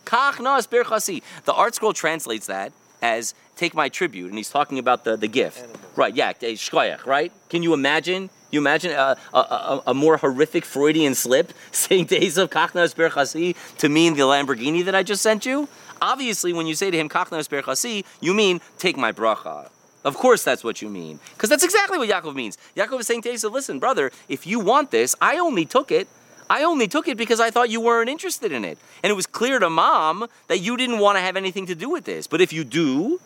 Kach 0.05 0.39
nas 0.39 0.67
berchasi. 0.67 1.21
The 1.45 1.53
ArtScroll 1.53 1.93
translates 1.93 2.47
that 2.47 2.73
as 3.01 3.33
take 3.55 3.73
my 3.73 3.89
tribute, 3.89 4.29
and 4.29 4.37
he's 4.37 4.49
talking 4.49 4.79
about 4.79 5.03
the, 5.03 5.15
the 5.17 5.27
gift. 5.27 5.59
Animals. 5.59 5.79
Right, 5.95 6.15
yeah, 6.15 6.33
shkoyach, 6.33 7.05
right? 7.05 7.31
Can 7.49 7.63
you 7.63 7.73
imagine? 7.73 8.29
You 8.51 8.59
imagine 8.59 8.91
a, 8.91 9.17
a, 9.33 9.37
a, 9.37 9.83
a, 9.87 9.93
more 9.93 10.17
horrific 10.17 10.63
Freudian 10.63 11.15
slip 11.15 11.53
saying 11.71 12.05
days 12.05 12.37
of 12.37 12.51
Kachnas 12.51 12.93
Berchasi 12.93 13.55
to 13.77 13.89
mean 13.89 14.13
the 14.13 14.21
Lamborghini 14.21 14.85
that 14.85 14.93
I 14.93 15.01
just 15.01 15.23
sent 15.23 15.45
you? 15.45 15.67
Obviously, 16.01 16.53
when 16.53 16.67
you 16.67 16.75
say 16.75 16.91
to 16.91 16.97
him 16.97 17.09
Kachnas 17.09 17.49
Berchasi, 17.49 18.05
you 18.21 18.33
mean 18.33 18.61
take 18.77 18.95
my 18.95 19.11
bracha. 19.11 19.69
Of 20.03 20.17
course, 20.17 20.43
that's 20.43 20.63
what 20.63 20.81
you 20.81 20.89
mean. 20.89 21.19
Because 21.33 21.49
that's 21.49 21.63
exactly 21.63 21.97
what 21.97 22.09
Yaakov 22.09 22.35
means. 22.35 22.57
Yaakov 22.75 22.99
is 22.99 23.07
saying 23.07 23.21
to 23.23 23.31
Esau, 23.31 23.47
listen, 23.49 23.79
brother, 23.79 24.11
if 24.27 24.45
you 24.45 24.59
want 24.59 24.91
this, 24.91 25.15
I 25.21 25.37
only 25.37 25.65
took 25.65 25.91
it. 25.91 26.07
I 26.49 26.63
only 26.63 26.87
took 26.87 27.07
it 27.07 27.17
because 27.17 27.39
I 27.39 27.49
thought 27.51 27.69
you 27.69 27.79
weren't 27.79 28.09
interested 28.09 28.51
in 28.51 28.65
it. 28.65 28.77
And 29.01 29.09
it 29.09 29.13
was 29.15 29.25
clear 29.25 29.59
to 29.59 29.69
mom 29.69 30.27
that 30.47 30.59
you 30.59 30.75
didn't 30.75 30.99
want 30.99 31.17
to 31.17 31.21
have 31.21 31.37
anything 31.37 31.65
to 31.67 31.75
do 31.75 31.89
with 31.89 32.03
this. 32.03 32.27
But 32.27 32.41
if 32.41 32.51
you 32.51 32.65
do, 32.65 33.21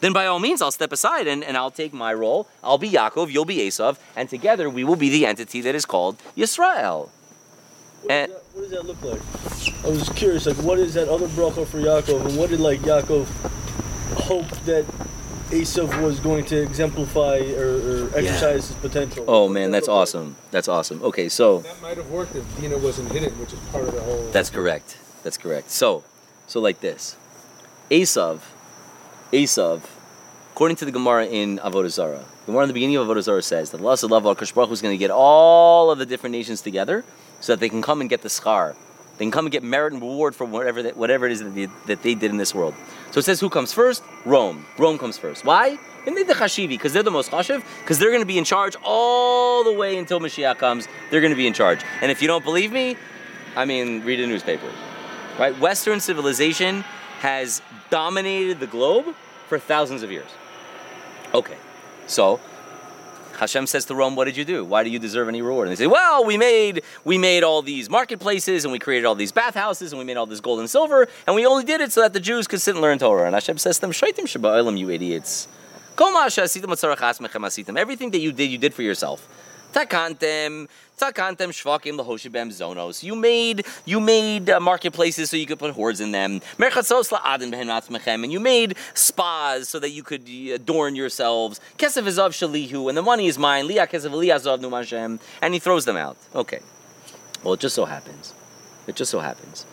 then 0.00 0.12
by 0.12 0.26
all 0.26 0.38
means, 0.38 0.60
I'll 0.60 0.70
step 0.70 0.92
aside 0.92 1.26
and, 1.26 1.42
and 1.42 1.56
I'll 1.56 1.70
take 1.70 1.92
my 1.92 2.12
role. 2.12 2.46
I'll 2.62 2.78
be 2.78 2.90
Yaakov, 2.90 3.32
you'll 3.32 3.46
be 3.46 3.56
Esav, 3.56 3.98
and 4.14 4.28
together 4.28 4.68
we 4.68 4.84
will 4.84 4.96
be 4.96 5.08
the 5.08 5.26
entity 5.26 5.60
that 5.62 5.74
is 5.74 5.86
called 5.86 6.18
Yisrael. 6.36 7.08
What, 8.02 8.12
and, 8.12 8.30
does 8.30 8.40
that, 8.40 8.54
what 8.54 8.62
does 8.62 8.70
that 8.70 8.86
look 8.86 9.02
like? 9.02 9.84
I 9.84 9.88
was 9.88 10.08
curious, 10.10 10.46
like, 10.46 10.56
what 10.58 10.78
is 10.78 10.94
that 10.94 11.08
other 11.08 11.26
bracha 11.28 11.66
for 11.66 11.78
Yaakov, 11.78 12.26
and 12.26 12.38
what 12.38 12.50
did, 12.50 12.60
like, 12.60 12.80
Yaakov 12.80 13.26
hope 14.14 14.48
that 14.66 14.84
Esav 15.50 16.02
was 16.02 16.20
going 16.20 16.44
to 16.44 16.60
exemplify 16.60 17.38
or, 17.38 18.04
or 18.04 18.04
exercise 18.08 18.42
yeah. 18.42 18.52
his 18.52 18.72
potential. 18.72 19.24
Oh 19.26 19.48
man, 19.48 19.70
that's 19.70 19.88
awesome. 19.88 20.36
That's 20.50 20.68
awesome. 20.68 21.02
Okay, 21.02 21.30
so 21.30 21.60
that 21.60 21.80
might 21.80 21.96
have 21.96 22.10
worked 22.10 22.36
if 22.36 22.60
Dina 22.60 22.76
wasn't 22.76 23.10
hidden, 23.12 23.32
which 23.40 23.54
is 23.54 23.58
part 23.70 23.88
of 23.88 23.94
the 23.94 24.02
whole. 24.02 24.30
That's 24.30 24.50
correct. 24.50 24.98
That's 25.22 25.38
correct. 25.38 25.70
So, 25.70 26.04
so 26.46 26.60
like 26.60 26.80
this, 26.80 27.16
Esav, 27.90 28.40
Esav, 29.32 29.84
according 30.52 30.76
to 30.76 30.84
the 30.84 30.92
Gemara 30.92 31.24
in 31.26 31.58
Avodah 31.60 31.88
Zarah, 31.88 32.26
the 32.44 32.52
Gemara 32.52 32.64
in 32.64 32.68
the 32.68 32.74
beginning 32.74 32.96
of 32.96 33.06
Avodah 33.06 33.22
Zarah 33.22 33.42
says 33.42 33.70
that 33.70 33.80
Allah 33.80 33.94
Subhanahu 33.94 34.54
Baruch 34.54 34.70
is 34.70 34.82
going 34.82 34.92
to 34.92 34.98
get 34.98 35.10
all 35.10 35.90
of 35.90 35.98
the 35.98 36.04
different 36.04 36.32
nations 36.32 36.60
together 36.60 37.06
so 37.40 37.52
that 37.52 37.60
they 37.60 37.70
can 37.70 37.80
come 37.80 38.02
and 38.02 38.10
get 38.10 38.20
the 38.20 38.28
schar. 38.28 38.76
They 39.16 39.24
can 39.24 39.32
come 39.32 39.46
and 39.46 39.52
get 39.52 39.62
merit 39.62 39.94
and 39.94 40.02
reward 40.02 40.36
for 40.36 40.44
whatever 40.44 40.82
that, 40.82 40.96
whatever 40.96 41.26
it 41.26 41.32
is 41.32 41.40
that 41.40 41.54
they, 41.54 41.66
that 41.86 42.02
they 42.02 42.14
did 42.14 42.30
in 42.30 42.36
this 42.36 42.54
world. 42.54 42.74
So 43.10 43.20
it 43.20 43.24
says 43.24 43.40
who 43.40 43.48
comes 43.48 43.72
first? 43.72 44.02
Rome. 44.24 44.66
Rome 44.76 44.98
comes 44.98 45.18
first. 45.18 45.44
Why? 45.44 45.78
The 46.04 46.34
Chashivi, 46.34 46.68
because 46.68 46.94
they're 46.94 47.02
the 47.02 47.10
most 47.10 47.30
Chashiv, 47.30 47.62
because 47.80 47.98
they're 47.98 48.10
going 48.10 48.22
to 48.22 48.26
be 48.26 48.38
in 48.38 48.44
charge 48.44 48.76
all 48.82 49.62
the 49.62 49.72
way 49.72 49.98
until 49.98 50.20
Mashiach 50.20 50.56
comes. 50.56 50.88
They're 51.10 51.20
going 51.20 51.32
to 51.32 51.36
be 51.36 51.46
in 51.46 51.52
charge. 51.52 51.80
And 52.00 52.10
if 52.10 52.22
you 52.22 52.28
don't 52.28 52.42
believe 52.42 52.72
me, 52.72 52.96
I 53.54 53.66
mean, 53.66 54.02
read 54.04 54.18
a 54.20 54.26
newspaper. 54.26 54.70
Right? 55.38 55.58
Western 55.58 56.00
civilization 56.00 56.82
has 57.20 57.60
dominated 57.90 58.58
the 58.58 58.66
globe 58.66 59.14
for 59.48 59.58
thousands 59.58 60.02
of 60.02 60.10
years. 60.10 60.30
Okay, 61.34 61.56
so 62.06 62.40
Hashem 63.38 63.66
says 63.68 63.84
to 63.86 63.94
Rome, 63.94 64.16
"What 64.16 64.24
did 64.24 64.36
you 64.36 64.44
do? 64.44 64.64
Why 64.64 64.82
do 64.82 64.90
you 64.90 64.98
deserve 64.98 65.28
any 65.28 65.42
reward?" 65.42 65.68
And 65.68 65.76
they 65.76 65.84
say, 65.84 65.86
"Well, 65.86 66.24
we 66.24 66.36
made 66.36 66.82
we 67.04 67.18
made 67.18 67.44
all 67.44 67.62
these 67.62 67.88
marketplaces 67.88 68.64
and 68.64 68.72
we 68.72 68.80
created 68.80 69.06
all 69.06 69.14
these 69.14 69.32
bathhouses 69.32 69.92
and 69.92 69.98
we 69.98 70.04
made 70.04 70.16
all 70.16 70.26
this 70.26 70.40
gold 70.40 70.58
and 70.58 70.68
silver 70.68 71.06
and 71.26 71.36
we 71.36 71.46
only 71.46 71.64
did 71.64 71.80
it 71.80 71.92
so 71.92 72.00
that 72.00 72.12
the 72.12 72.20
Jews 72.20 72.48
could 72.48 72.60
sit 72.60 72.74
and 72.74 72.82
learn 72.82 72.98
Torah." 72.98 73.26
And 73.26 73.34
Hashem 73.34 73.58
says 73.58 73.76
to 73.76 73.82
them, 73.82 73.92
"Shaitim 73.92 74.26
sheba'elam, 74.26 74.76
you 74.76 74.90
idiots! 74.90 75.46
Everything 77.76 78.10
that 78.10 78.20
you 78.20 78.32
did, 78.32 78.50
you 78.50 78.58
did 78.58 78.74
for 78.74 78.82
yourself." 78.82 79.28
Takantem, 79.72 80.68
takantem 80.98 81.50
shvakim 81.50 81.98
lahoshibem 81.98 82.48
zonos. 82.48 83.02
You 83.02 83.14
made 83.14 83.66
you 83.84 84.00
made 84.00 84.50
uh, 84.50 84.60
marketplaces 84.60 85.30
so 85.30 85.36
you 85.36 85.46
could 85.46 85.58
put 85.58 85.72
hordes 85.72 86.00
in 86.00 86.12
them. 86.12 86.40
Merchatzos 86.58 87.10
la'adin 87.10 87.52
behem 87.52 88.24
and 88.24 88.32
you 88.32 88.40
made 88.40 88.76
spas 88.94 89.68
so 89.68 89.78
that 89.78 89.90
you 89.90 90.02
could 90.02 90.22
uh, 90.22 90.54
adorn 90.54 90.94
yourselves. 90.96 91.60
Kesef 91.78 92.02
izav 92.02 92.30
shalihu, 92.30 92.88
and 92.88 92.96
the 92.96 93.02
money 93.02 93.26
is 93.26 93.38
mine. 93.38 93.68
Liya 93.68 93.88
kesef 93.88 94.10
liyazav 94.10 94.60
numashem, 94.60 95.20
and 95.40 95.54
he 95.54 95.60
throws 95.60 95.84
them 95.84 95.96
out. 95.96 96.16
Okay. 96.34 96.60
Well, 97.42 97.54
it 97.54 97.60
just 97.60 97.76
so 97.76 97.84
happens, 97.84 98.34
it 98.86 98.96
just 98.96 99.10
so 99.10 99.20
happens 99.20 99.64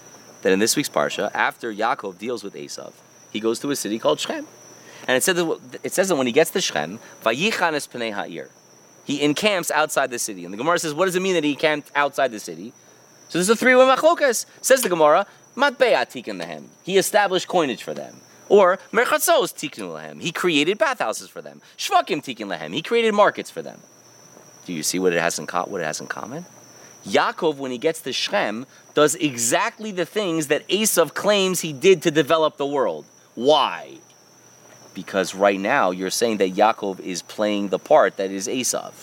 that 0.43 0.53
in 0.53 0.59
this 0.59 0.75
week's 0.75 0.89
parsha, 0.89 1.31
after 1.33 1.73
Yaakov 1.73 2.19
deals 2.19 2.43
with 2.43 2.53
Esav, 2.53 2.93
he 3.31 3.39
goes 3.39 3.59
to 3.61 3.71
a 3.71 3.75
city 3.75 3.97
called 3.97 4.19
Shem, 4.19 4.45
and 5.07 5.17
it 5.17 5.23
says 5.23 5.35
that, 5.35 5.79
it 5.81 5.91
says 5.91 6.09
that 6.09 6.15
when 6.15 6.27
he 6.27 6.31
gets 6.31 6.51
to 6.51 6.61
Shechem, 6.61 6.99
vayichanes 7.23 7.89
pnei 7.89 8.13
ha'ir 8.13 8.49
he 9.05 9.21
encamps 9.23 9.71
outside 9.71 10.09
the 10.09 10.19
city. 10.19 10.43
And 10.43 10.53
the 10.53 10.57
Gemara 10.57 10.79
says, 10.79 10.93
what 10.93 11.05
does 11.05 11.15
it 11.15 11.21
mean 11.21 11.35
that 11.35 11.43
he 11.43 11.51
encamped 11.51 11.91
outside 11.95 12.31
the 12.31 12.39
city? 12.39 12.73
So 13.29 13.37
there's 13.37 13.49
a 13.49 13.55
three-way 13.55 13.85
machlokas. 13.85 14.45
Says 14.61 14.81
the 14.81 14.89
Gemara, 14.89 15.25
matbeya 15.55 16.05
tikkun 16.05 16.41
lehem. 16.41 16.65
He 16.83 16.97
established 16.97 17.47
coinage 17.47 17.83
for 17.83 17.93
them. 17.93 18.17
Or 18.49 18.77
merchatzos 18.91 19.53
tikkun 19.53 19.93
lehem. 19.93 20.21
He 20.21 20.31
created 20.31 20.77
bathhouses 20.77 21.29
for 21.29 21.41
them. 21.41 21.61
Shvakim 21.77 22.23
tikkun 22.23 22.47
lehem. 22.47 22.73
He 22.73 22.81
created 22.81 23.13
markets 23.13 23.49
for 23.49 23.61
them. 23.61 23.79
Do 24.65 24.73
you 24.73 24.83
see 24.83 24.99
what 24.99 25.13
it 25.13 25.21
has 25.21 25.39
in 25.39 25.47
co- 25.47 25.65
what 25.65 25.81
it 25.81 25.85
has 25.85 26.01
in 26.01 26.07
common? 26.07 26.45
Yaakov, 27.05 27.57
when 27.57 27.71
he 27.71 27.77
gets 27.77 28.01
to 28.01 28.11
Shem, 28.11 28.65
does 28.95 29.13
exactly 29.15 29.91
the 29.91 30.05
things 30.05 30.47
that 30.47 30.67
Esav 30.67 31.13
claims 31.13 31.61
he 31.61 31.71
did 31.71 32.01
to 32.01 32.09
develop 32.11 32.57
the 32.57 32.65
world. 32.65 33.05
Why? 33.35 33.97
Because 34.95 35.35
right 35.35 35.59
now 35.59 35.91
you're 35.91 36.09
saying 36.09 36.37
that 36.37 36.53
Yaakov 36.53 36.99
is 37.01 37.21
playing 37.21 37.67
the 37.67 37.77
part 37.77 38.17
that 38.17 38.31
is 38.31 38.47
Esav. 38.47 38.93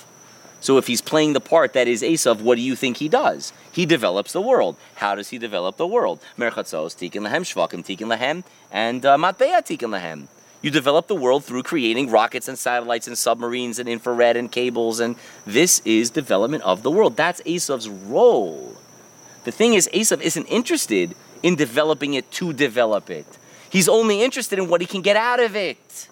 So 0.60 0.78
if 0.78 0.86
he's 0.86 1.00
playing 1.00 1.32
the 1.32 1.40
part 1.40 1.72
that 1.74 1.86
is 1.86 2.02
Esav, 2.02 2.40
what 2.40 2.54
do 2.54 2.62
you 2.62 2.74
think 2.74 2.96
he 2.96 3.08
does? 3.08 3.52
He 3.70 3.84
develops 3.84 4.32
the 4.32 4.40
world. 4.40 4.76
How 4.96 5.14
does 5.14 5.28
he 5.30 5.38
develop 5.38 5.76
the 5.76 5.86
world? 5.86 6.20
Merchatzos, 6.38 6.96
tikkun 6.96 7.22
lehem, 7.28 7.42
shvakim, 7.42 7.84
tikkun 7.84 8.08
lehem, 8.16 8.44
and 8.70 9.04
uh, 9.04 9.16
matbeya, 9.16 9.60
tikkun 9.60 9.90
lehem. 9.90 10.28
You 10.62 10.70
develop 10.70 11.08
the 11.08 11.16
world 11.16 11.44
through 11.44 11.64
creating 11.64 12.10
rockets 12.10 12.46
and 12.46 12.56
satellites 12.56 13.08
and 13.08 13.18
submarines 13.18 13.80
and 13.80 13.88
infrared 13.88 14.36
and 14.36 14.50
cables, 14.50 15.00
and 15.00 15.16
this 15.44 15.82
is 15.84 16.10
development 16.10 16.62
of 16.62 16.84
the 16.84 16.90
world. 16.90 17.16
That's 17.16 17.40
Esav's 17.42 17.88
role. 17.88 18.76
The 19.42 19.50
thing 19.50 19.74
is, 19.74 19.90
Esav 19.92 20.20
isn't 20.20 20.46
interested 20.46 21.16
in 21.42 21.56
developing 21.56 22.14
it 22.14 22.30
to 22.32 22.52
develop 22.52 23.10
it. 23.10 23.26
He's 23.72 23.88
only 23.88 24.22
interested 24.22 24.58
in 24.58 24.68
what 24.68 24.82
he 24.82 24.86
can 24.86 25.00
get 25.00 25.16
out 25.16 25.40
of 25.40 25.56
it. 25.56 26.08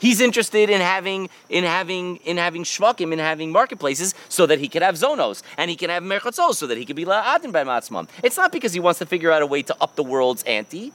He's 0.00 0.20
interested 0.20 0.68
in 0.68 0.80
having 0.80 1.28
in 1.48 1.62
having 1.62 2.16
in 2.16 2.38
having 2.38 2.64
shvakim, 2.64 3.12
in 3.12 3.20
having 3.20 3.52
marketplaces, 3.52 4.16
so 4.28 4.46
that 4.46 4.58
he 4.58 4.66
can 4.66 4.82
have 4.82 4.96
zonos 4.96 5.42
and 5.56 5.70
he 5.70 5.76
can 5.76 5.90
have 5.90 6.02
merchatzos, 6.02 6.54
so 6.54 6.66
that 6.66 6.76
he 6.76 6.84
can 6.84 6.96
be 6.96 7.04
la'adin 7.04 7.52
by 7.52 7.62
matzmam. 7.62 8.08
It's 8.24 8.36
not 8.36 8.50
because 8.50 8.72
he 8.72 8.80
wants 8.80 8.98
to 8.98 9.06
figure 9.06 9.30
out 9.30 9.42
a 9.42 9.46
way 9.46 9.62
to 9.62 9.76
up 9.80 9.94
the 9.94 10.02
world's 10.02 10.42
ante. 10.42 10.92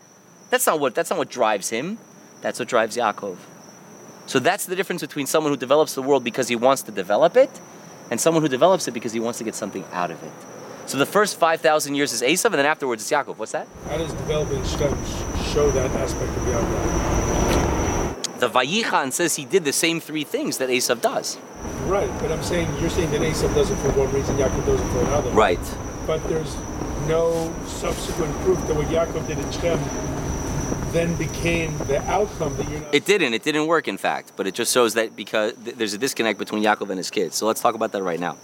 That's 0.49 0.67
not 0.67 0.81
what 0.81 0.93
that's 0.93 1.09
not 1.09 1.19
what 1.19 1.29
drives 1.29 1.69
him. 1.69 1.97
That's 2.41 2.59
what 2.59 2.67
drives 2.67 2.97
Yaakov. 2.97 3.37
So 4.25 4.39
that's 4.39 4.65
the 4.65 4.75
difference 4.75 5.01
between 5.01 5.25
someone 5.25 5.53
who 5.53 5.57
develops 5.57 5.95
the 5.95 6.01
world 6.01 6.25
because 6.25 6.49
he 6.49 6.57
wants 6.57 6.81
to 6.83 6.91
develop 6.91 7.37
it, 7.37 7.61
and 8.11 8.19
someone 8.19 8.43
who 8.43 8.49
develops 8.49 8.89
it 8.89 8.91
because 8.91 9.13
he 9.13 9.21
wants 9.21 9.37
to 9.37 9.45
get 9.45 9.55
something 9.55 9.85
out 9.93 10.11
of 10.11 10.21
it. 10.21 10.52
So 10.85 10.97
the 10.97 11.05
first 11.05 11.37
five 11.37 11.61
thousand 11.61 11.95
years 11.95 12.11
is 12.13 12.21
Esav, 12.21 12.45
and 12.45 12.55
then 12.55 12.65
afterwards 12.65 13.01
it's 13.03 13.11
Yaakov. 13.11 13.37
What's 13.37 13.53
that? 13.53 13.67
How 13.87 13.97
does 13.97 14.11
developing 14.13 14.63
Shem 14.65 14.93
show 15.53 15.71
that 15.71 15.89
aspect 15.91 16.29
of 16.29 16.43
Yaakov? 16.43 18.39
The 18.39 18.49
Vayichan 18.49 19.13
says 19.13 19.35
he 19.35 19.45
did 19.45 19.63
the 19.63 19.71
same 19.71 20.01
three 20.01 20.25
things 20.25 20.57
that 20.57 20.69
Esav 20.69 20.99
does. 21.01 21.37
Right, 21.85 22.11
but 22.19 22.31
I'm 22.31 22.43
saying 22.43 22.67
you're 22.81 22.89
saying 22.89 23.11
that 23.11 23.21
Esav 23.21 23.55
does 23.55 23.71
it 23.71 23.77
for 23.77 23.91
one 23.91 24.11
reason, 24.11 24.35
Yaakov 24.37 24.65
does 24.65 24.81
it 24.81 24.87
for 24.91 24.99
another. 24.99 25.31
Right. 25.31 25.77
But 26.05 26.21
there's 26.27 26.55
no 27.07 27.53
subsequent 27.65 28.35
proof 28.41 28.59
that 28.67 28.75
what 28.75 28.87
Yaakov 28.87 29.25
did 29.27 29.39
in 29.39 29.51
Shem 29.51 29.79
then 30.91 31.15
became 31.15 31.77
the 31.79 32.01
outcome 32.03 32.55
that 32.57 32.69
you're 32.69 32.81
not. 32.81 32.93
It 32.93 33.05
didn't. 33.05 33.33
It 33.33 33.43
didn't 33.43 33.67
work, 33.67 33.87
in 33.87 33.97
fact. 33.97 34.33
But 34.35 34.47
it 34.47 34.53
just 34.53 34.73
shows 34.73 34.93
that 34.93 35.15
because 35.15 35.53
th- 35.63 35.75
there's 35.77 35.93
a 35.93 35.97
disconnect 35.97 36.37
between 36.37 36.63
Yaakov 36.63 36.89
and 36.89 36.97
his 36.97 37.09
kids. 37.09 37.35
So 37.35 37.47
let's 37.47 37.61
talk 37.61 37.75
about 37.75 37.93
that 37.93 38.03
right 38.03 38.19
now. 38.19 38.37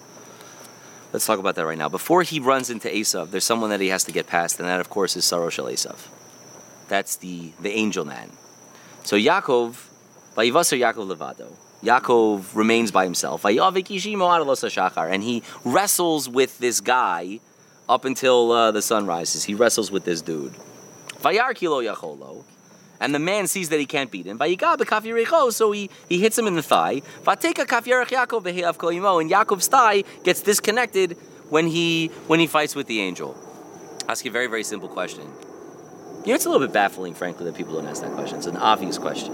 Let's 1.11 1.25
talk 1.25 1.39
about 1.39 1.55
that 1.55 1.65
right 1.65 1.77
now. 1.77 1.89
Before 1.89 2.21
he 2.21 2.39
runs 2.39 2.69
into 2.69 2.87
Esav, 2.87 3.31
there's 3.31 3.43
someone 3.43 3.71
that 3.71 3.81
he 3.81 3.87
has 3.87 4.03
to 4.03 4.11
get 4.11 4.27
past, 4.27 4.59
and 4.59 4.69
that, 4.69 4.79
of 4.79 4.89
course, 4.89 5.15
is 5.15 5.25
Sarosh 5.25 5.57
Esav. 5.57 6.07
That's 6.87 7.15
the 7.17 7.51
the 7.59 7.71
angel 7.71 8.05
man. 8.05 8.31
So 9.03 9.15
Yaakov, 9.15 9.87
Vayivasar 10.35 10.79
Yaakov 10.79 11.07
Levado. 11.07 11.51
Yaakov 11.83 12.55
remains 12.55 12.91
by 12.91 13.05
himself. 13.05 13.45
And 13.45 15.23
he 15.23 15.43
wrestles 15.63 16.27
with 16.27 16.57
this 16.59 16.81
guy 16.81 17.39
up 17.87 18.05
until 18.05 18.51
uh, 18.51 18.71
the 18.71 18.81
sun 18.81 19.07
rises. 19.07 19.45
He 19.45 19.53
wrestles 19.53 19.89
with 19.89 20.03
this 20.03 20.21
dude. 20.21 20.53
Vayar 21.21 21.55
Kilo 21.55 21.81
Yacholo. 21.81 22.43
And 22.99 23.15
the 23.15 23.19
man 23.19 23.47
sees 23.47 23.69
that 23.69 23.79
he 23.79 23.85
can't 23.85 24.11
beat 24.11 24.25
him. 24.25 24.37
So 24.37 25.71
he, 25.71 25.89
he 26.09 26.19
hits 26.19 26.37
him 26.37 26.47
in 26.47 26.55
the 26.55 26.63
thigh. 26.63 27.01
And 27.25 27.39
Yaakov's 29.31 29.67
thigh 29.67 30.03
gets 30.23 30.41
disconnected 30.41 31.17
when 31.49 31.67
he 31.67 32.07
when 32.27 32.39
he 32.39 32.47
fights 32.47 32.75
with 32.75 32.87
the 32.87 32.99
angel. 33.01 33.37
Ask 34.07 34.25
you 34.25 34.31
a 34.31 34.33
very 34.33 34.47
very 34.47 34.63
simple 34.63 34.89
question. 34.89 35.23
You 36.25 36.27
know, 36.27 36.35
it's 36.35 36.45
a 36.45 36.49
little 36.49 36.65
bit 36.67 36.73
baffling, 36.73 37.13
frankly, 37.13 37.45
that 37.45 37.55
people 37.55 37.75
don't 37.75 37.87
ask 37.87 38.01
that 38.01 38.11
question. 38.11 38.37
It's 38.37 38.47
an 38.47 38.57
obvious 38.57 38.97
question. 38.97 39.33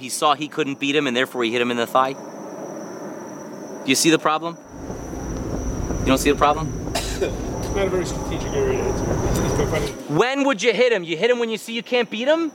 He 0.00 0.08
saw 0.08 0.34
he 0.34 0.48
couldn't 0.48 0.80
beat 0.80 0.96
him, 0.96 1.06
and 1.06 1.16
therefore 1.16 1.44
he 1.44 1.52
hit 1.52 1.60
him 1.60 1.70
in 1.70 1.76
the 1.76 1.86
thigh. 1.86 2.14
Do 2.14 3.88
you 3.88 3.94
see 3.94 4.10
the 4.10 4.18
problem? 4.18 4.56
You 6.00 6.06
don't 6.06 6.18
see 6.18 6.30
the 6.30 6.38
problem? 6.38 6.72
It's 7.72 7.78
not 7.78 7.86
a 7.86 7.90
very 7.90 8.04
strategic 8.04 8.52
area 8.52 8.84
to. 8.84 8.88
It's 8.90 9.38
just 9.38 9.56
by 9.72 9.80
When 10.14 10.44
would 10.44 10.62
you 10.62 10.74
hit 10.74 10.92
him? 10.92 11.04
You 11.04 11.16
hit 11.16 11.30
him 11.30 11.38
when 11.38 11.48
you 11.48 11.56
see 11.56 11.72
you 11.72 11.82
can't 11.82 12.10
beat 12.10 12.28
him? 12.28 12.50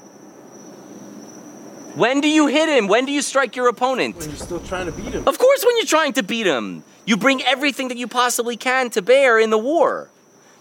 When 1.95 2.21
do 2.21 2.29
you 2.29 2.45
hit 2.45 2.69
him? 2.69 2.87
When 2.87 3.07
do 3.07 3.11
you 3.11 3.23
strike 3.23 3.55
your 3.55 3.67
opponent? 3.67 4.17
When 4.17 4.29
you're 4.29 4.37
still 4.37 4.59
trying 4.59 4.85
to 4.85 4.91
beat 4.91 5.13
him. 5.13 5.27
Of 5.27 5.39
course, 5.39 5.65
when 5.65 5.75
you're 5.77 5.87
trying 5.87 6.13
to 6.13 6.21
beat 6.21 6.45
him. 6.45 6.83
You 7.07 7.17
bring 7.17 7.41
everything 7.41 7.87
that 7.87 7.97
you 7.97 8.07
possibly 8.07 8.57
can 8.57 8.91
to 8.91 9.01
bear 9.01 9.39
in 9.39 9.49
the 9.49 9.57
war. 9.57 10.11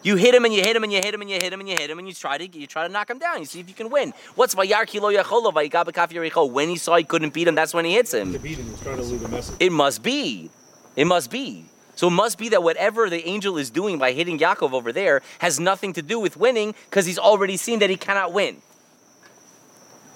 You 0.02 0.16
hit 0.16 0.34
him 0.34 0.46
and 0.46 0.54
you 0.54 0.62
hit 0.62 0.74
him 0.74 0.84
and 0.84 0.90
you 0.90 1.02
hit 1.04 1.12
him 1.12 1.20
and 1.20 1.28
you 1.28 1.36
hit 1.36 1.52
him 1.52 1.60
and 1.60 1.68
you 1.68 1.76
hit 1.78 1.90
him 1.90 1.98
and 1.98 2.08
you 2.08 2.14
try 2.14 2.38
to 2.38 2.58
you 2.58 2.66
try 2.66 2.86
to 2.86 2.90
knock 2.90 3.10
him 3.10 3.18
down. 3.18 3.40
You 3.40 3.44
see 3.44 3.60
if 3.60 3.68
you 3.68 3.74
can 3.74 3.90
win. 3.90 4.14
What's 4.36 4.54
Vayar 4.54 4.86
Kilo 4.86 5.12
Yacholo 5.12 5.52
Vayiga 5.52 6.50
When 6.50 6.70
he 6.70 6.76
saw 6.76 6.96
he 6.96 7.04
couldn't 7.04 7.34
beat 7.34 7.46
him, 7.46 7.56
that's 7.56 7.74
when 7.74 7.84
he 7.84 7.92
hits 7.92 8.12
to 8.12 8.20
him. 8.20 8.32
beat 8.38 8.56
him, 8.56 8.64
he's 8.70 8.80
trying 8.80 8.96
to 8.96 9.02
leave 9.02 9.22
a 9.22 9.28
message. 9.28 9.56
It 9.60 9.70
must 9.70 10.02
be. 10.02 10.48
It 10.96 11.04
must 11.04 11.30
be. 11.30 11.66
So 11.96 12.08
it 12.08 12.10
must 12.10 12.38
be 12.38 12.50
that 12.50 12.62
whatever 12.62 13.10
the 13.10 13.26
angel 13.26 13.56
is 13.56 13.70
doing 13.70 13.98
by 13.98 14.12
hitting 14.12 14.38
Yaakov 14.38 14.72
over 14.72 14.92
there 14.92 15.22
has 15.38 15.58
nothing 15.58 15.94
to 15.94 16.02
do 16.02 16.20
with 16.20 16.36
winning 16.36 16.74
because 16.88 17.06
he's 17.06 17.18
already 17.18 17.56
seen 17.56 17.78
that 17.80 17.90
he 17.90 17.96
cannot 17.96 18.32
win. 18.32 18.58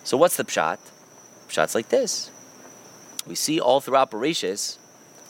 So 0.05 0.17
what's 0.17 0.37
the 0.37 0.45
pshat? 0.45 0.79
Pshat's 1.49 1.75
like 1.75 1.89
this. 1.89 2.31
We 3.27 3.35
see 3.35 3.61
all 3.61 3.81
throughout 3.81 4.11
Bereshis, 4.11 4.79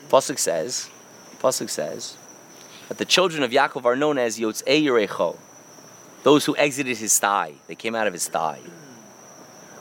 Pasuk 0.08 0.38
says, 0.38 0.90
Pasuk 1.38 1.70
says, 1.70 2.16
that 2.88 2.98
the 2.98 3.04
children 3.04 3.42
of 3.42 3.52
Yaakov 3.52 3.84
are 3.84 3.96
known 3.96 4.18
as 4.18 4.38
Yotzei 4.38 4.82
Yerecho, 4.82 5.36
those 6.24 6.44
who 6.44 6.56
exited 6.56 6.98
his 6.98 7.18
thigh. 7.18 7.54
They 7.68 7.74
came 7.74 7.94
out 7.94 8.06
of 8.06 8.12
his 8.12 8.28
thigh. 8.28 8.60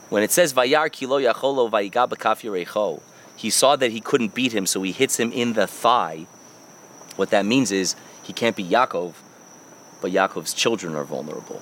When 0.10 0.22
it 0.24 0.32
says 0.32 0.54
Vayar 0.54 0.92
Kilo 0.92 1.20
Yacholo 1.20 1.70
Vayiga 1.70 2.08
B'Kaf 2.08 2.42
Yerecho, 2.44 3.02
he 3.36 3.50
saw 3.50 3.76
that 3.76 3.92
he 3.92 4.02
couldn't 4.02 4.36
beat 4.36 4.54
him, 4.54 4.66
so 4.66 4.84
he 4.84 4.92
hits 4.92 5.20
him 5.20 5.32
in 5.32 5.54
the 5.54 5.66
thigh. 5.66 6.28
What 7.20 7.32
that 7.32 7.46
means 7.46 7.74
is 7.74 7.98
he 8.24 8.32
can't 8.32 8.56
be 8.56 8.64
Yaakov, 8.64 9.14
but 10.02 10.10
Yaakov's 10.10 10.54
children 10.54 10.96
are 10.96 11.04
vulnerable. 11.04 11.62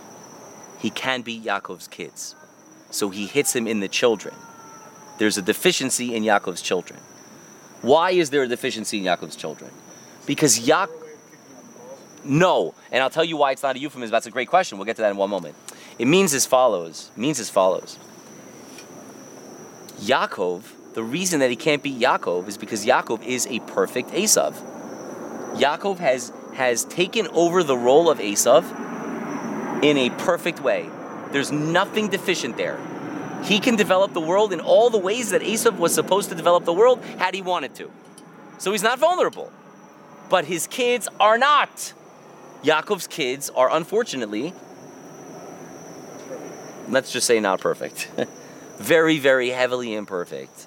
He 0.77 0.91
can 0.91 1.23
be 1.23 1.41
Yaakov's 1.41 1.87
kids, 1.87 2.35
so 2.91 3.09
he 3.09 3.25
hits 3.25 3.55
him 3.55 3.65
in 3.65 3.79
the 3.79 3.87
children. 3.87 4.35
There's 5.17 5.35
a 5.35 5.41
deficiency 5.41 6.13
in 6.13 6.21
Yaakov's 6.21 6.61
children. 6.61 6.99
Why 7.81 8.11
is 8.11 8.29
there 8.29 8.43
a 8.43 8.47
deficiency 8.47 8.99
in 8.99 9.05
Yaakov's 9.05 9.35
children? 9.35 9.71
Because 10.27 10.59
Yaakov. 10.59 10.91
No, 12.23 12.75
and 12.91 13.01
I'll 13.01 13.09
tell 13.09 13.25
you 13.25 13.37
why 13.37 13.51
it's 13.51 13.63
not 13.63 13.75
a 13.75 13.79
euphemism. 13.79 14.11
That's 14.11 14.27
a 14.27 14.31
great 14.31 14.49
question. 14.49 14.77
We'll 14.77 14.85
get 14.85 14.97
to 14.97 15.01
that 15.01 15.09
in 15.09 15.17
one 15.17 15.31
moment. 15.31 15.55
It 15.97 16.05
means 16.05 16.35
as 16.35 16.45
follows. 16.45 17.09
It 17.17 17.19
means 17.19 17.39
as 17.39 17.49
follows. 17.49 17.97
Yaakov, 20.01 20.93
the 20.93 21.01
reason 21.01 21.39
that 21.39 21.49
he 21.49 21.55
can't 21.55 21.81
beat 21.81 21.99
Yaakov 21.99 22.47
is 22.47 22.59
because 22.59 22.85
Yaakov 22.85 23.25
is 23.25 23.47
a 23.47 23.59
perfect 23.61 24.11
Esav. 24.11 24.53
Yaakov 25.55 25.97
has 25.99 26.31
has 26.53 26.85
taken 26.85 27.27
over 27.27 27.63
the 27.63 27.77
role 27.77 28.09
of 28.09 28.17
Esav 28.17 28.63
in 29.83 29.97
a 29.97 30.09
perfect 30.09 30.59
way. 30.61 30.89
There's 31.31 31.51
nothing 31.51 32.07
deficient 32.07 32.57
there. 32.57 32.79
He 33.43 33.59
can 33.59 33.75
develop 33.75 34.13
the 34.13 34.21
world 34.21 34.51
in 34.51 34.59
all 34.59 34.89
the 34.89 34.97
ways 34.97 35.29
that 35.29 35.41
Esav 35.41 35.77
was 35.77 35.93
supposed 35.93 36.29
to 36.29 36.35
develop 36.35 36.65
the 36.65 36.73
world 36.73 37.03
had 37.19 37.35
he 37.35 37.41
wanted 37.41 37.75
to. 37.75 37.91
So 38.57 38.71
he's 38.71 38.81
not 38.81 38.97
vulnerable. 38.97 39.51
But 40.29 40.45
his 40.45 40.67
kids 40.67 41.07
are 41.19 41.37
not. 41.37 41.93
Yaakov's 42.63 43.07
kids 43.07 43.49
are 43.51 43.71
unfortunately, 43.71 44.53
let's 46.89 47.11
just 47.11 47.27
say 47.27 47.39
not 47.39 47.61
perfect. 47.61 48.09
very, 48.77 49.19
very 49.19 49.49
heavily 49.49 49.93
imperfect. 49.93 50.65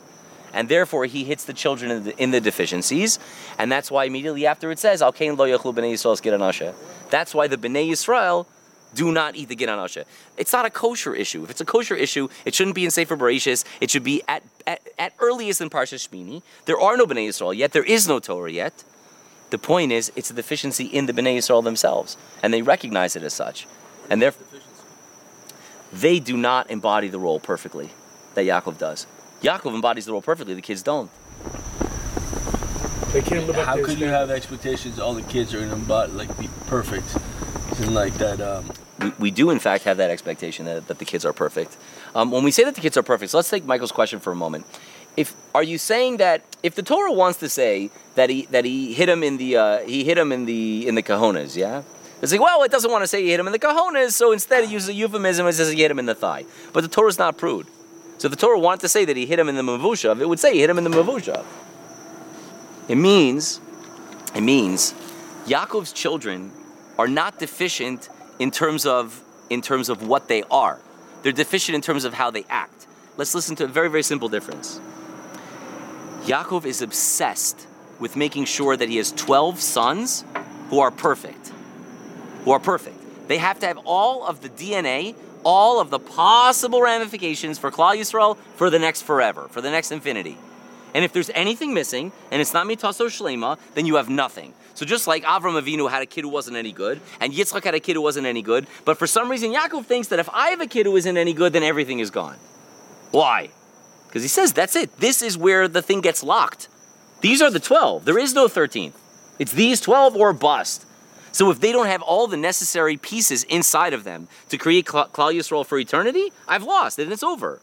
And 0.52 0.68
therefore, 0.68 1.06
he 1.06 1.24
hits 1.24 1.44
the 1.44 1.52
children 1.52 1.90
in 1.90 2.04
the, 2.04 2.22
in 2.22 2.30
the 2.30 2.40
deficiencies. 2.40 3.18
And 3.58 3.70
that's 3.70 3.90
why 3.90 4.04
immediately 4.04 4.46
after 4.46 4.70
it 4.70 4.78
says, 4.78 5.02
Al 5.02 5.12
kain 5.12 5.36
lo 5.36 5.46
yachlu 5.46 5.74
b'nei 5.74 5.92
Yisrael 5.92 6.20
gid 6.20 6.34
anasha. 6.34 6.74
That's 7.10 7.34
why 7.34 7.46
the 7.46 7.56
b'nei 7.56 7.88
Yisrael 7.88 8.46
do 8.94 9.12
not 9.12 9.36
eat 9.36 9.48
the 9.48 9.54
gid 9.54 9.68
anasha. 9.68 10.04
It's 10.36 10.52
not 10.52 10.66
a 10.66 10.70
kosher 10.70 11.14
issue. 11.14 11.44
If 11.44 11.50
it's 11.50 11.60
a 11.60 11.64
kosher 11.64 11.94
issue, 11.94 12.28
it 12.44 12.54
shouldn't 12.54 12.74
be 12.74 12.84
in 12.84 12.90
Sefer 12.90 13.16
Bereshis. 13.16 13.64
It 13.80 13.90
should 13.90 14.02
be 14.02 14.22
at, 14.26 14.42
at, 14.66 14.80
at 14.98 15.12
earliest 15.20 15.60
in 15.60 15.70
Parsha 15.70 15.94
Shmini. 15.94 16.42
There 16.64 16.80
are 16.80 16.96
no 16.96 17.06
b'nei 17.06 17.28
Yisrael 17.28 17.56
yet. 17.56 17.72
There 17.72 17.84
is 17.84 18.08
no 18.08 18.18
Torah 18.18 18.50
yet. 18.50 18.84
The 19.50 19.58
point 19.58 19.92
is, 19.92 20.12
it's 20.16 20.30
a 20.30 20.34
deficiency 20.34 20.86
in 20.86 21.06
the 21.06 21.12
b'nei 21.12 21.36
Yisrael 21.38 21.62
themselves. 21.62 22.16
And 22.42 22.52
they 22.52 22.62
recognize 22.62 23.14
it 23.14 23.22
as 23.22 23.34
such. 23.34 23.66
And 24.08 24.20
therefore, 24.20 24.46
they 25.92 26.20
do 26.20 26.36
not 26.36 26.70
embody 26.70 27.08
the 27.08 27.18
role 27.18 27.40
perfectly 27.40 27.90
that 28.34 28.44
Yaakov 28.44 28.78
does. 28.78 29.06
Yaakov 29.42 29.74
embodies 29.74 30.06
the 30.06 30.12
role 30.12 30.22
perfectly. 30.22 30.54
The 30.54 30.62
kids 30.62 30.82
don't. 30.82 31.10
They 33.12 33.22
can't 33.22 33.46
live 33.46 33.58
up 33.58 33.66
How 33.66 33.82
could 33.82 33.98
you 33.98 34.06
have 34.06 34.30
expectations 34.30 34.98
all 34.98 35.14
the 35.14 35.22
kids 35.22 35.52
are 35.54 35.60
gonna 35.60 35.74
embody, 35.74 36.12
like 36.12 36.36
be 36.38 36.48
perfect? 36.66 37.16
Isn't 37.72 37.94
like 37.94 38.14
that. 38.14 38.40
Um, 38.40 38.70
We, 39.00 39.12
we 39.18 39.30
do, 39.30 39.48
in 39.48 39.58
fact, 39.58 39.84
have 39.84 39.96
that 39.96 40.10
expectation 40.10 40.66
that, 40.66 40.86
that 40.88 40.98
the 40.98 41.06
kids 41.06 41.24
are 41.24 41.32
perfect. 41.32 41.78
Um, 42.14 42.30
when 42.30 42.44
we 42.44 42.50
say 42.50 42.64
that 42.64 42.74
the 42.74 42.82
kids 42.82 42.96
are 42.98 43.02
perfect, 43.02 43.30
so 43.30 43.38
let's 43.38 43.48
take 43.48 43.64
Michael's 43.64 43.92
question 43.92 44.20
for 44.20 44.30
a 44.30 44.36
moment. 44.36 44.66
If 45.16 45.34
are 45.54 45.62
you 45.62 45.78
saying 45.78 46.18
that 46.18 46.42
if 46.62 46.74
the 46.74 46.82
Torah 46.82 47.12
wants 47.12 47.38
to 47.38 47.48
say 47.48 47.90
that 48.14 48.28
he 48.30 48.46
that 48.50 48.64
he 48.64 48.92
hit 48.92 49.08
him 49.08 49.22
in 49.22 49.38
the 49.38 49.56
uh, 49.56 49.78
he 49.78 50.04
hit 50.04 50.18
him 50.18 50.30
in 50.30 50.44
the 50.44 50.86
in 50.86 50.94
the 50.94 51.02
kahonas, 51.02 51.56
yeah? 51.56 51.82
It's 52.22 52.30
like, 52.30 52.40
well, 52.42 52.62
it 52.62 52.70
doesn't 52.70 52.90
want 52.90 53.02
to 53.02 53.08
say 53.08 53.22
he 53.22 53.30
hit 53.30 53.40
him 53.40 53.46
in 53.46 53.52
the 53.52 53.58
kahonas, 53.58 54.12
so 54.12 54.32
instead 54.32 54.64
it 54.64 54.70
uses 54.70 54.90
a 54.90 54.92
euphemism 54.92 55.46
and 55.46 55.54
says 55.54 55.70
he 55.70 55.80
hit 55.80 55.90
him 55.90 55.98
in 55.98 56.06
the 56.06 56.14
thigh. 56.14 56.44
But 56.74 56.82
the 56.82 56.88
Torah 56.88 57.08
is 57.08 57.18
not 57.18 57.38
prude. 57.38 57.66
So 58.20 58.28
the 58.28 58.36
Torah 58.36 58.58
wanted 58.58 58.82
to 58.82 58.88
say 58.90 59.06
that 59.06 59.16
he 59.16 59.24
hit 59.24 59.38
him 59.38 59.48
in 59.48 59.56
the 59.56 59.62
mavushav, 59.62 60.20
it 60.20 60.28
would 60.28 60.38
say 60.38 60.52
he 60.52 60.60
hit 60.60 60.68
him 60.68 60.76
in 60.76 60.84
the 60.84 60.90
mavushav. 60.90 61.42
It 62.86 62.96
means, 62.96 63.62
it 64.34 64.42
means, 64.42 64.92
Yaakov's 65.46 65.90
children 65.90 66.52
are 66.98 67.08
not 67.08 67.38
deficient 67.38 68.10
in 68.38 68.50
terms 68.50 68.84
of 68.84 69.22
in 69.48 69.62
terms 69.62 69.88
of 69.88 70.06
what 70.06 70.28
they 70.28 70.42
are. 70.50 70.78
They're 71.22 71.32
deficient 71.32 71.74
in 71.74 71.80
terms 71.80 72.04
of 72.04 72.12
how 72.12 72.30
they 72.30 72.44
act. 72.50 72.86
Let's 73.16 73.34
listen 73.34 73.56
to 73.56 73.64
a 73.64 73.68
very 73.68 73.88
very 73.88 74.02
simple 74.02 74.28
difference. 74.28 74.78
Yaakov 76.24 76.66
is 76.66 76.82
obsessed 76.82 77.66
with 78.00 78.16
making 78.16 78.44
sure 78.44 78.76
that 78.76 78.90
he 78.90 78.98
has 78.98 79.12
12 79.12 79.58
sons 79.60 80.26
who 80.68 80.80
are 80.80 80.90
perfect. 80.90 81.52
Who 82.44 82.50
are 82.50 82.60
perfect. 82.60 82.98
They 83.28 83.38
have 83.38 83.60
to 83.60 83.66
have 83.66 83.78
all 83.86 84.26
of 84.26 84.42
the 84.42 84.50
DNA, 84.50 85.14
all 85.44 85.80
of 85.80 85.90
the 85.90 85.98
possible 85.98 86.82
ramifications 86.82 87.58
for 87.58 87.70
Klal 87.70 87.96
Yisrael 87.96 88.36
for 88.56 88.70
the 88.70 88.78
next 88.78 89.02
forever, 89.02 89.48
for 89.48 89.60
the 89.60 89.70
next 89.70 89.92
infinity. 89.92 90.38
And 90.94 91.04
if 91.04 91.12
there's 91.12 91.30
anything 91.34 91.72
missing, 91.72 92.12
and 92.30 92.40
it's 92.40 92.52
not 92.52 92.66
mitaso 92.66 93.06
shlema, 93.06 93.58
then 93.74 93.86
you 93.86 93.96
have 93.96 94.08
nothing. 94.08 94.54
So 94.74 94.86
just 94.86 95.06
like 95.06 95.24
Avram 95.24 95.60
Avinu 95.60 95.90
had 95.90 96.02
a 96.02 96.06
kid 96.06 96.22
who 96.22 96.30
wasn't 96.30 96.56
any 96.56 96.72
good, 96.72 97.00
and 97.20 97.32
Yitzchak 97.32 97.64
had 97.64 97.74
a 97.74 97.80
kid 97.80 97.94
who 97.94 98.02
wasn't 98.02 98.26
any 98.26 98.42
good, 98.42 98.66
but 98.84 98.98
for 98.98 99.06
some 99.06 99.30
reason 99.30 99.52
Yaakov 99.52 99.84
thinks 99.84 100.08
that 100.08 100.18
if 100.18 100.28
I 100.32 100.50
have 100.50 100.60
a 100.60 100.66
kid 100.66 100.86
who 100.86 100.96
isn't 100.96 101.16
any 101.16 101.32
good, 101.32 101.52
then 101.52 101.62
everything 101.62 101.98
is 101.98 102.10
gone. 102.10 102.36
Why? 103.10 103.50
Because 104.06 104.22
he 104.22 104.28
says 104.28 104.52
that's 104.52 104.74
it. 104.74 104.96
This 104.98 105.22
is 105.22 105.38
where 105.38 105.68
the 105.68 105.82
thing 105.82 106.00
gets 106.00 106.22
locked. 106.22 106.68
These 107.20 107.42
are 107.42 107.50
the 107.50 107.60
12. 107.60 108.04
There 108.04 108.18
is 108.18 108.34
no 108.34 108.48
13th. 108.48 108.94
It's 109.38 109.52
these 109.52 109.80
12 109.80 110.16
or 110.16 110.32
bust. 110.32 110.86
So 111.32 111.50
if 111.50 111.60
they 111.60 111.72
don't 111.72 111.86
have 111.86 112.02
all 112.02 112.26
the 112.26 112.36
necessary 112.36 112.96
pieces 112.96 113.44
inside 113.44 113.92
of 113.92 114.04
them 114.04 114.28
to 114.48 114.58
create 114.58 114.86
Klal 114.86 115.08
Yisrael 115.34 115.64
for 115.64 115.78
eternity, 115.78 116.32
I've 116.48 116.64
lost 116.64 116.98
and 116.98 117.12
it's 117.12 117.22
over. 117.22 117.60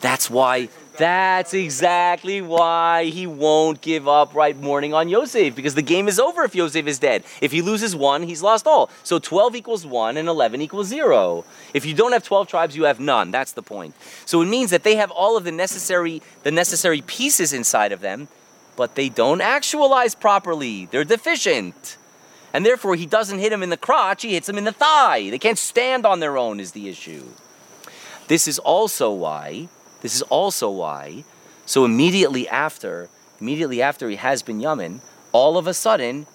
That's 0.00 0.30
why. 0.30 0.68
That's 0.98 1.52
exactly 1.52 2.40
why 2.40 3.04
he 3.06 3.26
won't 3.26 3.82
give 3.82 4.08
up 4.08 4.34
right 4.34 4.56
morning 4.56 4.94
on 4.94 5.08
Yosef 5.08 5.54
because 5.54 5.74
the 5.74 5.82
game 5.82 6.08
is 6.08 6.18
over 6.18 6.44
if 6.44 6.54
Yosef 6.54 6.86
is 6.86 6.98
dead. 6.98 7.24
If 7.42 7.52
he 7.52 7.60
loses 7.60 7.94
one, 7.94 8.22
he's 8.22 8.42
lost 8.42 8.66
all. 8.66 8.88
So 9.02 9.18
12 9.18 9.56
equals 9.56 9.84
1 9.84 10.16
and 10.16 10.26
11 10.26 10.62
equals 10.62 10.86
0. 10.86 11.44
If 11.74 11.84
you 11.84 11.92
don't 11.92 12.12
have 12.12 12.22
12 12.22 12.48
tribes, 12.48 12.76
you 12.76 12.84
have 12.84 12.98
none. 12.98 13.30
That's 13.30 13.52
the 13.52 13.62
point. 13.62 13.94
So 14.24 14.40
it 14.40 14.46
means 14.46 14.70
that 14.70 14.84
they 14.84 14.96
have 14.96 15.10
all 15.10 15.36
of 15.36 15.44
the 15.44 15.52
necessary 15.52 16.22
the 16.44 16.50
necessary 16.50 17.02
pieces 17.02 17.52
inside 17.52 17.92
of 17.92 18.00
them, 18.00 18.28
but 18.76 18.94
they 18.94 19.08
don't 19.08 19.40
actualize 19.40 20.14
properly. 20.14 20.86
They're 20.86 21.04
deficient. 21.04 21.96
And 22.52 22.64
therefore 22.64 22.96
he 22.96 23.06
doesn't 23.06 23.38
hit 23.38 23.52
him 23.52 23.62
in 23.62 23.70
the 23.70 23.76
crotch, 23.76 24.22
he 24.22 24.34
hits 24.34 24.48
him 24.48 24.58
in 24.58 24.64
the 24.64 24.72
thigh. 24.72 25.30
They 25.30 25.38
can't 25.38 25.58
stand 25.58 26.06
on 26.06 26.20
their 26.20 26.38
own 26.38 26.60
is 26.60 26.72
the 26.72 26.88
issue. 26.88 27.24
This 28.28 28.48
is 28.48 28.58
also 28.58 29.12
why 29.12 29.68
this 30.06 30.14
is 30.14 30.22
also 30.22 30.70
why, 30.70 31.24
so 31.64 31.84
immediately 31.84 32.48
after, 32.48 33.08
immediately 33.40 33.82
after 33.82 34.08
he 34.08 34.14
has 34.14 34.42
Binyamin, 34.42 35.00
all 35.32 35.58
of 35.58 35.66
a 35.66 35.74
sudden, 35.74 36.26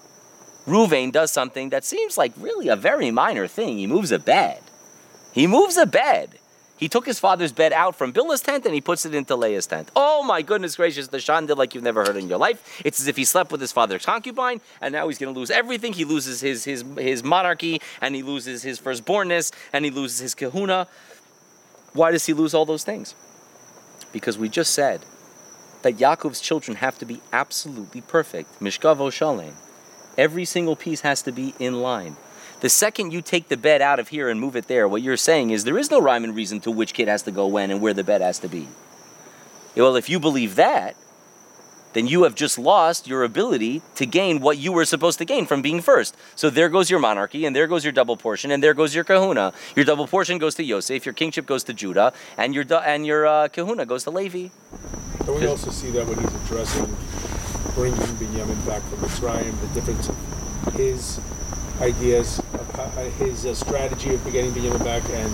Ruvain 0.68 1.12
does 1.12 1.32
something 1.32 1.70
that 1.70 1.86
seems 1.86 2.18
like 2.18 2.34
really 2.38 2.68
a 2.68 2.76
very 2.76 3.12
minor 3.12 3.48
thing. 3.48 3.78
He 3.78 3.88
moves 3.88 4.12
a 4.12 4.20
bed. 4.20 4.62
He 5.32 5.48
moves 5.48 5.78
a 5.78 5.86
bed. 5.86 6.38
He 6.82 6.90
took 6.90 7.06
his 7.06 7.20
father's 7.20 7.52
bed 7.52 7.74
out 7.74 7.96
from 7.96 8.12
Bilhah's 8.12 8.42
tent 8.42 8.66
and 8.66 8.74
he 8.74 8.82
puts 8.82 9.06
it 9.06 9.14
into 9.14 9.36
Leah's 9.36 9.68
tent. 9.68 9.92
Oh 9.96 10.24
my 10.24 10.42
goodness 10.42 10.76
gracious, 10.76 11.10
the 11.10 11.20
Shan 11.20 11.46
did 11.46 11.60
like 11.60 11.76
you've 11.76 11.84
never 11.84 12.04
heard 12.04 12.18
in 12.18 12.28
your 12.28 12.40
life. 12.40 12.82
It's 12.84 13.00
as 13.00 13.06
if 13.06 13.16
he 13.16 13.24
slept 13.24 13.52
with 13.52 13.62
his 13.62 13.72
father's 13.72 14.04
concubine 14.04 14.62
and 14.82 14.92
now 14.92 15.08
he's 15.08 15.20
going 15.20 15.32
to 15.32 15.40
lose 15.40 15.52
everything. 15.52 15.94
He 15.94 16.06
loses 16.06 16.42
his, 16.42 16.64
his, 16.64 16.84
his 16.98 17.24
monarchy 17.24 17.80
and 18.02 18.16
he 18.16 18.24
loses 18.24 18.64
his 18.64 18.80
firstbornness 18.80 19.52
and 19.72 19.86
he 19.86 19.92
loses 19.92 20.22
his 20.22 20.34
kahuna. 20.34 20.88
Why 21.94 22.10
does 22.10 22.26
he 22.26 22.34
lose 22.34 22.56
all 22.56 22.66
those 22.66 22.84
things? 22.84 23.14
Because 24.12 24.40
we 24.40 24.50
just 24.50 24.74
said 24.74 25.02
that 25.84 25.98
Yaakov's 25.98 26.42
children 26.42 26.78
have 26.78 26.98
to 26.98 27.06
be 27.06 27.22
absolutely 27.32 28.02
perfect. 28.02 28.60
Mishkavo 28.60 29.14
Shalem. 29.14 29.54
Every 30.18 30.46
single 30.46 30.76
piece 30.76 31.02
has 31.02 31.22
to 31.22 31.32
be 31.32 31.54
in 31.60 31.84
line. 31.84 32.18
The 32.62 32.70
second 32.70 33.12
you 33.12 33.24
take 33.24 33.48
the 33.48 33.58
bed 33.58 33.82
out 33.82 34.00
of 34.00 34.10
here 34.10 34.30
and 34.30 34.40
move 34.40 34.56
it 34.56 34.68
there, 34.68 34.88
what 34.88 35.02
you're 35.02 35.18
saying 35.18 35.50
is 35.50 35.64
there 35.64 35.80
is 35.80 35.90
no 35.90 36.00
rhyme 36.00 36.24
and 36.24 36.36
reason 36.36 36.60
to 36.62 36.70
which 36.70 36.94
kid 36.94 37.08
has 37.08 37.24
to 37.24 37.32
go 37.32 37.48
when 37.48 37.72
and 37.72 37.82
where 37.82 37.94
the 37.94 38.04
bed 38.04 38.22
has 38.22 38.38
to 38.40 38.48
be. 38.48 38.68
Well, 39.76 39.96
if 39.96 40.10
you 40.10 40.20
believe 40.20 40.56
that, 40.56 40.96
then 41.94 42.06
you 42.06 42.22
have 42.24 42.36
just 42.36 42.60
lost 42.60 43.08
your 43.08 43.24
ability 43.24 43.82
to 43.96 44.06
gain 44.06 44.42
what 44.42 44.60
you 44.60 44.72
were 44.72 44.86
supposed 44.86 45.18
to 45.18 45.26
gain 45.26 45.48
from 45.48 45.64
being 45.64 45.82
first. 45.82 46.16
So 46.36 46.52
there 46.52 46.70
goes 46.70 46.92
your 46.92 47.00
monarchy, 47.00 47.46
and 47.46 47.56
there 47.56 47.66
goes 47.66 47.84
your 47.84 47.92
double 47.94 48.16
portion, 48.16 48.52
and 48.52 48.62
there 48.62 48.76
goes 48.76 48.94
your 48.94 49.04
kahuna. 49.04 49.54
Your 49.76 49.84
double 49.84 50.06
portion 50.06 50.38
goes 50.38 50.54
to 50.56 50.64
Yosef, 50.64 51.04
your 51.04 51.14
kingship 51.14 51.48
goes 51.48 51.64
to 51.64 51.74
Judah, 51.74 52.14
and 52.38 52.54
your 52.54 52.66
and 52.86 53.08
your 53.08 53.26
uh, 53.26 53.48
kahuna 53.48 53.88
goes 53.88 54.04
to 54.04 54.12
Levi. 54.12 54.50
And 55.26 55.36
we 55.36 55.48
also 55.48 55.72
see 55.72 55.90
that 55.92 56.06
when 56.06 56.20
he's 56.20 56.34
addressing 56.46 56.96
bringing 57.74 58.00
Binyamin 58.22 58.66
back 58.68 58.84
from 58.84 59.02
the 59.02 59.08
Mitzrayim, 59.08 59.60
the 59.62 59.68
difference 59.74 60.10
of 60.10 60.74
his 60.76 61.20
ideas, 61.82 62.40
of 62.40 62.80
uh, 62.80 63.02
his 63.24 63.46
uh, 63.46 63.54
strategy 63.54 64.14
of 64.14 64.24
getting 64.32 64.52
Binyamin 64.52 64.84
back, 64.84 65.04
and 65.10 65.32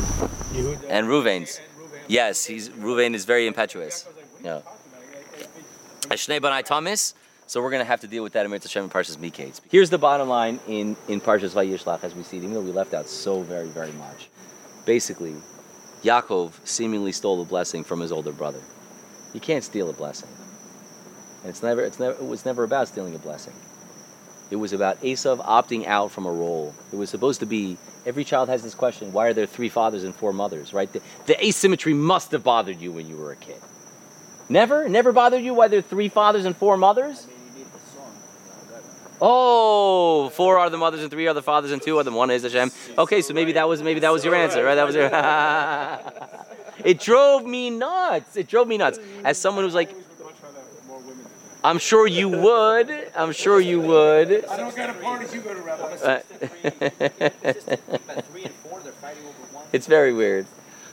Yehuda. 0.55 0.85
And 0.89 1.07
Ruvain's. 1.07 1.59
Yes, 2.07 2.45
he's 2.45 2.69
Ruvain 2.69 3.13
is 3.13 3.25
very 3.25 3.47
impetuous. 3.47 4.07
Yeah. 4.43 4.61
Ashnei 6.09 6.39
Banai 6.39 6.63
Thomas. 6.63 7.13
So 7.47 7.61
we're 7.61 7.69
going 7.69 7.81
to 7.81 7.85
have 7.85 8.01
to 8.01 8.07
deal 8.07 8.23
with 8.23 8.33
that 8.33 8.43
in 8.43 8.51
Mitzvah 8.51 8.79
and 8.79 8.91
Parshas 8.91 9.17
Miketz. 9.17 9.61
Here's 9.69 9.89
the 9.89 9.97
bottom 9.97 10.27
line 10.27 10.59
in, 10.67 10.97
in 11.07 11.21
Parshas 11.21 11.53
Vayishlach 11.53 12.03
as 12.03 12.13
we 12.13 12.23
see 12.23 12.37
even 12.37 12.53
though 12.53 12.61
we 12.61 12.71
left 12.71 12.93
out 12.93 13.07
so 13.07 13.41
very, 13.41 13.67
very 13.67 13.93
much. 13.93 14.29
Basically, 14.85 15.33
Yaakov 16.03 16.53
seemingly 16.67 17.13
stole 17.13 17.41
a 17.41 17.45
blessing 17.45 17.85
from 17.85 18.01
his 18.01 18.11
older 18.11 18.33
brother. 18.33 18.61
You 19.33 19.39
can't 19.39 19.63
steal 19.63 19.89
a 19.89 19.93
blessing. 19.93 20.29
And 21.41 21.49
it's 21.49 21.63
never, 21.63 21.81
it's 21.83 21.99
never, 21.99 22.13
it 22.15 22.27
was 22.27 22.45
never 22.45 22.63
about 22.63 22.89
stealing 22.89 23.15
a 23.15 23.19
blessing. 23.19 23.53
It 24.49 24.55
was 24.55 24.73
about 24.73 25.01
Esav 25.01 25.45
opting 25.45 25.85
out 25.85 26.11
from 26.11 26.25
a 26.25 26.31
role. 26.31 26.73
It 26.93 26.95
was 26.95 27.09
supposed 27.09 27.41
to 27.41 27.45
be, 27.45 27.77
every 28.05 28.23
child 28.23 28.49
has 28.49 28.63
this 28.63 28.75
question, 28.75 29.11
why 29.11 29.27
are 29.27 29.33
there 29.33 29.45
three 29.45 29.69
fathers 29.69 30.03
and 30.03 30.15
four 30.15 30.31
mothers, 30.31 30.73
right? 30.73 30.91
The, 30.91 31.01
the 31.25 31.45
asymmetry 31.45 31.93
must 31.93 32.31
have 32.31 32.43
bothered 32.43 32.79
you 32.79 32.91
when 32.91 33.07
you 33.07 33.17
were 33.17 33.31
a 33.31 33.35
kid. 33.35 33.59
Never? 34.49 34.87
Never 34.87 35.11
bothered 35.11 35.43
you 35.43 35.53
why 35.53 35.67
there 35.67 35.79
are 35.79 35.83
three 35.83 36.07
fathers 36.07 36.45
and 36.45 36.55
four 36.55 36.77
mothers? 36.77 37.27
Oh, 39.19 40.29
four 40.29 40.59
are 40.59 40.69
the 40.69 40.77
mothers 40.77 41.01
and 41.01 41.09
three 41.09 41.27
are 41.27 41.33
the 41.33 41.41
fathers 41.41 41.71
and 41.71 41.81
two 41.81 41.97
are 41.97 42.03
the 42.03 42.11
one 42.11 42.29
is 42.29 42.43
Hashem. 42.43 42.71
Okay, 42.97 43.21
so 43.21 43.33
maybe 43.33 43.53
that 43.53 43.67
was 43.67 43.81
maybe 43.81 43.99
that 44.01 44.11
was 44.11 44.23
your 44.23 44.35
answer, 44.35 44.63
right? 44.63 44.75
That 44.75 44.85
was 44.85 44.95
your. 44.95 45.09
it 46.85 46.99
drove 46.99 47.43
me 47.43 47.71
nuts. 47.71 48.37
It 48.37 48.47
drove 48.47 48.67
me 48.67 48.77
nuts. 48.77 48.99
As 49.23 49.39
someone 49.39 49.63
who's 49.65 49.73
like, 49.73 49.89
I'm 51.67 51.79
sure 51.79 52.07
you 52.07 52.29
would. 52.29 52.89
I'm 53.13 53.33
sure 53.33 53.59
you 53.59 53.81
would. 53.81 54.45
I 54.45 54.55
don't 54.55 54.73
go 54.73 54.87
to 54.87 54.93
parties, 54.93 55.33
you 55.33 55.41
go 55.41 55.53
to 55.53 55.61
rebels. 55.61 56.01
Uh, 56.01 56.19
three 56.29 58.45
and 58.45 58.53
four, 58.63 58.79
they're 58.79 58.93
fighting 58.93 59.23
over 59.23 59.33
one. 59.51 59.65
It's 59.73 59.85
very 59.85 60.13
weird. 60.13 60.45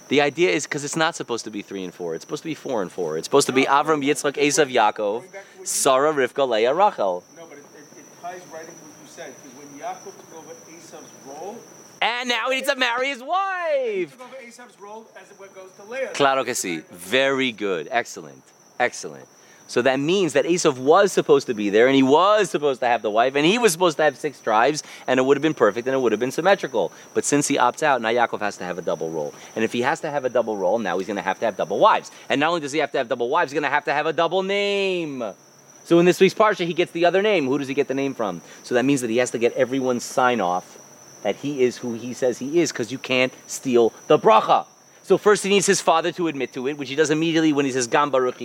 The 0.09 0.21
idea 0.21 0.51
is 0.51 0.65
because 0.67 0.83
it's 0.85 0.97
not 0.97 1.15
supposed 1.15 1.45
to 1.45 1.53
be 1.53 1.63
three 1.63 1.85
and 1.85 1.95
four. 1.95 2.17
It's 2.17 2.25
supposed 2.25 2.43
to 2.43 2.49
be 2.49 2.57
four 2.57 2.83
and 2.83 2.91
four. 2.91 3.17
It's 3.17 3.29
supposed 3.29 3.47
to 3.47 3.53
be 3.53 3.67
Avram, 3.67 4.05
Yitzchak, 4.05 4.33
Esav, 4.35 4.69
Yaakov, 4.69 5.23
Sarah, 5.65 6.13
Rivka, 6.13 6.45
Leah, 6.49 6.75
Rachel. 6.75 7.23
No, 7.37 7.47
but 7.47 7.59
it, 7.59 7.61
it, 7.61 8.01
it 8.01 8.05
ties 8.21 8.43
right 8.53 8.63
into 8.63 8.73
what 8.83 8.95
you 9.01 9.07
said, 9.07 9.33
because 9.37 9.53
when 9.57 9.69
Yaakov 9.81 10.13
took 10.21 10.35
over 10.39 10.55
Esav's 10.75 11.13
role, 11.25 11.57
And 12.03 12.29
now 12.29 12.51
he 12.51 12.57
needs 12.57 12.69
to 12.69 12.75
marry 12.77 13.11
his 13.11 13.23
wife. 13.23 14.11
took 14.19 14.23
over 14.27 14.37
Esav's 14.45 14.81
role 14.81 15.07
as 15.17 15.31
it 15.31 15.55
goes 15.55 15.71
to 15.77 15.85
Leah. 15.85 16.11
Claro 16.15 16.43
que 16.43 16.55
sí. 16.55 16.83
Very 16.91 17.53
good. 17.53 17.87
Excellent. 17.93 18.43
Excellent. 18.81 19.29
So 19.67 19.81
that 19.83 19.99
means 19.99 20.35
that 20.35 20.45
Esav 20.45 20.77
was 20.77 21.11
supposed 21.13 21.47
to 21.47 21.55
be 21.55 21.71
there, 21.71 21.87
and 21.87 21.97
he 21.97 22.03
was 22.03 22.51
supposed 22.51 22.81
to 22.81 22.87
have 22.87 23.03
the 23.03 23.11
wife, 23.11 23.35
and 23.35 23.47
he 23.47 23.59
was 23.59 23.73
supposed 23.73 23.97
to 23.97 24.03
have 24.03 24.17
six 24.17 24.41
tribes, 24.41 24.83
and 25.07 25.19
it 25.19 25.23
would 25.23 25.37
have 25.37 25.43
been 25.43 25.55
perfect, 25.55 25.87
and 25.87 25.95
it 25.95 25.99
would 25.99 26.13
have 26.13 26.21
been 26.21 26.31
symmetrical. 26.31 26.93
But 27.15 27.25
since 27.25 27.49
he 27.49 27.57
opts 27.57 27.83
out, 27.83 28.03
now 28.03 28.11
Yaakov 28.11 28.41
has 28.41 28.59
to 28.59 28.65
have 28.65 28.77
a 28.77 28.83
double 28.83 29.11
role. 29.11 29.35
And 29.57 29.65
if 29.65 29.73
he 29.73 29.81
has 29.81 30.01
to 30.01 30.11
have 30.11 30.25
a 30.25 30.29
double 30.29 30.57
role, 30.57 30.79
now 30.79 30.99
he's 30.99 31.07
going 31.07 31.17
to 31.17 31.23
have 31.23 31.39
to 31.41 31.47
have 31.47 31.57
double 31.57 31.79
wives. 31.79 32.11
And 32.29 32.41
not 32.41 32.49
only 32.49 32.61
does 32.61 32.73
he 32.73 32.79
have 32.81 32.93
to 32.93 32.99
have 32.99 33.09
double 33.09 33.29
wives, 33.31 33.53
he's 33.53 33.59
going 33.59 33.71
to 33.71 33.75
have 33.75 33.87
to 33.87 33.93
have 33.93 34.07
a 34.07 34.13
double 34.13 34.43
name. 34.43 35.25
So 35.85 35.99
in 35.99 36.05
this 36.05 36.21
week's 36.21 36.35
parsha, 36.35 36.67
he 36.67 36.75
gets 36.75 36.93
the 36.93 37.07
other 37.07 37.23
name. 37.23 37.47
Who 37.47 37.59
does 37.59 37.69
he 37.69 37.75
get 37.75 37.89
the 37.89 37.95
name 37.95 38.15
from? 38.15 38.43
So 38.63 38.75
that 38.75 38.85
means 38.85 39.01
that 39.01 39.11
he 39.11 39.17
has 39.19 39.31
to 39.33 39.39
get 39.39 39.53
everyone's 39.55 40.05
sign 40.05 40.41
off 40.41 40.79
that 41.25 41.37
he 41.37 41.63
is 41.63 41.79
who 41.79 41.95
he 41.95 42.13
says 42.13 42.39
he 42.39 42.61
is, 42.61 42.71
because 42.71 42.93
you 42.93 42.99
can't 42.99 43.33
steal 43.47 43.93
the 44.07 44.19
bracha. 44.19 44.67
So 45.03 45.19
first 45.19 45.43
he 45.43 45.49
needs 45.49 45.67
his 45.67 45.81
father 45.81 46.13
to 46.13 46.29
admit 46.29 46.53
to 46.53 46.69
it, 46.69 46.79
which 46.79 46.91
he 46.91 46.95
does 46.95 47.11
immediately 47.11 47.53
when 47.53 47.65
he 47.65 47.73
says 47.73 47.87
Gam 47.87 48.11
Baruch. 48.11 48.39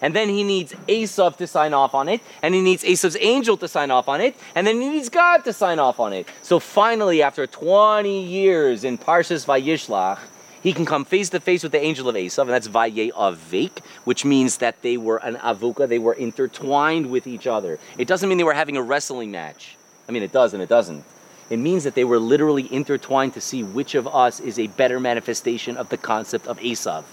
And 0.00 0.14
then 0.14 0.28
he 0.28 0.42
needs 0.42 0.72
Esav 0.88 1.36
to 1.38 1.46
sign 1.46 1.74
off 1.74 1.94
on 1.94 2.08
it, 2.08 2.20
and 2.42 2.54
he 2.54 2.60
needs 2.60 2.84
Esav's 2.84 3.16
angel 3.20 3.56
to 3.56 3.68
sign 3.68 3.90
off 3.90 4.08
on 4.08 4.20
it, 4.20 4.36
and 4.54 4.66
then 4.66 4.80
he 4.80 4.88
needs 4.88 5.08
God 5.08 5.38
to 5.44 5.52
sign 5.52 5.78
off 5.78 5.98
on 6.00 6.12
it. 6.12 6.26
So 6.42 6.60
finally, 6.60 7.22
after 7.22 7.46
20 7.46 8.22
years 8.22 8.84
in 8.84 8.98
Parshas 8.98 9.46
Vayishlach, 9.46 10.18
he 10.62 10.72
can 10.72 10.84
come 10.84 11.04
face 11.04 11.28
to 11.30 11.40
face 11.40 11.62
with 11.62 11.72
the 11.72 11.80
angel 11.80 12.08
of 12.08 12.14
Esav, 12.14 12.42
and 12.42 12.50
that's 12.50 12.68
Vaye 12.68 13.12
Avik, 13.12 13.78
which 14.04 14.24
means 14.24 14.58
that 14.58 14.82
they 14.82 14.96
were 14.96 15.18
an 15.18 15.36
avuka, 15.36 15.88
they 15.88 15.98
were 15.98 16.14
intertwined 16.14 17.10
with 17.10 17.26
each 17.26 17.46
other. 17.46 17.78
It 17.96 18.08
doesn't 18.08 18.28
mean 18.28 18.38
they 18.38 18.44
were 18.44 18.54
having 18.54 18.76
a 18.76 18.82
wrestling 18.82 19.30
match. 19.30 19.76
I 20.08 20.12
mean, 20.12 20.22
it 20.22 20.32
does 20.32 20.54
and 20.54 20.62
it 20.62 20.68
doesn't. 20.68 21.04
It 21.50 21.58
means 21.58 21.84
that 21.84 21.94
they 21.94 22.04
were 22.04 22.18
literally 22.18 22.72
intertwined 22.72 23.34
to 23.34 23.40
see 23.40 23.62
which 23.62 23.94
of 23.94 24.06
us 24.06 24.40
is 24.40 24.58
a 24.58 24.66
better 24.66 25.00
manifestation 25.00 25.76
of 25.76 25.88
the 25.88 25.96
concept 25.96 26.46
of 26.46 26.58
Esav. 26.58 27.04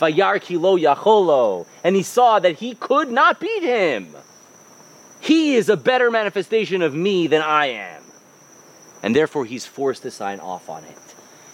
Vayar 0.00 0.40
kilo 0.40 0.76
yacholo. 0.76 1.66
And 1.84 1.94
he 1.94 2.02
saw 2.02 2.38
that 2.38 2.56
he 2.56 2.74
could 2.74 3.10
not 3.10 3.38
beat 3.38 3.62
him. 3.62 4.08
He 5.20 5.54
is 5.54 5.68
a 5.68 5.76
better 5.76 6.10
manifestation 6.10 6.82
of 6.82 6.94
me 6.94 7.26
than 7.26 7.42
I 7.42 7.66
am. 7.66 8.02
And 9.02 9.14
therefore 9.14 9.44
he's 9.44 9.66
forced 9.66 10.02
to 10.02 10.10
sign 10.10 10.40
off 10.40 10.68
on 10.68 10.84
it. 10.84 10.96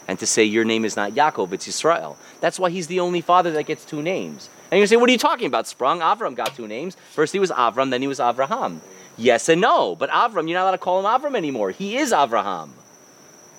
And 0.09 0.19
to 0.21 0.27
say 0.27 0.45
your 0.45 0.65
name 0.65 0.85
is 0.85 0.95
not 0.95 1.13
Yaakov, 1.13 1.53
it's 1.53 1.67
Israel. 1.67 2.17
That's 2.41 2.61
why 2.61 2.71
he's 2.71 2.87
the 2.87 3.01
only 3.01 3.21
father 3.21 3.51
that 3.53 3.65
gets 3.67 3.85
two 3.85 4.03
names. 4.03 4.49
And 4.71 4.81
you 4.81 4.87
say, 4.87 4.97
what 4.97 5.09
are 5.09 5.13
you 5.13 5.19
talking 5.19 5.47
about, 5.47 5.67
Sprung? 5.67 6.01
Avram 6.01 6.37
got 6.37 6.55
two 6.55 6.69
names. 6.69 6.97
First 7.13 7.33
he 7.33 7.41
was 7.41 7.51
Avram, 7.51 7.91
then 7.91 8.03
he 8.03 8.09
was 8.09 8.21
Avraham. 8.21 8.81
Yes 9.17 9.49
and 9.49 9.61
no. 9.61 9.97
But 9.97 10.11
Avram, 10.11 10.49
you're 10.49 10.59
not 10.59 10.63
allowed 10.63 10.73
to 10.73 10.79
call 10.79 11.01
him 11.01 11.07
Avram 11.07 11.37
anymore. 11.37 11.71
He 11.71 11.97
is 11.97 12.13
Avraham. 12.13 12.71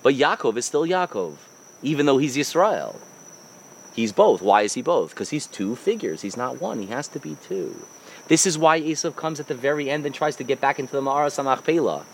But 0.02 0.14
Yaakov 0.14 0.56
is 0.56 0.64
still 0.64 0.86
Yaakov, 0.86 1.36
even 1.82 2.06
though 2.06 2.18
he's 2.18 2.36
Yisrael. 2.36 2.96
He's 3.98 4.12
both. 4.12 4.40
Why 4.42 4.62
is 4.62 4.74
he 4.74 4.82
both? 4.82 5.10
Because 5.10 5.30
he's 5.30 5.48
two 5.48 5.74
figures. 5.74 6.22
He's 6.22 6.36
not 6.36 6.60
one. 6.60 6.78
He 6.78 6.86
has 6.86 7.08
to 7.08 7.18
be 7.18 7.36
two. 7.42 7.74
This 8.28 8.46
is 8.46 8.56
why 8.56 8.80
Esav 8.80 9.16
comes 9.16 9.40
at 9.40 9.48
the 9.48 9.56
very 9.56 9.90
end 9.90 10.06
and 10.06 10.14
tries 10.14 10.36
to 10.36 10.44
get 10.44 10.60
back 10.60 10.78
into 10.78 10.92
the 10.92 11.02
Ma'aras 11.02 11.42
HaMachpela. 11.42 12.04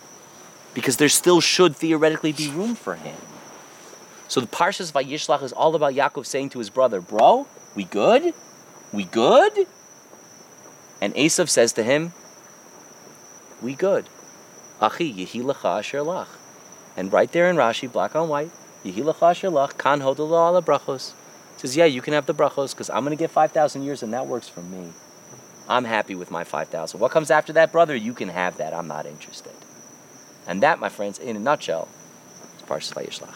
Because 0.72 0.96
there 0.96 1.10
still 1.10 1.42
should 1.42 1.76
theoretically 1.76 2.32
be 2.32 2.48
room 2.48 2.74
for 2.74 2.94
him. 2.94 3.18
So 4.28 4.40
the 4.40 4.46
Parshas 4.46 4.92
Vayishlach 4.92 5.42
is 5.42 5.52
all 5.52 5.74
about 5.74 5.92
Yaakov 5.92 6.24
saying 6.24 6.48
to 6.56 6.58
his 6.58 6.70
brother, 6.70 7.02
Bro, 7.02 7.46
we 7.74 7.84
good? 7.84 8.32
We 8.90 9.04
good? 9.04 9.66
And 11.02 11.14
Esav 11.14 11.50
says 11.50 11.74
to 11.74 11.82
him, 11.82 12.14
We 13.60 13.74
good. 13.74 14.08
Achi 14.80 15.12
yehi 15.12 15.42
lecha 15.42 15.80
asher 15.80 15.98
lach. 15.98 16.28
And 16.96 17.12
right 17.12 17.30
there 17.30 17.50
in 17.50 17.56
Rashi, 17.56 17.92
black 17.92 18.16
on 18.16 18.30
white, 18.30 18.52
yehi 18.86 19.04
lecha 19.04 19.32
asher 19.32 19.50
lach, 19.50 19.76
kan 19.76 20.00
hodel 20.00 20.28
ala 20.28 20.62
brachos. 20.62 21.12
Says, 21.56 21.76
yeah, 21.76 21.84
you 21.84 22.02
can 22.02 22.14
have 22.14 22.26
the 22.26 22.34
brachos 22.34 22.72
because 22.72 22.90
I'm 22.90 23.04
going 23.04 23.16
to 23.16 23.22
get 23.22 23.30
5,000 23.30 23.82
years 23.82 24.02
and 24.02 24.12
that 24.12 24.26
works 24.26 24.48
for 24.48 24.60
me. 24.60 24.90
I'm 25.68 25.84
happy 25.84 26.14
with 26.14 26.30
my 26.30 26.44
5,000. 26.44 27.00
What 27.00 27.10
comes 27.10 27.30
after 27.30 27.52
that, 27.54 27.72
brother? 27.72 27.94
You 27.94 28.12
can 28.12 28.28
have 28.28 28.58
that. 28.58 28.74
I'm 28.74 28.88
not 28.88 29.06
interested. 29.06 29.52
And 30.46 30.62
that, 30.62 30.78
my 30.78 30.90
friends, 30.90 31.18
in 31.18 31.36
a 31.36 31.40
nutshell, 31.40 31.88
is 32.56 32.62
Parshas 32.62 32.92
Vayishlach. 32.92 33.34